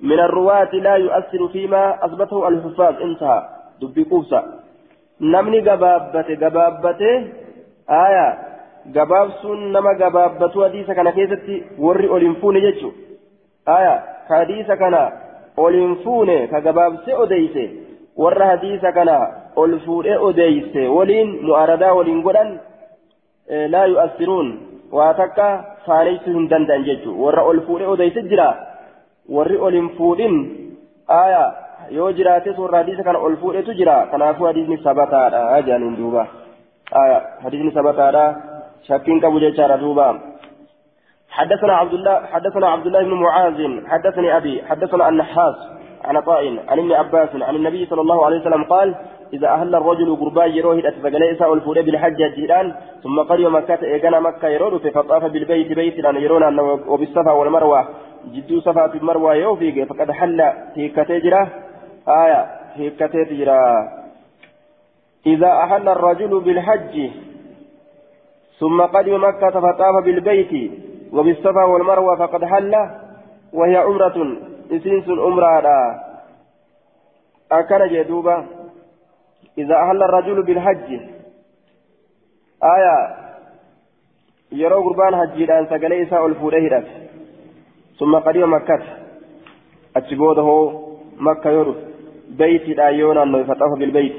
من 0.00 0.18
الرواة 0.20 0.72
لا 0.74 0.94
يؤثر 0.96 1.48
فيما 1.48 2.04
أثبته 2.04 2.48
الحفاظ. 2.48 2.94
انتهى. 3.02 3.42
دبي 3.82 4.04
قوسا 4.04 4.65
نمني 5.20 5.60
قبابته 5.60 6.46
قبابته 6.46 7.12
آية 7.90 8.28
gabaabsuun 8.94 9.72
nama 9.74 9.94
gabaabbatu 9.98 10.60
hadiisa 10.62 10.94
kana 10.94 11.12
keessatti 11.12 11.56
warri 11.78 12.08
ol 12.08 12.22
hin 12.22 12.36
fuune 12.42 12.60
jechu 12.60 12.92
aya 13.76 13.94
ka 14.28 14.36
hadiisa 14.42 14.76
kana 14.82 15.00
ol 15.56 15.74
hin 15.74 15.96
fuune 16.04 16.36
ka 16.52 16.60
gabaabse 16.66 17.16
odeyse 17.24 17.64
warra 18.24 18.46
hadiisa 18.52 18.92
kana 18.92 19.16
ol 19.62 19.74
fuudhe 19.86 20.14
odeyse 20.28 20.86
waliin 20.98 21.34
mu'aradaa 21.48 21.94
waliin 21.98 22.22
godhan 22.28 22.50
لا 23.46 23.84
يؤثرون 23.84 24.48
واتكا 24.92 25.64
فانيس 25.86 26.28
هندن 26.28 26.66
دنججو 26.66 27.10
ور 27.24 27.40
أول 27.40 27.60
فوري 27.60 27.86
أوديس 27.86 28.18
جرا 28.18 28.50
ور 29.28 29.50
أول 29.58 29.88
فورين 29.98 30.34
آية 31.10 31.44
yoo 31.90 32.12
jiraates 32.12 32.58
warra 32.58 32.78
hadiisa 32.78 33.02
kana 33.02 33.18
ol 33.18 33.36
fuudhetu 33.36 33.74
jira. 33.74 34.06
Kanaafuu 34.10 34.46
hadiisni 34.46 34.78
sabataadha 34.84 35.62
jedhaniin 35.62 35.96
duuba. 35.96 36.26
Hadiisni 37.42 37.72
sabataadha. 37.72 38.24
Shakkiin 38.88 39.20
qabu 39.20 39.40
jechaadha 39.40 39.78
duuba. 39.78 40.08
حدثنا 41.36 41.72
عبد 41.72 41.94
الله 41.94 42.26
حدثنا 42.32 42.66
عبد 42.68 42.86
الله 42.86 43.02
بن 43.02 43.14
معاذ 43.14 43.58
حدثني 43.86 44.36
ابي 44.36 44.62
حدثنا 44.68 45.08
النحاس 45.08 45.56
عن 46.04 46.20
طائن 46.20 46.58
عن 46.68 46.78
ابن 46.78 46.92
عباس 46.92 47.28
عن 47.42 47.56
النبي 47.56 47.86
صلى 47.86 48.00
الله 48.00 48.26
عليه 48.26 48.40
وسلم 48.40 48.64
قال 48.64 48.94
إذا 49.32 49.48
أهل 49.48 49.74
الرجل 49.74 50.16
قربان 50.16 50.50
يروه 50.50 50.78
أتفقلي 50.78 51.32
إساء 51.32 51.54
الفوري 51.54 51.82
بالحج 51.82 52.22
الجيران 52.22 52.74
ثم 53.02 53.20
قريب 53.20 53.48
مكة 53.48 53.78
إيقنا 53.82 54.20
مكة 54.20 54.48
يرون 54.48 54.78
فطاف 54.78 55.24
بالبيت 55.24 55.72
بيت 55.72 56.04
أن 56.04 56.16
يرون 56.16 56.58
وبالصفا 56.88 57.32
والمروة 57.32 57.88
جدو 58.34 58.60
صفا 58.60 58.88
في 58.88 58.98
المروة 58.98 59.34
يوفيق 59.34 59.88
فقد 59.88 60.10
حل 60.10 60.52
في 60.74 60.88
كتجرة 60.88 61.48
آية 62.08 62.46
في 62.76 62.90
كتجرة 62.90 63.92
إذا 65.26 65.46
أهل 65.46 65.88
الرجل 65.88 66.40
بالحج 66.40 67.10
ثم 68.58 68.82
قدم 68.82 69.24
مكة 69.24 69.50
فطاف 69.50 70.04
بالبيت 70.04 70.72
وبالصفا 71.12 71.64
والمروة 71.64 72.16
فقد 72.16 72.44
حل 72.44 72.74
وهي 73.52 73.76
عمرة 73.76 74.36
إسنس 74.72 75.08
عمرة. 75.08 75.66
أكن 77.52 77.88
جدوبا 77.88 78.46
إذا 79.58 79.74
أهل 79.74 80.02
الرجل 80.02 80.42
بالحج. 80.42 81.00
آية 82.62 83.16
يرى 84.52 84.74
قربان 84.74 85.16
حجيدان 85.16 85.66
سقلي 85.66 86.02
إساء 86.02 86.26
الفودة 86.26 86.84
ثم 87.98 88.16
قدم 88.16 88.54
مكة. 88.54 88.82
أتبوده 89.96 90.80
مكة 91.18 91.50
يرد 91.50 91.95
بيت 92.30 92.68
الآيون 92.68 93.18
أنه 93.18 93.42
فتاه 93.42 93.74
بالبيت 93.78 94.16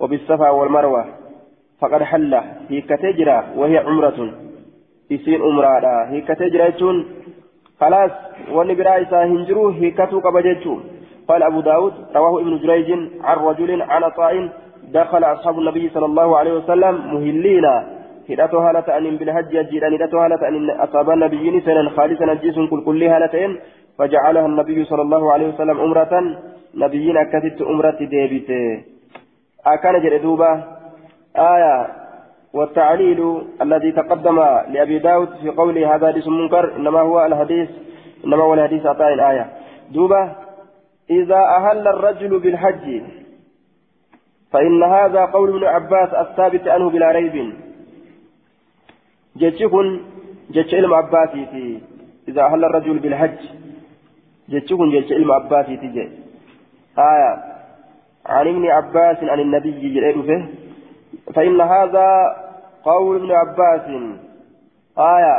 وبالصفا 0.00 0.50
والمروة. 0.50 1.04
فقد 1.80 2.02
حل. 2.02 2.34
هي 2.68 2.80
كتجرى 2.80 3.44
وهي 3.56 3.78
عمرة. 3.78 4.32
isiin 5.10 5.42
umraadha 5.42 6.06
hiikkatee 6.10 6.50
jira 6.50 6.70
jechuun 6.70 7.04
خلاص. 7.80 8.12
isaa 9.02 9.24
hin 9.24 9.44
jiru 9.46 9.68
hiikkatuu 9.70 10.20
qaba 10.20 10.42
jechuun 10.42 10.82
قال 11.28 11.42
أبو 11.42 11.60
داود 11.60 11.92
رواه 12.14 12.40
ابن 12.40 12.58
جريج 12.58 12.90
عن 13.24 13.36
رجل 13.36 13.82
عن 13.82 14.02
عطاء 14.02 14.48
دخل 14.92 15.24
أصحاب 15.24 15.58
النبي 15.58 15.88
صلى 15.88 16.06
الله 16.06 16.38
عليه 16.38 16.52
وسلم 16.52 16.94
مهلين. 17.14 17.66
هدأتو 18.30 18.58
هالة 18.58 18.98
أن 18.98 19.16
بالحج 19.16 19.54
يجيران 19.54 19.92
هدأتو 19.94 20.18
هالة 20.18 20.48
أن 20.48 20.70
أصاب 20.70 21.10
النبيين 21.10 21.60
سنا 21.60 21.90
خالصا 21.90 22.24
نجيس 22.26 22.54
كل 22.70 22.84
كل 22.84 23.02
هالتين. 23.02 23.58
فجعلها 23.98 24.46
النبي 24.46 24.84
صلى 24.84 25.02
الله 25.02 25.32
عليه 25.32 25.48
وسلم 25.48 25.78
نبيين 26.74 27.16
أكدت 27.16 27.62
أمرة 27.62 27.98
ديبت 28.00 28.50
أكان 29.66 30.02
جردوبة 30.02 30.64
آية 31.36 32.02
والتعليل 32.52 33.42
الذي 33.62 33.92
تقدم 33.92 34.36
لأبي 34.68 34.98
داود 34.98 35.28
في 35.42 35.48
قوله 35.50 35.94
هذا 35.94 36.06
حديث 36.06 36.28
منكر 36.28 36.76
إنما 36.76 37.00
هو 37.00 37.24
الحديث 37.24 37.70
إنما 38.24 38.42
هو 38.42 38.54
الحديث 38.54 38.86
عطاء 38.86 39.14
الآية 39.14 39.46
دوبة 39.90 40.32
إذا 41.10 41.40
أهل 41.58 41.88
الرجل 41.88 42.38
بالحج 42.38 43.02
فإن 44.52 44.82
هذا 44.82 45.24
قول 45.24 45.48
ابن 45.56 45.64
عباس 45.64 46.08
الثابت 46.14 46.68
عنه 46.68 46.90
بلا 46.90 47.10
ريب 47.10 47.52
جتشكن 49.36 50.00
جتش 50.50 50.74
علم 50.74 50.94
عباسي 50.94 51.46
في 51.46 51.78
إذا 52.28 52.42
أهل 52.42 52.64
الرجل 52.64 52.98
بالحج 52.98 53.38
جتشكن 54.48 54.90
جتش 54.90 55.12
علم 55.12 55.32
عباسي 55.32 55.76
تجي 55.76 56.08
آية. 56.98 57.32
عن 58.26 58.48
ابن 58.48 58.66
عباس 58.66 59.18
عن 59.24 59.40
النبي 59.40 59.70
جل 59.70 60.04
فإن 61.34 61.60
هذا 61.60 62.08
قول 62.84 63.16
ابن 63.16 63.30
عباس. 63.32 63.86
آية. 64.98 65.36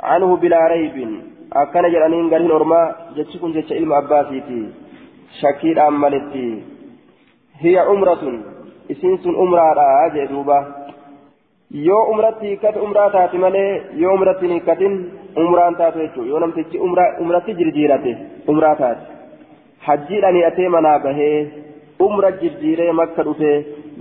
عنه 0.00 0.36
بلا 0.36 0.66
ريب. 0.66 1.20
أكن 1.52 1.92
جرانين 1.92 2.30
قالين 2.30 2.50
أرما. 2.50 2.94
جتشكم 3.16 3.52
جتش 3.52 3.72
علم 3.72 3.92
عباسيتي. 3.92 4.70
شكيل 5.40 5.78
أمالتي 5.78 6.62
هي 7.60 7.78
عمرة. 7.78 8.22
إسنس 8.90 9.26
عمرة 9.26 10.08
جدوبة. 10.14 10.86
yoo 11.70 12.02
umratti 12.10 12.46
hiikkate 12.46 12.78
umraa 12.78 13.10
taate 13.10 13.38
malee 13.38 13.70
yoo 14.02 14.12
umratti 14.14 14.48
hiikkatin 14.48 14.92
umraan 15.36 15.74
taate 15.74 15.98
jechuudha 15.98 16.28
yoo 16.28 16.38
namtichi 16.38 16.78
umratti 16.78 17.54
jirjiirate 17.54 18.12
umraa 18.48 18.74
hajjiidhaan 19.86 20.38
hidhatee 20.38 20.68
manaa 20.76 20.98
bahee 21.06 21.36
umra 22.06 22.30
jirjiiree 22.40 22.92
makka 23.00 23.26
dhufee 23.28 23.56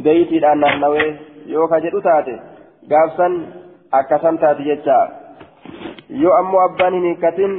beeytiidhaan 0.07 0.63
naannawee 0.65 1.09
yoo 1.53 1.67
ka 1.73 1.79
jedhu 1.85 2.01
taate 2.07 2.35
gaafsan 2.93 3.37
akkasan 3.99 4.41
taate 4.43 4.67
jecha 4.69 4.97
yoo 6.23 6.35
ammoo 6.41 6.61
abbaan 6.67 6.97
hin 6.97 7.07
hiikkatin 7.09 7.55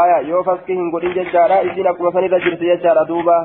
aya 0.00 0.18
yoo 0.30 0.42
faskii 0.50 0.76
hin 0.80 0.90
godhin 0.94 1.16
jechaadha 1.18 1.60
isiin 1.70 1.90
akkuma 1.92 2.12
sanirra 2.18 2.44
jirti 2.46 2.72
jechaadha 2.74 3.08
duuba 3.14 3.40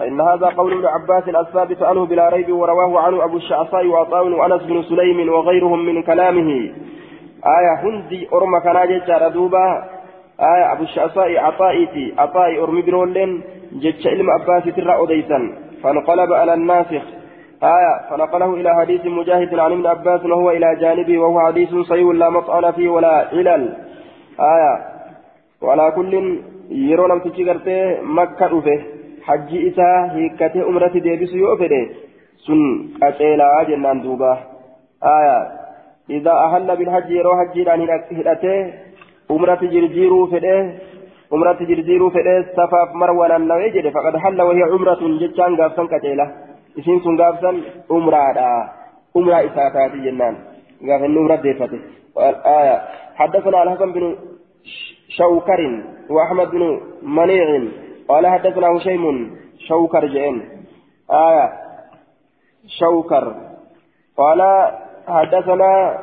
فإن 0.00 0.20
هذا 0.20 0.48
قول 0.56 0.72
ابن 0.72 0.86
عباس 0.86 1.28
الثابت 1.28 1.82
عنه 1.82 2.06
بلا 2.06 2.28
ريب 2.28 2.50
ورواه 2.50 3.00
عنه 3.00 3.24
أبو 3.24 3.36
الشعصاء 3.36 3.86
وعطاء 3.86 4.28
وأنس 4.28 4.62
بن 4.62 4.82
سليم 4.82 5.28
وغيرهم 5.28 5.84
من 5.86 6.02
كلامه 6.02 6.50
آية 7.56 7.74
هندي 7.84 8.28
أرم 8.32 8.58
كان 8.58 8.88
جيتشار 8.88 9.28
دوبا 9.28 9.66
آية 10.40 10.72
أبو 10.72 10.82
الشعصاء 10.82 11.38
عطائتي 11.38 12.14
عطائي 12.18 12.60
أرمي 12.60 12.82
برولين 12.82 13.42
جيتش 13.72 14.06
علم 14.06 14.30
عباس 14.30 14.64
ترى 14.76 15.02
أديسا 15.02 15.52
فانقلب 15.82 16.32
على 16.32 16.54
الناسخ. 16.54 17.02
آية 17.62 18.10
فنقله 18.10 18.54
إلى 18.54 18.74
حديث 18.74 19.06
مجاهد 19.06 19.58
عن 19.58 19.72
ابن 19.72 19.86
عباس 19.86 20.24
وهو 20.24 20.50
إلى 20.50 20.76
جانبه 20.80 21.18
وهو 21.18 21.46
حديث 21.46 21.74
صحيح 21.74 22.06
لا 22.14 22.30
مطعن 22.30 22.72
فيه 22.72 22.88
ولا 22.88 23.28
علل. 23.32 23.76
آية 24.40 24.74
وعلى 25.62 25.92
كل 25.96 26.38
يرو 26.70 27.06
لم 27.06 27.18
تشيغرتي 27.18 27.98
مكة 28.02 28.58
أفه 28.58 28.80
حج 29.26 29.50
إسا 29.68 30.12
هيكته 30.14 30.68
أمرة 30.68 30.94
ديبس 31.04 31.32
يؤفده 31.32 31.88
سن 32.46 32.88
أتيلا 33.02 33.62
جنان 33.68 34.02
دوبا. 34.02 34.38
آية 35.04 35.60
إذا 36.10 36.32
أهل 36.32 36.76
بالحج 36.76 37.10
يرو 37.10 37.32
حج 37.40 37.58
لأن 37.58 37.80
هدته 39.30 39.36
أمرة 39.36 39.60
جرجيرو 39.62 40.26
فده 40.26 40.74
أمرة 41.32 41.60
جرجيرو 41.70 42.10
فده 42.10 42.42
سفاف 42.56 42.94
مروان 42.94 43.32
النوي 43.36 43.90
فقد 43.90 44.16
حل 44.16 44.42
وهي 44.42 44.62
عمرة 44.62 45.00
جتان 45.20 45.54
غافسا 45.54 45.84
كتيلا 45.92 46.26
isiin 46.76 47.02
sun 47.02 47.16
gaafsan 47.16 47.56
umraadha. 47.90 48.48
Umraa 49.14 49.40
isaa 49.40 49.70
taati 49.70 50.04
jennaan. 50.06 50.36
Gaafa 50.86 51.04
inni 51.06 51.18
umra 51.18 51.42
deeffate. 51.42 51.78
حدثنا 53.20 53.62
الحسن 53.62 53.92
بن 53.92 54.16
شوكر 55.08 55.60
وأحمد 56.10 56.50
بن 56.50 56.80
منيع 57.02 57.48
قال 58.08 58.26
حدثنا 58.26 58.66
هشيم 58.76 59.36
شوكر 59.68 60.06
جئن 60.06 60.42
آية 61.10 61.52
شوكر 62.80 63.34
قال 64.16 64.40
حدثنا 65.08 65.98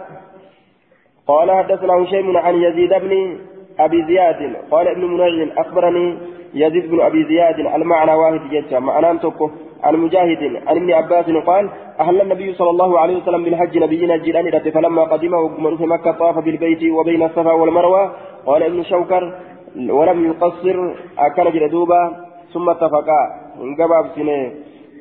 قال 1.27 1.51
حدثنا 1.51 1.93
هشيم 1.93 2.37
عن 2.37 2.55
يزيد 2.55 2.93
بن 2.93 3.37
أبي 3.79 4.05
زياد. 4.07 4.55
قال 4.71 4.87
ابن 4.87 5.05
منيع 5.05 5.47
أخبرني 5.57 6.17
يزيد 6.53 6.91
بن 6.91 7.01
أبي 7.01 7.23
زياد 7.23 7.59
المعنى 7.59 8.13
واحد 8.13 8.41
جدا. 8.51 8.79
معنى 8.79 9.19
تكو 9.19 9.49
عن 9.83 9.95
مجاهد 9.95 10.61
عن 10.67 10.75
ابن 10.77 10.91
عباس 10.93 11.25
قال 11.25 11.69
أهل 11.99 12.21
النبي 12.21 12.53
صلى 12.53 12.69
الله 12.69 12.99
عليه 12.99 13.17
وسلم 13.17 13.43
بالحج 13.43 13.77
نبينا 13.77 14.17
جيران 14.17 14.59
فلما 14.59 15.03
قدم 15.03 15.33
ومن 15.33 15.77
في 15.77 15.85
مكة 15.85 16.11
طاف 16.11 16.39
بالبيت 16.39 16.83
وبين 16.83 17.23
الصفا 17.23 17.51
والمروة. 17.51 18.11
قال 18.45 18.63
ابن 18.63 18.83
شوكر 18.83 19.33
ولم 19.89 20.25
يقصر 20.25 20.77
أكل 21.19 21.51
جلدوبا 21.51 22.15
ثم 22.53 22.69
اتفقا 22.69 23.21
انقباب 23.61 24.05
سنة. 24.15 24.51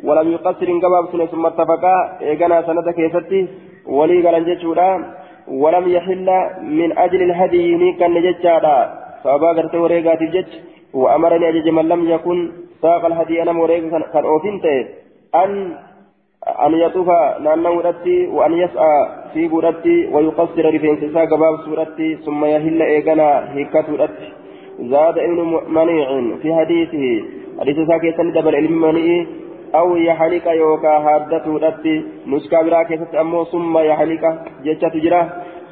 ولم 0.05 0.33
يقصر 0.33 0.69
انقباب 0.69 1.05
سنة 1.13 1.27
ثم 1.27 1.47
اتفقا 1.47 2.19
إيقنا 2.21 2.63
سنة 2.63 2.93
كيستي 2.93 3.49
ولي 3.87 4.27
قال 4.27 4.37
ولم 5.49 5.89
يحل 5.89 6.29
من 6.63 6.99
أجل 6.99 7.23
الهدي 7.23 7.77
نيكا 7.77 8.09
نججادا. 8.09 9.07
فأبا 9.25 9.49
قرت 9.49 9.75
وريقات 9.75 10.23
الجج 10.23 10.51
وأمرني 10.95 11.49
أجج 11.49 11.69
من 11.69 11.89
لم 11.89 12.11
يكن 12.11 12.51
ساق 12.83 13.05
الهدي 13.05 13.43
أنا 13.43 13.53
مريق 13.53 13.85
كان 14.13 14.25
أوفنت 14.25 14.65
أن 15.35 15.75
أن 16.67 16.75
يطوف 16.75 17.09
نانو 17.41 17.81
رتي 17.81 18.27
وأن 18.27 18.53
يسعى 18.53 19.09
في 19.35 19.49
بورتي 19.49 20.07
ويقصر 20.13 20.75
رفين 20.75 21.13
ساق 21.15 21.31
باب 21.35 21.55
سورتي 21.65 22.17
ثم 22.17 22.45
يهل 22.45 22.83
إيقنا 22.83 23.55
هيكات 23.55 23.91
رتي. 23.91 24.29
زاد 24.81 25.19
ابن 25.19 25.61
منيع 25.69 26.09
في 26.43 26.55
حديثه 26.55 27.25
حديث 27.61 27.77
ساكي 27.89 28.11
دبل 28.11 28.55
علم 28.57 28.81
منيع 28.81 29.27
أو 29.79 29.97
يحلق 29.97 30.47
يوكا 30.49 30.95
هادته 31.07 31.59
رتي 31.59 31.97
نسكا 32.27 32.63
براكة 32.63 33.21
أمو 33.21 33.45
ثم 33.45 33.79
يحلق 33.79 34.23
جتة 34.65 34.89
تجرى 34.89 35.23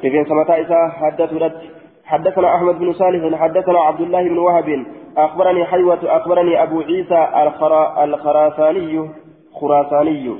كيف 0.01 0.27
سمتا 0.27 0.61
إسا 0.61 0.79
هادته 1.01 1.37
رتي 1.37 1.67
حدثنا 2.05 2.55
أحمد 2.55 2.79
بن 2.79 2.93
صالح 2.93 3.41
حدثنا 3.41 3.79
عبد 3.79 4.01
الله 4.01 4.23
بن 4.23 4.37
وهب. 4.37 4.85
أخبرني 5.17 5.65
حيوة 5.65 5.99
أخبرني 6.03 6.63
أبو 6.63 6.81
عيسى 6.81 7.27
الخرا 7.41 8.03
الخراساني 8.03 9.09
خراساني. 9.53 10.35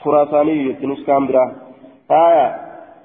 خراساني 0.00 0.72
تنس 0.72 1.06
كامبرا 1.06 1.44
آية 2.10 2.56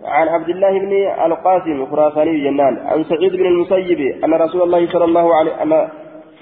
عن 0.03 0.27
عبد 0.27 0.49
الله 0.49 0.79
بن 0.79 0.93
القاسم 1.25 1.85
خراساني 1.85 2.43
جنان. 2.43 2.77
عن 2.87 3.03
سعيد 3.03 3.31
بن 3.31 3.45
المسيب 3.45 3.99
أن 4.23 4.33
رسول 4.33 4.61
الله 4.61 4.87
صلى 4.87 5.05
الله 5.05 5.35
عليه 5.35 5.63
أن 5.63 5.71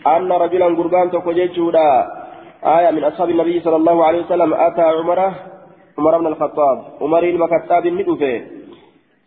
أن 0.07 0.31
رجلا 0.31 0.65
قربان 0.65 1.11
تكوجيتشودا 1.11 2.20
آية 2.63 2.91
من 2.91 3.03
أصحاب 3.03 3.29
النبي 3.29 3.59
صلى 3.59 3.75
الله 3.75 4.05
عليه 4.05 4.21
وسلم 4.25 4.53
أتى 4.53 4.81
عمر 4.81 5.31
عمر 5.97 6.17
بن 6.17 6.27
الخطاب. 6.27 6.83
عمر 7.01 7.23
المكتاب 7.23 7.87
ندفه 7.87 8.41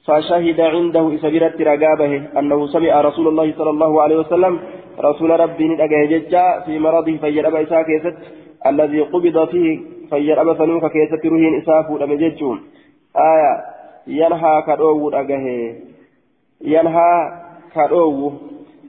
فشهد 0.06 0.60
عنده 0.60 1.14
إسبيرت 1.14 1.60
رقابه 1.60 2.22
أنه 2.38 2.66
سمع 2.66 3.00
رسول 3.00 3.28
الله 3.28 3.52
صلى 3.58 3.70
الله 3.70 4.02
عليه 4.02 4.16
وسلم 4.16 4.60
رسول 5.00 5.40
ربي 5.40 5.68
ندقه 5.68 6.04
ججا 6.04 6.60
في 6.66 6.78
مرضه 6.78 7.16
فيرأب 7.16 7.54
إساء 7.54 7.82
كيست. 7.82 8.16
الذي 8.66 9.00
قبض 9.00 9.48
فيه 9.48 9.80
فيرأب 10.10 10.52
فنوك 10.52 10.84
كيست 10.86 11.26
رهين 11.26 11.62
إساء 11.62 11.82
فود 11.82 12.02
ججون. 12.02 12.62
آية 13.16 13.52
ينهى 14.06 14.62
كدو 14.66 15.08
رقه. 15.08 15.46
ينهى 16.60 17.12
كدو 17.74 18.32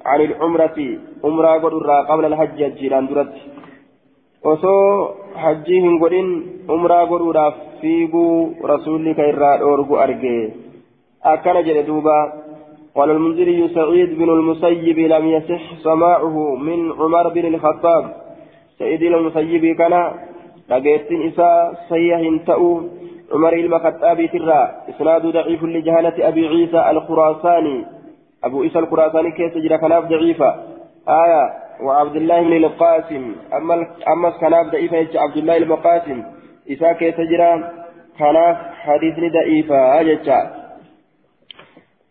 عن 0.06 0.22
العمرة. 0.22 0.78
عمرة 1.24 1.52
قدر 1.64 1.90
قبل 2.10 2.26
الحج 2.26 2.62
الجيران 2.62 3.08
درت. 3.08 3.34
Osoo 4.54 4.88
hajjii 5.44 5.82
hin 5.86 6.00
godhin 6.04 6.32
umraa 6.78 7.06
godhuudhaaf 7.12 7.62
fiiguu 7.82 8.56
rasuulli 8.72 9.16
ka 9.20 9.30
irraa 9.34 9.58
dhoorgu 9.62 10.02
arge. 10.08 10.36
Akkana 11.34 11.68
jedhe 11.70 11.88
duuba 11.92 12.18
قال 12.96 13.12
المنذري 13.12 13.70
سعيد 13.76 14.10
بن 14.20 14.30
المسيب 14.30 15.00
لم 15.00 15.28
يصح 15.28 15.64
سماعه 15.84 16.56
من 16.56 16.92
عمر 17.00 17.30
بن 17.30 17.46
الخطاب 17.46 18.04
سعيد 18.80 19.04
المسيب 19.04 19.76
كان 19.76 20.12
لقيت 20.70 21.12
إساء 21.12 21.74
صيح 21.90 22.22
تأو 22.48 22.82
عمر 23.34 23.54
المخطاب 23.54 24.20
ترى 24.34 24.62
إسناد 24.90 25.24
ضعيف 25.26 25.64
لجهالة 25.64 26.28
أبي 26.28 26.48
عيسى 26.48 26.92
الخراساني 26.92 27.86
أبو 28.44 28.62
عيسى 28.62 28.80
الخراساني 28.80 29.32
كيف 29.32 29.54
تجرى 29.54 29.78
كناف 29.78 30.04
ضعيفة 30.04 30.50
آية 31.10 31.65
وعبد 31.82 32.16
الله 32.16 32.42
بن 32.42 32.54
القاسم. 32.54 33.36
أما 33.54 33.88
أما 34.08 34.30
كناف 34.30 34.66
ضعيفة 34.68 35.20
عبد 35.20 35.38
الله 35.38 35.58
القاسم. 35.58 36.24
إساء 36.72 36.94
كيف 36.94 37.18
تجرى؟ 37.18 37.72
كناف 38.20 38.58
حديث 38.86 39.16
ضعيفة 39.34 40.00
أجتشا 40.00 40.40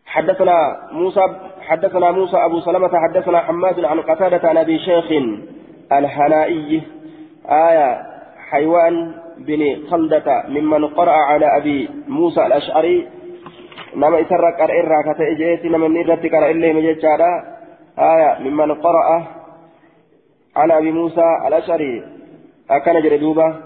حدثنا 0.06 0.56
موسى 0.92 1.20
حدثنا 1.60 2.10
موسى 2.10 2.36
أبو 2.36 2.60
سلمة 2.60 2.90
حدثنا 2.94 3.38
حماد 3.38 3.84
عن 3.84 4.00
قتادة 4.00 4.48
عن 4.48 4.56
أبي 4.56 4.78
شيخ 4.78 5.08
الهنائي. 5.92 6.82
آية 7.48 8.02
حيوان 8.50 9.14
بن 9.38 9.60
خلدة 9.90 10.44
ممن 10.48 10.86
قرأ 10.86 11.12
على 11.12 11.56
أبي 11.56 11.90
موسى 12.08 12.46
الأشعري. 12.46 13.08
نما 13.96 14.18
يسرق 14.18 14.62
الإرى 14.62 14.98
كتئجيت 15.14 15.64
نما 15.64 15.88
نيرت 15.88 16.26
قرأ 16.26 16.50
إليه 16.50 16.72
مجيشارا 16.72 17.32
آية 17.98 18.38
ممن 18.38 18.74
قرأ 18.74 19.26
على 20.56 20.78
أبي 20.78 20.90
موسى 20.92 21.24
الأشعري 21.46 22.04
أكن 22.70 23.00
جردوبة 23.02 23.56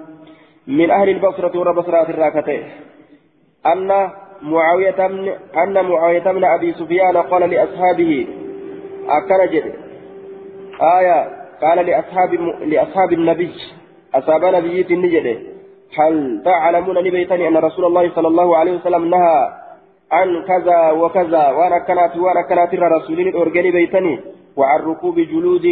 من 0.67 0.91
أهل 0.91 1.09
البصرة 1.09 1.59
وربصرات 1.59 2.11
الراكتين 2.11 2.63
أن 3.67 4.11
معاوية 4.43 5.07
بن 5.07 5.33
أن 5.63 5.85
معاوية 5.85 6.33
بن 6.33 6.45
أبي 6.45 6.73
سفيان 6.73 7.17
قال 7.17 7.51
لأصحابه 7.51 8.27
أكنجد 9.09 9.75
آية 10.99 11.39
قال 11.63 11.87
لأصحاب 11.87 12.35
لأصحاب 12.63 13.13
النبي 13.13 13.53
أصحاب 14.15 14.45
نبي 14.45 14.87
النجد 14.91 15.27
هل 15.99 16.43
تعلمون 16.45 16.99
نبيتني 16.99 17.49
أن 17.49 17.57
رسول 17.57 17.85
الله 17.85 18.11
صلى 18.15 18.29
الله 18.29 18.57
عليه 18.57 18.73
وسلم 18.73 19.11
نهى 19.11 19.49
عن 20.13 20.45
كذا 20.49 20.91
وكذا 20.91 21.49
وأنا 21.49 21.79
كانت 21.79 22.17
وأنا 22.17 22.43
كانت 22.49 22.75
الرسولين 22.75 23.37
أرجني 23.37 23.71
بيتني؟ 23.71 24.21
وعن 24.59 24.81
ركوب 24.91 25.17
جلود 25.21 25.67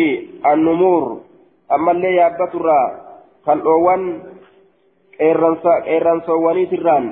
النمور 0.52 1.20
أما 1.72 1.90
اللي 1.92 2.10
يابت 2.14 2.52
الرا 2.54 2.82
كالأوان 3.46 4.02
إيرانسواني 5.86 6.66
تران 6.66 7.04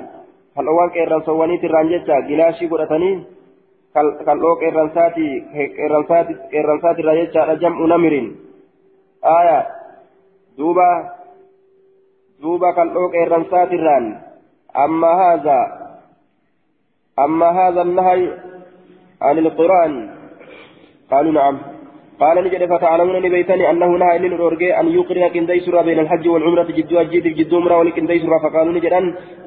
kal'oowwan 0.55 0.91
qeerransawwaniiti 0.95 1.67
irraan 1.67 1.89
jecha 1.91 2.21
gilaashii 2.27 2.67
godhatanii 2.71 3.15
kal'oo 4.25 4.55
qeerransaati 4.61 5.27
qeerransaati 5.55 7.01
irraa 7.03 7.15
jechaadha 7.19 7.55
jam'u 7.63 7.87
namirin 7.91 8.29
aya 9.21 9.57
duuba 10.57 10.87
duuba 12.41 12.73
kal'oo 12.79 13.09
qeerransaati 13.15 13.75
irraan 13.79 14.07
amma 14.85 15.11
haadha 15.21 15.59
amma 17.25 17.53
haadha 17.59 17.83
النهي 17.87 18.23
عن 19.21 19.37
القرآن 19.37 20.14
قالوا 21.11 21.31
نعم. 21.31 21.57
قال 22.19 22.43
نجد 22.43 22.65
فتعلمون 22.65 23.21
نبيتني 23.21 23.69
أنه 23.69 23.87
نهى 23.97 24.15
إلي 24.15 24.27
الأورجي 24.27 24.79
أن 24.79 24.87
يقرن 24.87 25.27
كندي 25.27 25.59
سورة 25.59 25.81
بين 25.81 25.99
الحج 25.99 26.27
والعمرة 26.27 26.63
جدوا 26.63 27.03
جد 27.03 27.27
جد 27.37 27.53
عمرة 27.53 27.77
ولكندي 27.77 28.19
سورة. 28.19 28.37
فقالوا 28.37 28.73
نجد 28.73 28.93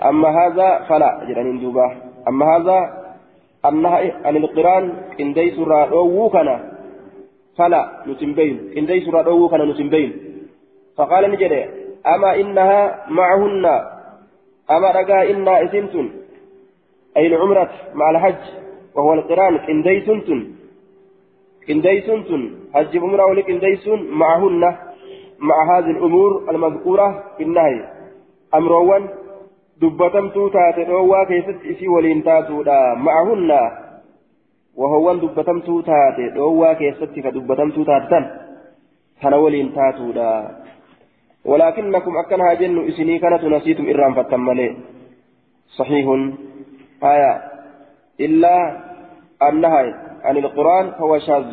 أما 0.08 0.28
هذا 0.28 0.68
فلا. 0.88 1.10
جدان 1.28 1.58
دوبا 1.60 1.86
أما 2.28 2.44
هذا 2.56 2.78
النهي 3.66 4.12
عن 4.24 4.36
القرآن 4.36 4.84
كندي 5.18 5.50
سورة 5.50 5.78
أووكنا 5.90 6.56
فلا. 7.58 7.82
نتنبين. 8.08 8.54
كندي 8.74 9.00
سورة 9.00 9.26
أووكنا 9.26 9.64
نتنبين. 9.64 10.10
فقال 10.96 11.30
نجد 11.30 11.52
أما 12.06 12.30
إنها 12.40 13.04
معهن. 13.18 13.64
أما 14.70 14.88
رجاء 14.98 15.30
إنا 15.30 15.64
إسنتن. 15.64 16.06
أي 17.16 17.26
العمرة 17.26 17.70
مع 17.94 18.10
الحج. 18.10 18.44
وهو 18.94 19.14
القرآن 19.14 19.58
كندي 19.66 20.00
سنتن 21.68 21.82
كنديسون 21.82 22.24
تن 22.24 22.42
حج 22.74 22.96
عمره 22.98 23.24
ولكنديسون 23.26 24.00
معهن 24.10 24.62
مع 25.38 25.78
هذه 25.78 25.90
الأمور 25.90 26.50
المذكورة 26.50 27.24
في 27.36 27.42
النهي 27.42 27.84
أمروان 28.54 29.08
دبتمتو 29.80 30.48
تاتي 30.48 30.82
روا 30.82 31.24
كيست 31.24 31.58
إسي 31.70 31.88
ولين 31.88 32.24
تاتو 32.24 32.62
معهن 33.06 33.50
وهو 34.76 35.14
دبتمتو 35.14 35.80
تاتي 35.80 36.26
روا 36.36 36.72
كيست 36.72 37.12
كدبتمتو 37.24 37.84
تاتن 37.84 38.24
كان 39.22 39.34
ولين 39.34 39.74
تاتو 39.74 40.08
ولكنكم 41.44 42.12
أكنها 42.16 42.54
جن 42.54 42.88
إسني 42.88 43.18
كانت 43.18 43.44
نسيتم 43.44 43.88
إرام 43.88 44.14
فتمالي 44.14 44.68
صحيح 45.78 46.06
آية 47.02 47.32
إلا 48.20 48.54
النهي 49.48 50.07
عن 50.28 50.36
القرآن 50.36 50.90
فهو 50.90 51.18
شاذ. 51.18 51.52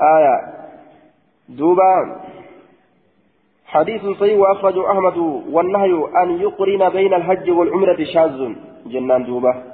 آية. 0.00 0.36
دوبا. 1.48 1.92
حديث 3.66 4.02
صحيح 4.06 4.38
وأخرجه 4.38 4.82
أحمد 4.92 5.16
والنهي 5.54 5.92
أن 6.22 6.28
يقرن 6.40 6.88
بين 6.88 7.14
الحج 7.14 7.50
والعمرة 7.50 8.04
شاذ. 8.04 8.38
جنان 8.86 9.24
دوبا. 9.24 9.72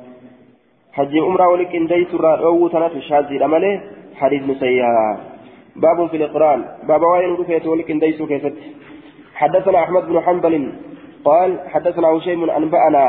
حج 0.98 1.18
عمرة 1.18 1.48
ولكن 1.48 1.86
ديس 1.86 2.14
الرأو 2.14 2.68
تنات 2.68 2.98
شاذ 2.98 3.24
الأمل 3.24 3.64
حديث 4.16 4.42
مسيا 4.42 5.18
باب 5.76 6.06
في 6.10 6.16
القرآن 6.16 6.64
باب 6.88 7.02
وين 7.02 7.34
رفيت 7.34 7.66
ولكن 7.66 7.98
ديس 7.98 8.22
كيست 8.22 8.54
حدثنا 9.34 9.78
أحمد 9.78 10.06
بن 10.08 10.20
حنبل 10.20 10.72
قال 11.24 11.60
حدثنا 11.70 12.08
هشيم 12.08 12.50
أنبأنا 12.50 13.06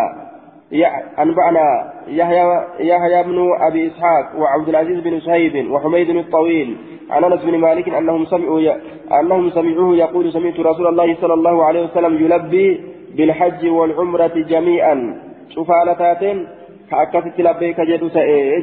أنبأنا 1.20 1.94
يحيى 2.08 2.44
يحيى 2.80 3.24
بن 3.24 3.50
أبي 3.62 3.88
إسحاق 3.88 4.40
وعبد 4.40 4.70
العزيز 4.70 5.00
بن 5.00 5.20
صهيب 5.20 5.72
وحميد 5.72 6.10
الطويل 6.10 6.78
عن 7.10 7.24
أنس 7.24 7.42
بن 7.44 7.58
مالك 7.58 7.90
أنهم 7.90 8.26
سمعوا 8.26 8.74
أنهم 9.20 9.50
سمعوه 9.50 9.96
يقول 9.96 10.34
سمعت 10.34 10.60
رسول 10.60 10.88
الله 10.88 11.16
صلى 11.22 11.34
الله 11.34 11.66
عليه 11.66 11.84
وسلم 11.84 12.26
يلبي 12.26 12.82
بالحج 13.18 13.68
والعمرة 13.68 14.34
جميعا. 14.36 15.22
شوف 15.50 15.72
على 15.72 15.96
تاتين 15.96 16.48
كأكست 16.92 17.40
لبيك 17.40 17.82
جدو 17.82 18.10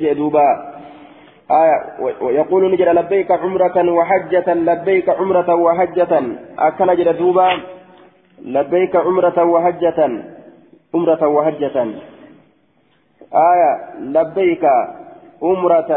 جدوبا. 0.02 0.48
آية 1.50 1.78
ويقول 2.20 2.72
نجد 2.72 2.88
لبيك 2.88 3.30
عمرة 3.30 3.92
وحجة 3.92 4.54
لبيك 4.54 5.09
عمرة 5.09 5.54
وحجة. 5.54 6.22
أكن 6.59 6.94
جدوبا 6.94 7.48
لبيك 8.44 8.96
عمرة 8.96 9.44
وحجة. 9.44 9.98
عمرة 10.97 11.22
وحجة 11.28 11.76
آية 13.53 13.72
لبيك 14.01 14.64
عمرة 15.42 15.90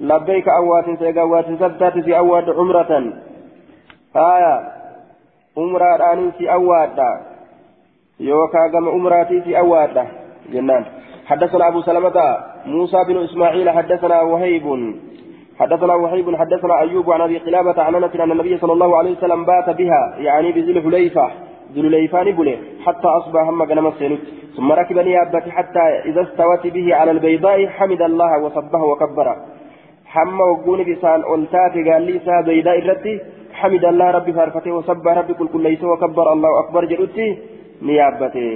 لبيك 0.00 0.48
أوات 0.48 0.84
سيقوات 0.98 1.44
سبتات 1.60 1.98
في 1.98 2.18
أوات 2.18 2.48
عمرة. 2.48 2.92
آية 4.16 4.54
عمرة 5.58 6.12
آنين 6.12 6.30
في 6.30 6.52
أوات. 6.52 6.98
يوكا 8.20 8.62
قم 8.72 8.88
عمراتي 8.88 9.40
في 9.40 9.58
أوات. 9.58 9.96
جنان. 10.52 10.84
حدثنا 11.26 11.68
أبو 11.68 11.80
سلمة 11.80 12.18
موسى 12.66 12.98
بن 13.08 13.16
إسماعيل 13.24 13.70
حدثنا 13.70 14.20
وهيب. 14.20 14.66
حدثنا 15.58 15.94
وهيب 15.94 16.36
حدثنا 16.36 16.80
أيوب 16.80 17.10
عن 17.10 17.20
أبي 17.20 17.38
قلابة 17.38 17.82
عن 17.82 17.94
أن 17.94 18.30
النبي 18.30 18.58
صلى 18.58 18.72
الله 18.72 18.96
عليه 18.98 19.12
وسلم 19.16 19.44
بات 19.44 19.70
بها 19.70 20.14
يعني 20.16 20.52
بذي 20.52 20.72
الحليفة. 20.72 21.47
ذو 21.74 21.80
الحليفان 21.80 22.26
بله 22.38 22.56
حتى 22.84 23.08
أصبح 23.18 23.40
هم 23.48 23.62
قنم 23.70 23.86
السنوت 23.86 24.24
ثم 24.56 24.72
ركب 24.72 24.98
نيابة 24.98 25.46
حتى 25.56 25.84
إذا 26.08 26.22
استوت 26.22 26.66
به 26.66 26.94
على 26.94 27.10
البيضاء 27.10 27.66
حمد 27.66 28.02
الله 28.02 28.32
وصبه 28.44 28.82
وكبر. 28.90 29.28
حم 30.12 30.40
وقون 30.40 30.80
بسان 30.88 31.20
أنتات 31.34 31.74
قال 31.88 32.02
لي 32.02 32.18
سا 32.26 32.40
بيضاء 32.46 32.78
الرتي 32.78 33.14
حمد 33.60 33.84
الله 33.84 34.10
ربي 34.10 34.32
فارفته 34.32 34.70
وسبح 34.76 35.18
ربي 35.18 35.34
كل 35.38 35.48
كل 35.52 35.62
ليس 35.62 35.82
وكبر 35.84 36.26
الله 36.32 36.50
أكبر 36.62 36.84
جلوتي 36.84 37.28
نيابته 37.82 38.48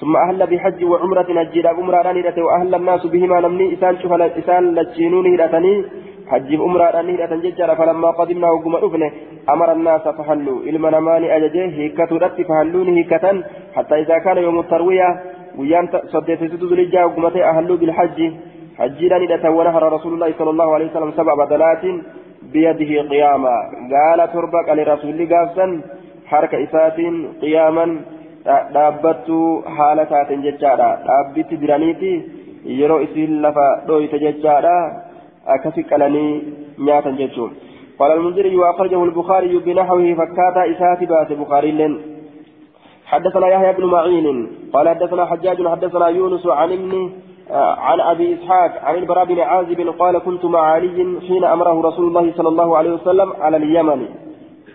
ثم 0.00 0.16
أهل 0.16 0.40
بحج 0.50 0.84
وعمرة 0.84 1.28
نجد 1.38 1.66
عمرة 1.66 2.12
نيرته 2.12 2.42
وأهل 2.42 2.74
الناس 2.74 3.06
بهما 3.06 3.40
نمني 3.40 3.74
إسان 3.74 3.94
شوف 4.02 4.12
إسان 4.12 4.62
لتشينون 4.74 5.26
هيرتني 6.30 6.56
حج 6.56 6.60
عمرة 6.60 7.02
نيرة 7.02 7.36
ججرة 7.36 7.74
فلما 7.74 8.10
قدمنا 8.10 8.50
وقم 8.50 8.76
أفنه 8.76 9.10
أمر 9.48 9.72
الناس 9.72 10.08
فحلوا 10.08 10.62
إلما 10.62 10.90
نماني 10.90 11.36
أججه 11.36 11.66
هيكة 11.66 12.10
رت 12.18 12.40
فحلون 12.40 12.88
هيكة 12.96 13.42
حتى 13.74 13.94
إذا 13.94 14.18
كان 14.18 14.36
يوم 14.36 14.58
التروية 14.60 15.20
ويان 15.58 15.88
صديت 16.12 16.44
ستدو 16.44 16.74
لجا 16.74 17.04
وقمته 17.04 17.44
أهلوا 17.50 17.76
بالحج 17.76 18.32
حجيلا 18.78 19.18
نيرة 19.18 19.50
ونهر 19.50 19.92
رسول 19.92 20.12
الله 20.14 20.34
صلى 20.38 20.50
الله 20.50 20.74
عليه 20.74 20.86
وسلم 20.90 21.12
سبع 21.16 21.34
بدلات 21.44 21.84
بيده 22.52 23.08
قياما 23.10 23.56
قال 23.92 24.32
تربك 24.32 24.68
لرسول 24.68 25.34
قافسا 25.34 25.82
حركة 26.26 26.64
إسات 26.64 26.98
قياما 27.42 28.00
dhaabbattu 28.48 29.64
haala 29.76 30.06
taateen 30.06 30.42
jechaadha 30.42 30.88
dhaabbitti 31.06 31.56
jiraniiti 31.62 32.12
yeroo 32.80 33.00
isiin 33.06 33.42
lafa 33.42 33.66
dhooyte 33.88 34.18
jechaadha 34.24 35.07
akkasi 35.54 35.82
qalanii 35.84 36.42
nyaatan 36.78 37.16
jechuun 37.16 37.52
قال 37.98 38.12
المنذري 38.12 38.56
وأخرجه 38.56 39.04
البخاري 39.04 39.58
بنحوه 39.58 40.14
فكاتا 40.14 40.70
إسات 40.70 41.04
باس 41.04 41.32
بخاري 41.32 41.70
لن 41.70 41.98
حدثنا 43.06 43.48
يحيى 43.48 43.72
بن 43.72 43.84
معين 43.84 44.48
قال 44.72 44.88
حدثنا 44.88 45.24
حجاج 45.26 45.66
حدثنا 45.66 46.08
يونس 46.08 46.46
عن 46.46 46.72
ابن 46.72 47.10
عن 47.86 48.00
أبي 48.00 48.34
إسحاق 48.34 48.72
عن 48.82 48.94
البراء 48.94 49.24
بن 49.24 49.40
عازب 49.40 49.94
قال 49.98 50.18
كنت 50.18 50.44
مع 50.44 50.60
علي 50.60 51.20
حين 51.28 51.44
أمره 51.44 51.88
رسول 51.88 52.06
الله 52.06 52.32
صلى 52.36 52.48
الله 52.48 52.76
عليه 52.76 52.90
وسلم 52.90 53.32
على 53.40 53.56
اليمن 53.56 54.08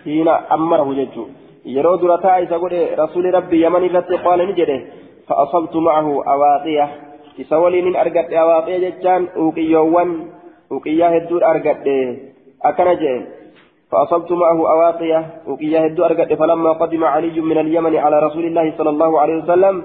حين 0.04 0.28
أمره 0.28 0.94
جدّو 0.94 1.26
yeroo 1.64 1.96
dura 1.96 2.18
taa 2.18 2.40
isa 2.44 2.58
godhe 2.58 2.96
rasuuli 2.96 3.30
rabbi 3.30 3.62
yaman 3.62 3.84
irratti 3.84 4.18
qaala 4.24 4.44
ni 4.46 4.52
jedhe. 4.52 4.76
Fa'asabtu 5.28 5.80
macahu 5.80 6.20
awaaqiya. 6.20 6.88
Isa 7.40 7.56
waliinin 7.58 7.96
uqiyyaa 10.70 11.14
hedduudha 11.16 11.46
argadhe 11.46 11.96
akkana 12.60 12.94
jedhe 12.94 13.44
فأصبت 13.94 14.32
معه 14.32 14.58
أواقية 14.74 15.26
وقيا 15.46 15.86
هدو 15.86 16.04
أرقد 16.04 16.34
فلما 16.34 16.72
قدم 16.72 17.04
علي 17.04 17.40
من 17.40 17.58
اليمن 17.58 17.96
على 17.96 18.16
رسول 18.26 18.44
الله 18.44 18.72
صلى 18.78 18.90
الله 18.90 19.20
عليه 19.20 19.36
وسلم 19.42 19.84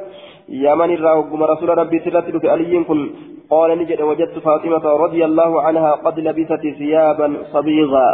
يمن 0.50 0.94
الراوق 0.94 1.30
رسول 1.54 1.70
ربي 1.78 2.00
سرت 2.00 2.46
علي 2.46 2.84
كن 2.84 3.10
قال 3.50 3.70
نجد 3.80 4.02
وجدت 4.02 4.40
فاطمة 4.40 4.86
رضي 5.06 5.26
الله 5.26 5.62
عنها 5.62 5.92
قد 5.92 6.20
لبست 6.20 6.64
ثيابا 6.78 7.38
صبيغا 7.54 8.10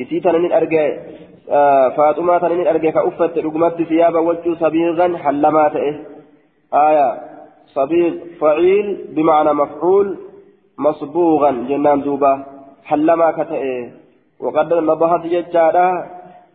إسيتنا 0.00 0.38
من 0.38 0.52
أرقى 0.52 0.86
فاطمة 1.96 2.38
تنين 2.38 2.66
أرجع 2.66 2.90
كأفت 2.90 3.38
رقمت 3.38 3.82
ثيابا 3.82 4.18
وجه 4.18 4.54
صبيغا 4.54 5.16
حلما 5.16 5.68
تئه 5.68 5.94
آية 6.74 7.08
صبيغ 7.66 8.12
فعيل 8.40 8.86
بمعنى 9.16 9.52
مفعول 9.52 10.16
مصبوغا 10.78 11.50
جنان 11.68 12.00
دوبا. 12.00 12.32
حلما 12.84 13.30
كتئه 13.30 13.90
وقد 14.40 14.74
نضحت 14.74 15.22
ججارا 15.26 15.88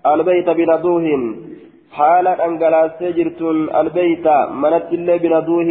البيت 0.05 0.49
بنضوه 0.49 1.05
حالة 1.97 2.31
أنجلاستي 2.45 3.11
جرتون. 3.17 3.57
البيت 3.81 4.27
منت 4.61 4.89
الله 4.97 5.17
بنضوه 5.17 5.69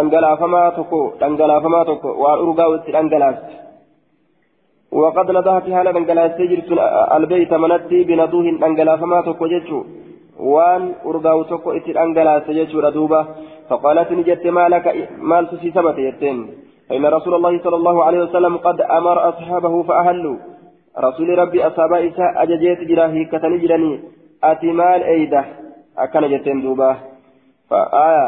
أنجلا 0.00 0.34
فما 0.40 0.64
تكو. 0.76 1.02
أنجلا 1.22 1.56
فما 1.60 1.80
تكو. 1.84 2.08
وأرقاوت 2.22 2.88
أنجلاست 2.88 3.48
وقد 4.92 5.30
نضحت 5.30 5.66
حالا 5.76 5.90
دنجلاس 5.96 6.38
جرت 6.50 6.70
البيت 7.16 7.52
منتي 7.62 7.98
بنضوه 8.08 8.46
دنجلا 8.62 8.96
فما 9.00 9.20
تكو 9.26 9.46
جتشو 9.52 9.80
وان 10.52 10.82
أرغاو 11.06 11.42
تكو 11.50 11.68
إتي 11.76 11.92
دنجلاس 11.92 12.46
جتشو 12.56 12.78
ردوبة 12.84 13.20
فقالت 13.68 14.08
نجت 14.18 14.46
ما 14.56 14.64
لك 14.72 14.86
مال 15.30 15.44
تسي 15.50 15.68
سبت 15.76 15.98
يتين 15.98 16.38
فإن 16.92 17.06
رسول 17.06 17.34
الله 17.34 17.58
صلى 17.64 17.76
الله 17.76 18.04
عليه 18.04 18.20
وسلم 18.22 18.56
قد 18.56 18.80
أمر 18.80 19.28
أصحابه 19.28 19.82
فأهلوا. 19.82 20.36
رسول 20.98 21.38
ربي 21.38 21.66
أصحاب 21.66 21.92
إساء 21.92 22.42
أججيت 22.42 22.80
جراهي 22.80 23.24
كتنجرني 23.24 24.00
أتي 24.44 24.66
مال 24.66 25.02
أيده. 25.02 25.44
أكن 25.98 26.20
جتين 26.28 26.60
دوبة 26.62 26.96
فآية. 27.70 28.26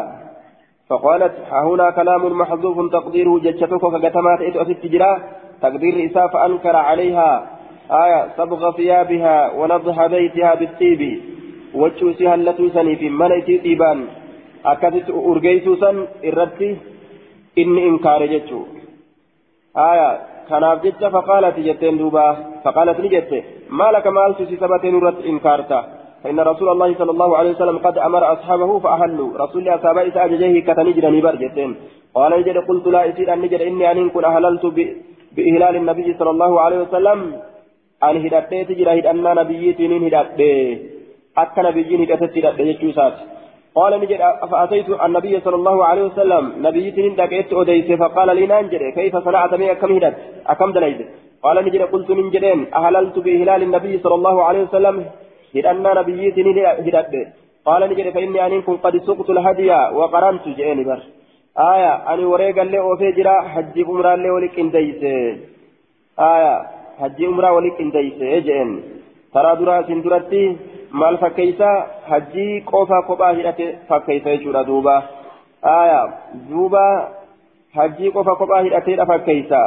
فقالت 0.88 1.32
هنا 1.52 1.90
كلام 1.90 2.38
محذوف 2.38 2.92
تقديره 2.92 3.38
جتشتك 3.38 3.82
كجتمات 3.92 4.40
إتو 4.40 4.62
أسد 4.62 4.86
جراه 4.92 5.18
تقدير 5.62 5.94
إساء 6.06 6.28
فأنكر 6.28 6.76
عليها. 6.76 7.30
آية. 7.90 8.20
صبغ 8.36 8.70
ثيابها 8.76 9.52
ونضح 9.58 10.06
بيتها 10.06 10.54
بالطيب. 10.54 11.02
وجوسها 11.74 12.34
اللتوسني 12.34 12.96
في 12.96 13.10
منيتي 13.10 13.58
طيبان 13.58 13.98
أكدت 14.66 15.10
أرجيتوسا 15.10 15.90
إردتي 16.24 16.93
إني 17.58 17.88
إنكار 17.88 18.26
جتشو 18.32 18.60
آية 19.76 20.10
kanaaf 20.48 20.82
jecha 20.84 21.08
faqaalati 21.10 21.64
jetteen 21.64 21.96
duuba. 21.98 22.24
Faqaalat 22.64 22.98
ni 23.00 23.08
jette. 23.08 23.38
Maalaka 23.78 24.10
maaltu 24.10 24.44
si 24.48 24.56
sabatee 24.60 24.92
nurratti 24.92 25.28
inkaarta? 25.32 25.78
فإن 26.24 26.40
رسول 26.40 26.68
الله 26.68 26.94
صلى 27.00 27.10
الله 27.10 27.36
عليه 27.36 27.50
وسلم 27.50 27.78
قد 27.78 27.98
أمر 27.98 28.32
أصحابه 28.32 28.78
فأهلوا 28.78 29.38
رسول 29.38 29.60
الله 29.60 29.74
أصحابه 29.74 30.08
إساء 30.08 30.26
جيه 30.28 30.60
كتنجر 30.64 31.04
نبر 31.16 31.34
جتين 31.36 31.70
قال 32.14 32.32
نجد 32.40 32.56
قلت 32.68 32.86
لا 32.86 33.00
إسير 33.08 33.28
أن 33.32 33.40
نجد 33.44 33.60
إني 33.60 33.84
أن 33.92 34.08
كن 34.08 34.24
أهللت 34.24 34.64
بإهلال 35.36 35.74
النبي 35.76 36.08
صلى 36.18 36.30
الله 36.30 36.52
عليه 36.64 36.78
وسلم 36.84 37.18
أن 38.08 38.16
هدأتي 38.24 38.64
تجرى 38.68 38.90
هدأنا 38.98 39.30
نبيتين 39.40 39.92
هدأتي 40.06 40.52
أكا 41.42 41.62
نبيين 41.66 42.00
هدأتي 42.02 42.40
هدأتي 42.40 42.62
يجوسات 42.70 43.16
قال 43.74 44.00
نجد 44.00 44.20
فأتيت 44.50 44.88
النبي 45.06 45.40
صلى 45.40 45.54
الله 45.54 45.84
عليه 45.84 46.04
وسلم 46.04 46.52
نبيتين 46.66 47.14
دقيت 47.16 47.52
أديس 47.52 47.92
فقال 47.92 48.36
لي 48.36 48.46
نانجر 48.46 48.90
كيف 48.90 49.16
صنعت 49.16 49.54
بي؟ 49.54 49.72
أكم 49.72 49.92
هدأت 49.96 50.14
أكم 50.46 50.72
دليل؟ 50.72 51.06
قال 51.42 51.56
نجد 51.64 51.82
قلت 51.82 52.10
من 52.10 52.30
جدين 52.30 52.74
أهللت 52.74 53.18
بإهلال 53.18 53.62
النبي 53.62 53.98
صلى 53.98 54.14
الله 54.14 54.36
عليه 54.44 54.62
وسلم 54.62 54.96
هدأنا 55.56 56.00
نبيتين 56.00 56.46
هدأتي 56.86 57.22
قال 57.64 57.80
نجد 57.90 58.06
فإني 58.14 58.46
أن 58.46 58.62
كن 58.62 58.76
قد 58.76 58.94
سقت 59.06 59.30
الهدي 59.30 59.70
وقرنت 59.98 60.44
جئني 60.48 60.84
بر. 60.84 61.00
آية 61.58 61.92
أنا 62.14 62.26
وريق 62.26 62.60
اللي 62.60 62.78
أوفي 62.78 63.12
جرا 63.12 63.40
حجي 63.52 63.82
عمرة 63.88 64.14
اللي 64.14 64.30
ولك 64.30 64.58
إنديس 64.58 65.02
آية 66.18 66.54
حجي 67.00 67.26
عمرة 67.26 67.52
ولك 67.52 67.80
إنديس 67.80 68.14
إجئن 69.34 69.42
ترى 69.42 69.56
درا 69.56 69.82
سندرتي 69.82 70.56
maal 70.94 71.16
fakkeeysa 71.18 71.68
hajjii 72.08 72.60
qofaa 72.70 73.02
kophaa 73.02 73.32
hidhate 73.32 73.78
fakkeeysa 73.88 74.30
jechuudha 74.30 74.64
duuba 74.66 74.92
aya 75.62 76.02
duuba 76.50 76.82
hajjii 77.74 78.10
qofa 78.16 78.34
kophaa 78.42 78.60
hidhateedha 78.66 79.06
fakkeeysa 79.06 79.60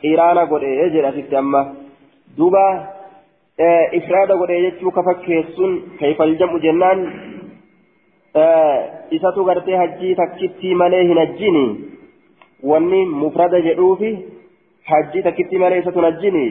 qiraana 0.00 0.44
godhe 0.50 0.90
jedha 0.96 1.12
sitti 1.12 1.36
amma 1.36 1.62
duuba 2.38 2.64
ifraada 4.00 4.36
godhe 4.42 4.60
jechuu 4.66 4.90
ka 4.90 5.02
fakkeessun 5.08 5.72
kayfal 6.00 6.36
jam'u 6.42 6.60
jennaan 6.66 7.06
isatu 9.10 9.44
gartee 9.44 9.76
hajjii 9.76 10.14
takkittii 10.20 10.74
malee 10.74 11.02
hin 11.04 11.18
hajjini 11.18 11.64
wanni 12.72 13.04
mufrada 13.22 13.60
jedhuufi 13.70 14.12
hajjii 14.92 15.22
takkittii 15.22 15.58
malee 15.58 15.78
isatu 15.78 15.98
hin 16.04 16.10
hajjini 16.10 16.46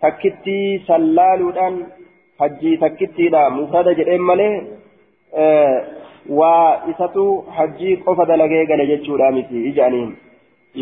takkittii 0.00 0.78
sallaaluudhaan 0.86 2.01
hajjii 2.42 2.76
takkittiidha 2.84 3.42
mufrada 3.56 3.94
jedheen 4.00 4.28
malee 4.30 4.54
waa 6.40 6.68
isatu 6.92 7.24
hajjii 7.56 7.96
qofa 8.06 8.28
dalagee 8.30 8.62
gale 8.70 8.86
jechuudha 8.92 9.32
miti 9.38 9.64
ija'aniin 9.72 10.12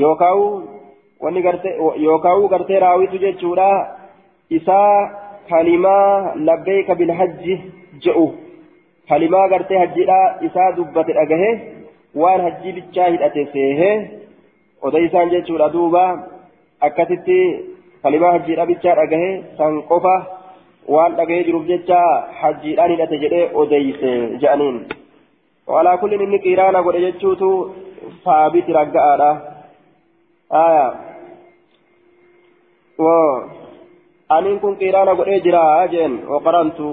yookaan 0.03 0.45
wanni 1.25 1.43
gartee 1.49 1.75
yookaan 2.07 2.47
gartee 2.55 2.85
raawitu 2.87 3.25
jechuudha 3.25 3.71
isaa 4.59 4.95
kalimaa 5.51 6.35
labbeeka 6.49 6.95
bilhajji 6.95 7.55
je'u. 8.05 8.27
kalimaa 9.09 9.49
gartee 9.53 9.79
hajjiidha 9.83 10.19
isaa 10.49 10.73
dubbate 10.77 11.13
dhagahe 11.19 11.51
waan 12.23 12.41
hajjii 12.47 12.73
bichaa 12.77 13.09
hidhate 13.15 13.47
seehe 13.55 13.89
odeysaan 14.89 15.33
jechuudha 15.35 15.69
duuba 15.77 16.05
akkasitti 16.89 17.39
kalimaa 18.03 18.31
hajjiidha 18.37 18.67
bichaa 18.71 18.95
dhagahe 19.01 19.31
san 19.59 19.81
qofa 19.91 20.15
waan 20.95 21.17
dhagahee 21.19 21.47
jiruuf 21.49 21.67
jecha 21.73 22.01
hajjiidhaan 22.41 22.95
hidhate 22.95 23.23
jedhee 23.25 23.45
odeyse 23.63 24.13
jedhaniin 24.43 24.79
walaa 25.75 25.97
kullin 26.03 26.25
inni 26.27 26.45
qiraana 26.47 26.85
godhe 26.87 27.05
jechuutu 27.07 27.51
saabiti 28.25 28.79
ragga'aadha 28.79 29.31
aya 30.63 30.87
aniin 34.39 34.59
kun 34.65 34.81
qiraana 34.83 35.19
godhee 35.21 35.45
jira 35.47 35.63
jeen 35.95 36.17
waqarantu 36.33 36.89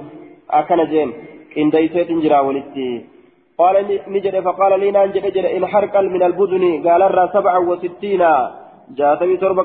akkana 0.60 0.92
jeen 0.94 1.18
قنديسات 1.58 2.10
جرا 2.24 2.40
ولتي 2.48 2.90
قال 3.60 3.76
نجد 4.14 4.36
فقال 4.48 4.80
لي 4.80 4.92
نان 4.92 5.12
جد 5.16 5.26
جد 5.36 5.46
إن 5.46 5.64
حرقل 5.72 6.06
من 6.16 6.24
البدن 6.24 6.64
قال 6.88 7.02
الرا 7.10 7.26
سبعة 7.36 7.60
وستين 7.70 8.24
جاتمي 8.98 9.38
تربة 9.38 9.64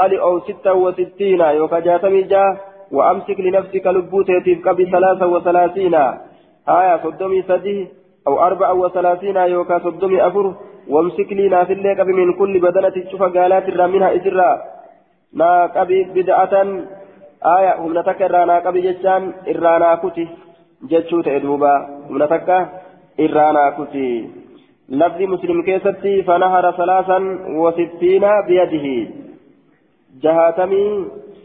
قلي 0.00 0.16
أو 0.26 0.40
ستة 0.40 0.72
وستين 0.84 1.40
يوكا 1.40 1.78
جاتمي 1.86 2.22
جا 2.32 2.44
وأمسك 2.92 3.40
لنفسك 3.40 3.86
لبوتيتيف 3.86 4.68
قبل 4.68 4.90
ثلاثة 4.90 5.26
وثلاثين. 5.26 5.94
آية 6.68 6.96
صدمي 7.04 7.42
سدي 7.42 7.88
أو 8.26 8.34
أربعة 8.46 8.74
وثلاثين 8.74 9.36
يوكا 9.36 9.78
صدمي 9.78 10.26
أفر. 10.26 10.54
وامسك 10.88 11.32
لي 11.32 11.48
نافل 11.48 11.86
قبل 12.00 12.12
من 12.12 12.32
كل 12.32 12.60
بدنة 12.60 12.88
تشوف 12.88 13.22
قالات 13.22 13.66
منها 13.68 14.16
إسرا. 14.16 14.50
نا 15.34 15.66
قبل 15.66 16.04
بدعة. 16.14 16.54
آية 17.56 17.72
هم 17.80 17.98
نتكرر 17.98 18.44
نا 18.44 18.58
قبل 18.58 18.82
جتان 18.82 19.32
إرانا 19.48 19.94
كتي 20.02 20.28
جتشو 20.90 21.20
تأدوبا 21.20 21.74
هم 22.10 22.22
نتكرر 22.22 22.68
إرانا 23.20 23.64
كتي 23.78 24.10
لفظ 24.88 25.20
مسلم 25.22 25.62
كيستي 25.62 26.22
فنهر 26.22 26.64
ثلاثا 26.72 27.18
وستين 27.62 28.24
بيده. 28.48 28.86
جهاتمي 30.22 30.84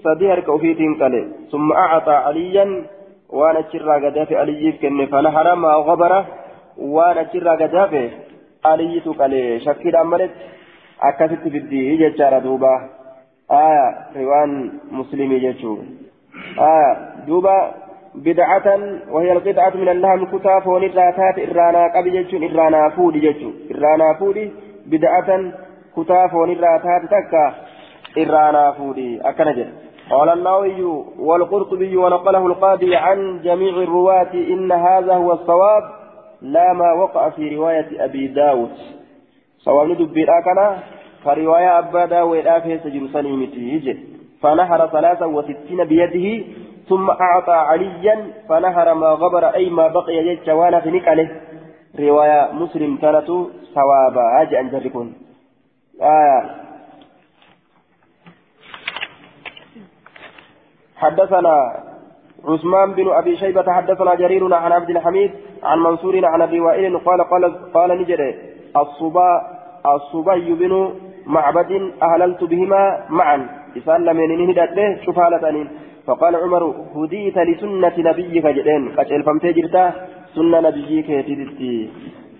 sadii 0.07 0.31
harka 0.33 0.55
ofiitiin 0.57 0.97
qale 1.01 1.21
summa 1.53 1.77
acaxaa 1.83 2.25
aliyyan 2.31 2.73
waan 3.39 3.61
achirraa 3.61 3.99
gadaafe 4.05 4.41
aliyyiif 4.43 4.81
kenne 4.83 5.07
fanahara 5.13 5.55
maa 5.63 5.77
gabara 5.89 6.19
waan 6.97 7.21
achirraa 7.23 7.57
gadaafe 7.63 8.03
aliyyitu 8.73 9.13
qale 9.21 9.41
shakkiidhaan 9.65 10.11
maletti 10.13 10.51
akkasitti 11.09 11.55
fiddii 11.55 11.97
jechaadha 12.03 12.43
duuba 12.49 12.75
aya 13.61 13.87
riwaan 14.19 14.53
muslimii 14.99 15.41
jechuu 15.47 15.79
aya 16.69 16.93
duuba 17.27 17.57
بدعة 18.15 18.67
وهي 19.11 19.31
القطعة 19.31 19.73
من 19.75 19.89
اللحم 19.89 20.25
كتا 20.25 20.59
فون 20.59 20.83
الراتات 20.83 21.39
إرانا 21.39 21.87
قبي 21.95 22.09
جتشون 22.15 22.43
إرانا 22.43 22.89
فودي 22.89 23.19
جتشو 23.19 23.51
إرانا 23.71 24.13
فودي 24.19 24.51
بدعة 24.85 25.29
كتا 25.97 26.27
فون 26.27 26.49
الراتات 26.51 27.01
تكا 27.11 27.45
إرانا 28.17 28.71
فودي 28.71 29.21
أكنجل 29.29 29.69
قال 30.11 30.29
النووي 30.29 30.83
والقرطبي 31.19 31.97
ونقله 31.97 32.47
القاضي 32.47 32.95
عن 32.95 33.41
جميع 33.43 33.69
الرواة 33.69 34.33
إن 34.33 34.71
هذا 34.71 35.13
هو 35.13 35.33
الصواب 35.33 35.83
لا 36.41 36.73
ما 36.73 36.93
وقع 36.93 37.29
في 37.29 37.55
رواية 37.55 38.05
أبي 38.05 38.27
داود. 38.27 38.69
صواب 39.57 39.87
ندبي 39.87 40.23
الآكنا 40.23 40.79
فرواية 41.23 41.79
أبا 41.79 42.05
داود 42.05 42.47
آفة 42.47 42.77
سجل 42.77 43.09
سليمته 43.13 43.97
فنهر 44.41 44.87
ثلاثة 44.87 45.27
وستين 45.27 45.83
بيده 45.83 46.45
ثم 46.89 47.09
أعطى 47.09 47.51
عليا 47.51 48.27
فنهر 48.49 48.93
ما 48.93 49.07
غبر 49.07 49.45
أي 49.45 49.69
ما 49.69 49.87
بقي 49.87 50.13
يجت 50.13 50.49
وأنا 50.49 50.79
في 50.79 50.91
نكاله. 50.91 51.29
رواية 51.99 52.51
مسلم 52.53 52.97
كانت 52.97 53.27
صوابا 53.73 54.41
أجي 54.41 54.59
أن 54.59 54.69
جركون 54.69 55.13
آه 56.01 56.64
حدثنا 60.97 61.55
عثمان 62.45 62.91
بن 62.93 63.07
أبي 63.11 63.37
شيبة 63.37 63.71
حدثنا 63.73 64.15
جرير 64.15 64.53
عن 64.53 64.71
عبد 64.71 64.89
الحميد 64.89 65.31
عن 65.63 65.79
منصور 65.79 66.25
عن 66.25 66.41
أبي 66.41 66.59
وائل 66.59 66.97
قال 66.97 67.21
قال 67.21 67.71
قال 67.73 68.01
نجري 68.01 68.35
الصبا 68.77 69.41
الصبي 69.85 70.53
بن 70.53 70.93
معبد 71.25 71.91
أهللت 72.03 72.43
بهما 72.43 73.05
معا. 73.09 73.47
إسان 73.77 74.05
لم 74.05 74.19
ينهدت 74.19 75.01
شفالة 75.05 75.67
فقال 76.07 76.35
عمر 76.35 76.63
هديت 76.95 77.37
لسنة 77.37 77.93
نبيك 77.97 78.45
جدين 78.45 78.95
قتل 78.97 79.23
فمتي 79.23 79.69
سنة 80.35 80.59
نبيك 80.59 81.09
يتدتي 81.09 81.89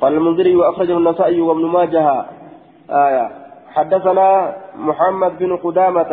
قال 0.02 0.14
المنذري 0.14 0.56
وأخرجه 0.56 0.98
النسائي 0.98 1.42
وابن 1.42 1.66
ماجه. 1.66 2.26
آية. 2.90 3.30
حدثنا 3.76 4.56
محمد 4.78 5.40
بن 5.40 5.56
قدامة 5.56 6.12